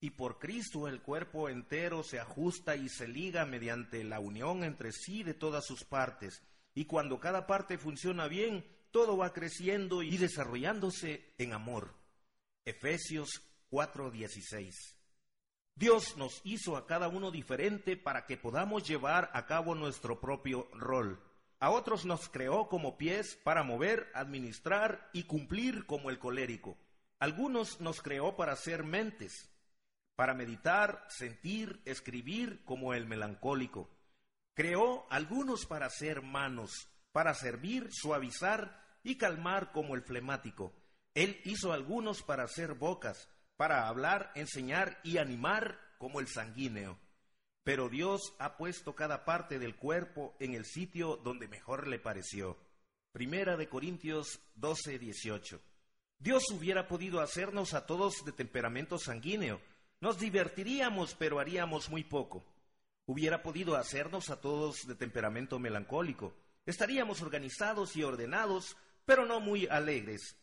Y 0.00 0.10
por 0.10 0.38
Cristo 0.38 0.88
el 0.88 1.02
cuerpo 1.02 1.50
entero 1.50 2.02
se 2.02 2.18
ajusta 2.18 2.76
y 2.76 2.88
se 2.88 3.08
liga 3.08 3.44
mediante 3.44 4.02
la 4.04 4.20
unión 4.20 4.64
entre 4.64 4.90
sí 4.90 5.22
de 5.22 5.34
todas 5.34 5.66
sus 5.66 5.84
partes 5.84 6.42
y 6.74 6.86
cuando 6.86 7.20
cada 7.20 7.46
parte 7.46 7.78
funciona 7.78 8.26
bien, 8.28 8.64
todo 8.90 9.16
va 9.16 9.32
creciendo 9.32 10.02
y 10.02 10.16
desarrollándose 10.16 11.32
en 11.38 11.52
amor. 11.52 11.94
Efesios 12.64 13.42
4:16. 13.70 14.96
Dios 15.76 16.16
nos 16.16 16.40
hizo 16.44 16.76
a 16.76 16.86
cada 16.86 17.08
uno 17.08 17.30
diferente 17.30 17.96
para 17.96 18.26
que 18.26 18.36
podamos 18.36 18.86
llevar 18.86 19.30
a 19.34 19.46
cabo 19.46 19.74
nuestro 19.74 20.20
propio 20.20 20.68
rol. 20.72 21.20
A 21.58 21.70
otros 21.70 22.04
nos 22.04 22.28
creó 22.28 22.68
como 22.68 22.96
pies 22.96 23.36
para 23.42 23.64
mover, 23.64 24.10
administrar 24.14 25.10
y 25.12 25.24
cumplir 25.24 25.86
como 25.86 26.10
el 26.10 26.18
colérico. 26.18 26.76
Algunos 27.18 27.80
nos 27.80 28.02
creó 28.02 28.36
para 28.36 28.54
ser 28.54 28.84
mentes, 28.84 29.50
para 30.14 30.34
meditar, 30.34 31.04
sentir, 31.08 31.80
escribir 31.84 32.62
como 32.64 32.94
el 32.94 33.06
melancólico. 33.06 33.90
Creó 34.54 35.04
algunos 35.10 35.66
para 35.66 35.90
ser 35.90 36.22
manos, 36.22 36.88
para 37.10 37.34
servir, 37.34 37.88
suavizar 37.90 38.80
y 39.02 39.16
calmar 39.16 39.72
como 39.72 39.96
el 39.96 40.02
flemático. 40.02 40.72
Él 41.12 41.40
hizo 41.44 41.72
algunos 41.72 42.22
para 42.22 42.46
ser 42.46 42.74
bocas, 42.74 43.28
para 43.56 43.88
hablar, 43.88 44.30
enseñar 44.36 45.00
y 45.02 45.18
animar 45.18 45.80
como 45.98 46.20
el 46.20 46.28
sanguíneo. 46.28 47.00
Pero 47.64 47.88
Dios 47.88 48.34
ha 48.38 48.56
puesto 48.56 48.94
cada 48.94 49.24
parte 49.24 49.58
del 49.58 49.74
cuerpo 49.74 50.36
en 50.38 50.54
el 50.54 50.64
sitio 50.64 51.16
donde 51.16 51.48
mejor 51.48 51.88
le 51.88 51.98
pareció. 51.98 52.56
Primera 53.10 53.56
de 53.56 53.68
Corintios 53.68 54.40
12, 54.54 55.00
18. 55.00 55.60
Dios 56.18 56.44
hubiera 56.52 56.86
podido 56.86 57.20
hacernos 57.20 57.74
a 57.74 57.86
todos 57.86 58.24
de 58.24 58.32
temperamento 58.32 58.98
sanguíneo. 58.98 59.60
Nos 60.00 60.18
divertiríamos, 60.20 61.14
pero 61.16 61.40
haríamos 61.40 61.90
muy 61.90 62.04
poco 62.04 62.44
hubiera 63.06 63.42
podido 63.42 63.76
hacernos 63.76 64.30
a 64.30 64.40
todos 64.40 64.86
de 64.86 64.94
temperamento 64.94 65.58
melancólico. 65.58 66.34
Estaríamos 66.66 67.22
organizados 67.22 67.96
y 67.96 68.02
ordenados, 68.02 68.76
pero 69.04 69.26
no 69.26 69.40
muy 69.40 69.66
alegres. 69.66 70.36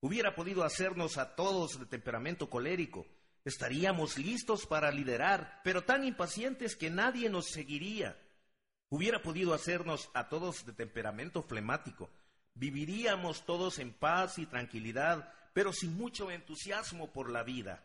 Hubiera 0.00 0.34
podido 0.34 0.64
hacernos 0.64 1.16
a 1.16 1.34
todos 1.34 1.78
de 1.78 1.86
temperamento 1.86 2.50
colérico. 2.50 3.06
Estaríamos 3.44 4.18
listos 4.18 4.66
para 4.66 4.90
liderar, 4.90 5.60
pero 5.64 5.84
tan 5.84 6.04
impacientes 6.04 6.76
que 6.76 6.90
nadie 6.90 7.30
nos 7.30 7.46
seguiría. 7.46 8.20
Hubiera 8.88 9.22
podido 9.22 9.54
hacernos 9.54 10.10
a 10.12 10.28
todos 10.28 10.66
de 10.66 10.72
temperamento 10.72 11.42
flemático. 11.42 12.10
Viviríamos 12.54 13.46
todos 13.46 13.78
en 13.78 13.92
paz 13.92 14.38
y 14.38 14.46
tranquilidad, 14.46 15.32
pero 15.54 15.72
sin 15.72 15.96
mucho 15.96 16.30
entusiasmo 16.30 17.10
por 17.12 17.30
la 17.30 17.42
vida. 17.42 17.82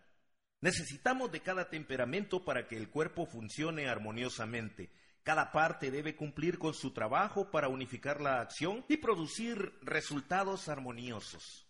Necesitamos 0.59 1.31
de 1.31 1.41
cada 1.41 1.69
temperamento 1.69 2.43
para 2.43 2.67
que 2.67 2.77
el 2.77 2.89
cuerpo 2.89 3.25
funcione 3.25 3.87
armoniosamente. 3.87 4.91
Cada 5.23 5.51
parte 5.51 5.91
debe 5.91 6.15
cumplir 6.15 6.57
con 6.57 6.73
su 6.73 6.93
trabajo 6.93 7.51
para 7.51 7.67
unificar 7.67 8.21
la 8.21 8.41
acción 8.41 8.85
y 8.87 8.97
producir 8.97 9.73
resultados 9.81 10.67
armoniosos. 10.69 11.67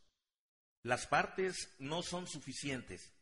Las 0.83 1.05
partes 1.07 1.75
no 1.79 2.01
son 2.01 2.27
suficientes. 2.27 3.13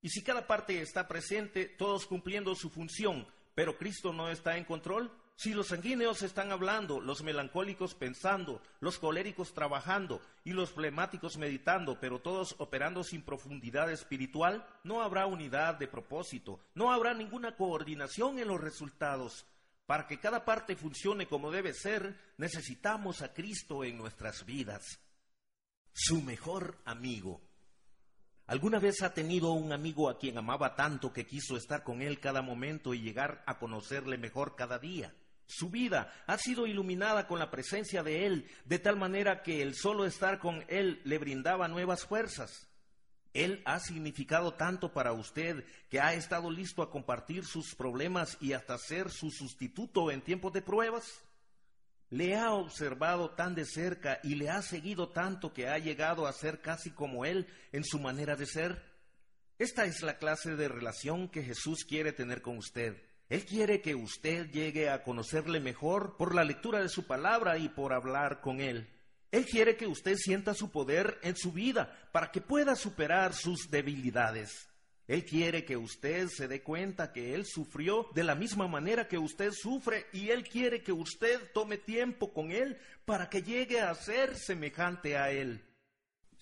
Y 0.00 0.10
si 0.10 0.22
cada 0.22 0.46
parte 0.46 0.80
está 0.80 1.08
presente, 1.08 1.66
todos 1.66 2.06
cumpliendo 2.06 2.54
su 2.54 2.70
función, 2.70 3.26
pero 3.54 3.76
Cristo 3.76 4.12
no 4.12 4.30
está 4.30 4.56
en 4.56 4.64
control, 4.64 5.12
si 5.40 5.54
los 5.54 5.68
sanguíneos 5.68 6.20
están 6.20 6.52
hablando, 6.52 7.00
los 7.00 7.22
melancólicos 7.22 7.94
pensando, 7.94 8.60
los 8.78 8.98
coléricos 8.98 9.54
trabajando 9.54 10.20
y 10.44 10.52
los 10.52 10.68
flemáticos 10.68 11.38
meditando, 11.38 11.98
pero 11.98 12.18
todos 12.18 12.56
operando 12.58 13.02
sin 13.02 13.22
profundidad 13.22 13.90
espiritual, 13.90 14.66
no 14.84 15.00
habrá 15.00 15.24
unidad 15.24 15.76
de 15.76 15.88
propósito, 15.88 16.60
no 16.74 16.92
habrá 16.92 17.14
ninguna 17.14 17.56
coordinación 17.56 18.38
en 18.38 18.48
los 18.48 18.60
resultados. 18.60 19.46
Para 19.86 20.06
que 20.06 20.20
cada 20.20 20.44
parte 20.44 20.76
funcione 20.76 21.26
como 21.26 21.50
debe 21.50 21.72
ser, 21.72 22.20
necesitamos 22.36 23.22
a 23.22 23.32
Cristo 23.32 23.82
en 23.82 23.96
nuestras 23.96 24.44
vidas. 24.44 25.00
Su 25.94 26.20
mejor 26.20 26.76
amigo. 26.84 27.40
¿Alguna 28.46 28.78
vez 28.78 29.00
ha 29.02 29.14
tenido 29.14 29.52
un 29.52 29.72
amigo 29.72 30.10
a 30.10 30.18
quien 30.18 30.36
amaba 30.36 30.76
tanto 30.76 31.14
que 31.14 31.24
quiso 31.24 31.56
estar 31.56 31.82
con 31.82 32.02
él 32.02 32.20
cada 32.20 32.42
momento 32.42 32.92
y 32.92 33.00
llegar 33.00 33.42
a 33.46 33.58
conocerle 33.58 34.18
mejor 34.18 34.54
cada 34.54 34.78
día? 34.78 35.14
Su 35.52 35.68
vida 35.68 36.12
ha 36.28 36.38
sido 36.38 36.64
iluminada 36.68 37.26
con 37.26 37.40
la 37.40 37.50
presencia 37.50 38.04
de 38.04 38.24
Él, 38.24 38.48
de 38.66 38.78
tal 38.78 38.96
manera 38.96 39.42
que 39.42 39.62
el 39.62 39.74
solo 39.74 40.06
estar 40.06 40.38
con 40.38 40.64
Él 40.68 41.00
le 41.04 41.18
brindaba 41.18 41.66
nuevas 41.66 42.04
fuerzas. 42.04 42.68
Él 43.34 43.60
ha 43.64 43.80
significado 43.80 44.54
tanto 44.54 44.92
para 44.92 45.12
usted 45.12 45.64
que 45.88 46.00
ha 46.00 46.14
estado 46.14 46.52
listo 46.52 46.82
a 46.82 46.90
compartir 46.90 47.44
sus 47.44 47.74
problemas 47.74 48.36
y 48.40 48.52
hasta 48.52 48.78
ser 48.78 49.10
su 49.10 49.32
sustituto 49.32 50.12
en 50.12 50.22
tiempos 50.22 50.52
de 50.52 50.62
pruebas. 50.62 51.04
Le 52.10 52.36
ha 52.36 52.52
observado 52.52 53.30
tan 53.30 53.56
de 53.56 53.64
cerca 53.64 54.20
y 54.22 54.36
le 54.36 54.50
ha 54.50 54.62
seguido 54.62 55.08
tanto 55.10 55.52
que 55.52 55.66
ha 55.66 55.78
llegado 55.78 56.28
a 56.28 56.32
ser 56.32 56.60
casi 56.60 56.92
como 56.92 57.24
Él 57.24 57.48
en 57.72 57.82
su 57.82 57.98
manera 57.98 58.36
de 58.36 58.46
ser. 58.46 58.84
Esta 59.58 59.84
es 59.84 60.00
la 60.02 60.16
clase 60.16 60.54
de 60.54 60.68
relación 60.68 61.28
que 61.28 61.42
Jesús 61.42 61.84
quiere 61.84 62.12
tener 62.12 62.40
con 62.40 62.56
usted. 62.56 63.09
Él 63.30 63.44
quiere 63.44 63.80
que 63.80 63.94
usted 63.94 64.50
llegue 64.50 64.90
a 64.90 65.04
conocerle 65.04 65.60
mejor 65.60 66.16
por 66.16 66.34
la 66.34 66.42
lectura 66.42 66.80
de 66.82 66.88
su 66.88 67.06
palabra 67.06 67.58
y 67.58 67.68
por 67.68 67.92
hablar 67.92 68.40
con 68.40 68.60
Él. 68.60 68.88
Él 69.30 69.46
quiere 69.46 69.76
que 69.76 69.86
usted 69.86 70.16
sienta 70.16 70.52
su 70.52 70.72
poder 70.72 71.20
en 71.22 71.36
su 71.36 71.52
vida 71.52 71.96
para 72.10 72.32
que 72.32 72.40
pueda 72.40 72.74
superar 72.74 73.32
sus 73.32 73.70
debilidades. 73.70 74.68
Él 75.06 75.24
quiere 75.24 75.64
que 75.64 75.76
usted 75.76 76.26
se 76.28 76.48
dé 76.48 76.62
cuenta 76.62 77.12
que 77.12 77.34
Él 77.34 77.46
sufrió 77.46 78.08
de 78.16 78.24
la 78.24 78.34
misma 78.34 78.66
manera 78.66 79.06
que 79.06 79.18
usted 79.18 79.52
sufre 79.52 80.06
y 80.12 80.30
Él 80.30 80.42
quiere 80.42 80.82
que 80.82 80.92
usted 80.92 81.52
tome 81.54 81.78
tiempo 81.78 82.32
con 82.32 82.50
Él 82.50 82.78
para 83.04 83.30
que 83.30 83.42
llegue 83.42 83.80
a 83.80 83.94
ser 83.94 84.36
semejante 84.36 85.16
a 85.16 85.30
Él. 85.30 85.64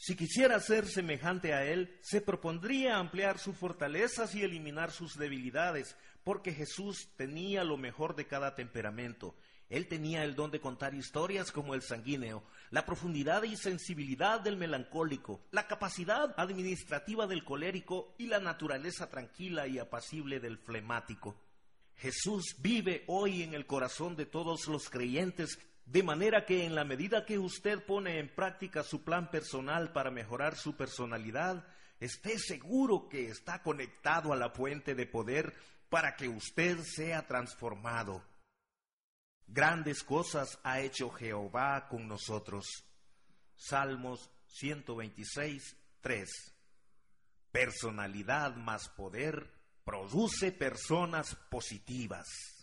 Si 0.01 0.15
quisiera 0.15 0.61
ser 0.61 0.87
semejante 0.87 1.55
a 1.55 1.65
Él, 1.65 1.99
se 2.03 2.21
propondría 2.21 2.99
ampliar 2.99 3.41
sus 3.41 3.57
fortalezas 3.57 4.33
y 4.37 4.43
eliminar 4.43 4.93
sus 4.93 5.19
debilidades, 5.19 5.97
porque 6.23 6.55
Jesús 6.55 7.09
tenía 7.17 7.65
lo 7.65 7.77
mejor 7.77 8.15
de 8.15 8.29
cada 8.29 8.55
temperamento. 8.55 9.35
Él 9.69 9.89
tenía 9.89 10.23
el 10.23 10.37
don 10.37 10.53
de 10.53 10.61
contar 10.61 10.95
historias 10.95 11.51
como 11.51 11.75
el 11.75 11.83
sanguíneo, 11.83 12.45
la 12.71 12.87
profundidad 12.87 13.43
y 13.43 13.57
sensibilidad 13.57 14.41
del 14.41 14.57
melancólico, 14.57 15.43
la 15.51 15.67
capacidad 15.67 16.33
administrativa 16.39 17.27
del 17.27 17.45
colérico 17.45 18.15
y 18.19 18.29
la 18.29 18.39
naturaleza 18.39 19.11
tranquila 19.11 19.67
y 19.67 19.81
apacible 19.81 20.39
del 20.39 20.59
flemático. 20.59 21.43
Jesús 21.97 22.55
vive 22.61 23.03
hoy 23.09 23.43
en 23.43 23.53
el 23.53 23.67
corazón 23.67 24.15
de 24.15 24.27
todos 24.27 24.69
los 24.69 24.89
creyentes, 24.91 25.59
de 25.91 26.03
manera 26.03 26.45
que 26.45 26.67
en 26.67 26.75
la 26.75 26.85
medida 26.85 27.25
que 27.25 27.39
usted 27.39 27.83
pone 27.83 28.19
en 28.19 28.29
práctica 28.29 28.83
su 28.83 29.05
plan 29.05 29.31
personal 29.31 29.91
para 29.91 30.11
mejorar 30.11 30.55
su 30.55 30.77
personalidad, 30.77 31.67
esté 31.99 32.39
seguro 32.39 33.09
que 33.09 33.29
está 33.29 33.63
conectado 33.63 34.35
a 34.35 34.37
la 34.37 34.51
fuente 34.51 34.95
de 34.95 35.07
poder 35.07 35.55
para 35.89 36.15
que 36.15 36.29
usted 36.29 36.79
sea 36.83 37.27
transformado. 37.27 38.23
Grandes 39.47 40.03
cosas 40.03 40.59
ha 40.63 40.81
hecho 40.81 41.09
Jehová 41.09 41.89
con 41.89 42.07
nosotros. 42.07 42.67
Salmos 43.57 44.31
126, 44.49 45.75
3. 46.03 46.29
Personalidad 47.51 48.57
más 48.57 48.91
poder 48.91 49.51
produce 49.85 50.53
personas 50.53 51.35
positivas. 51.51 52.58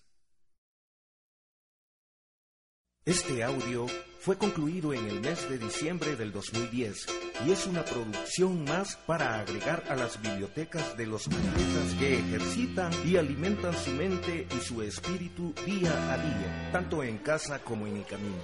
Este 3.06 3.43
audio 3.43 3.86
fue 4.20 4.36
concluido 4.36 4.91
en 4.91 5.08
el 5.08 5.22
mes 5.22 5.47
de 5.47 5.60
diciembre 5.60 6.16
del 6.16 6.32
2010 6.32 7.06
y 7.45 7.51
es 7.51 7.68
una 7.68 7.86
producción 7.86 8.64
más 8.64 8.95
para 9.06 9.41
agregar 9.41 9.84
a 9.89 9.95
las 9.95 10.20
bibliotecas 10.20 10.97
de 10.97 11.06
los 11.06 11.28
atletas 11.28 11.93
que 11.99 12.18
ejercitan 12.18 12.91
y 13.06 13.18
alimentan 13.18 13.76
su 13.76 13.91
mente 13.91 14.47
y 14.49 14.60
su 14.60 14.82
espíritu 14.82 15.53
día 15.68 15.91
a 16.12 16.18
día, 16.18 16.72
tanto 16.72 17.03
en 17.03 17.20
casa 17.20 17.60
como 17.60 17.86
en 17.86 17.97
el 17.97 18.06
camino. 18.06 18.41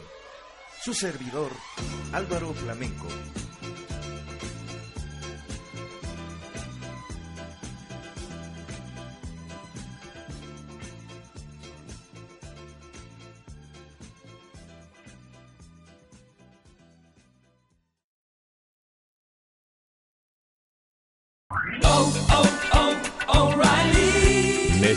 Su 0.79 0.93
servidor, 0.93 1.49
Álvaro 2.13 2.53
Flamenco. 2.53 3.07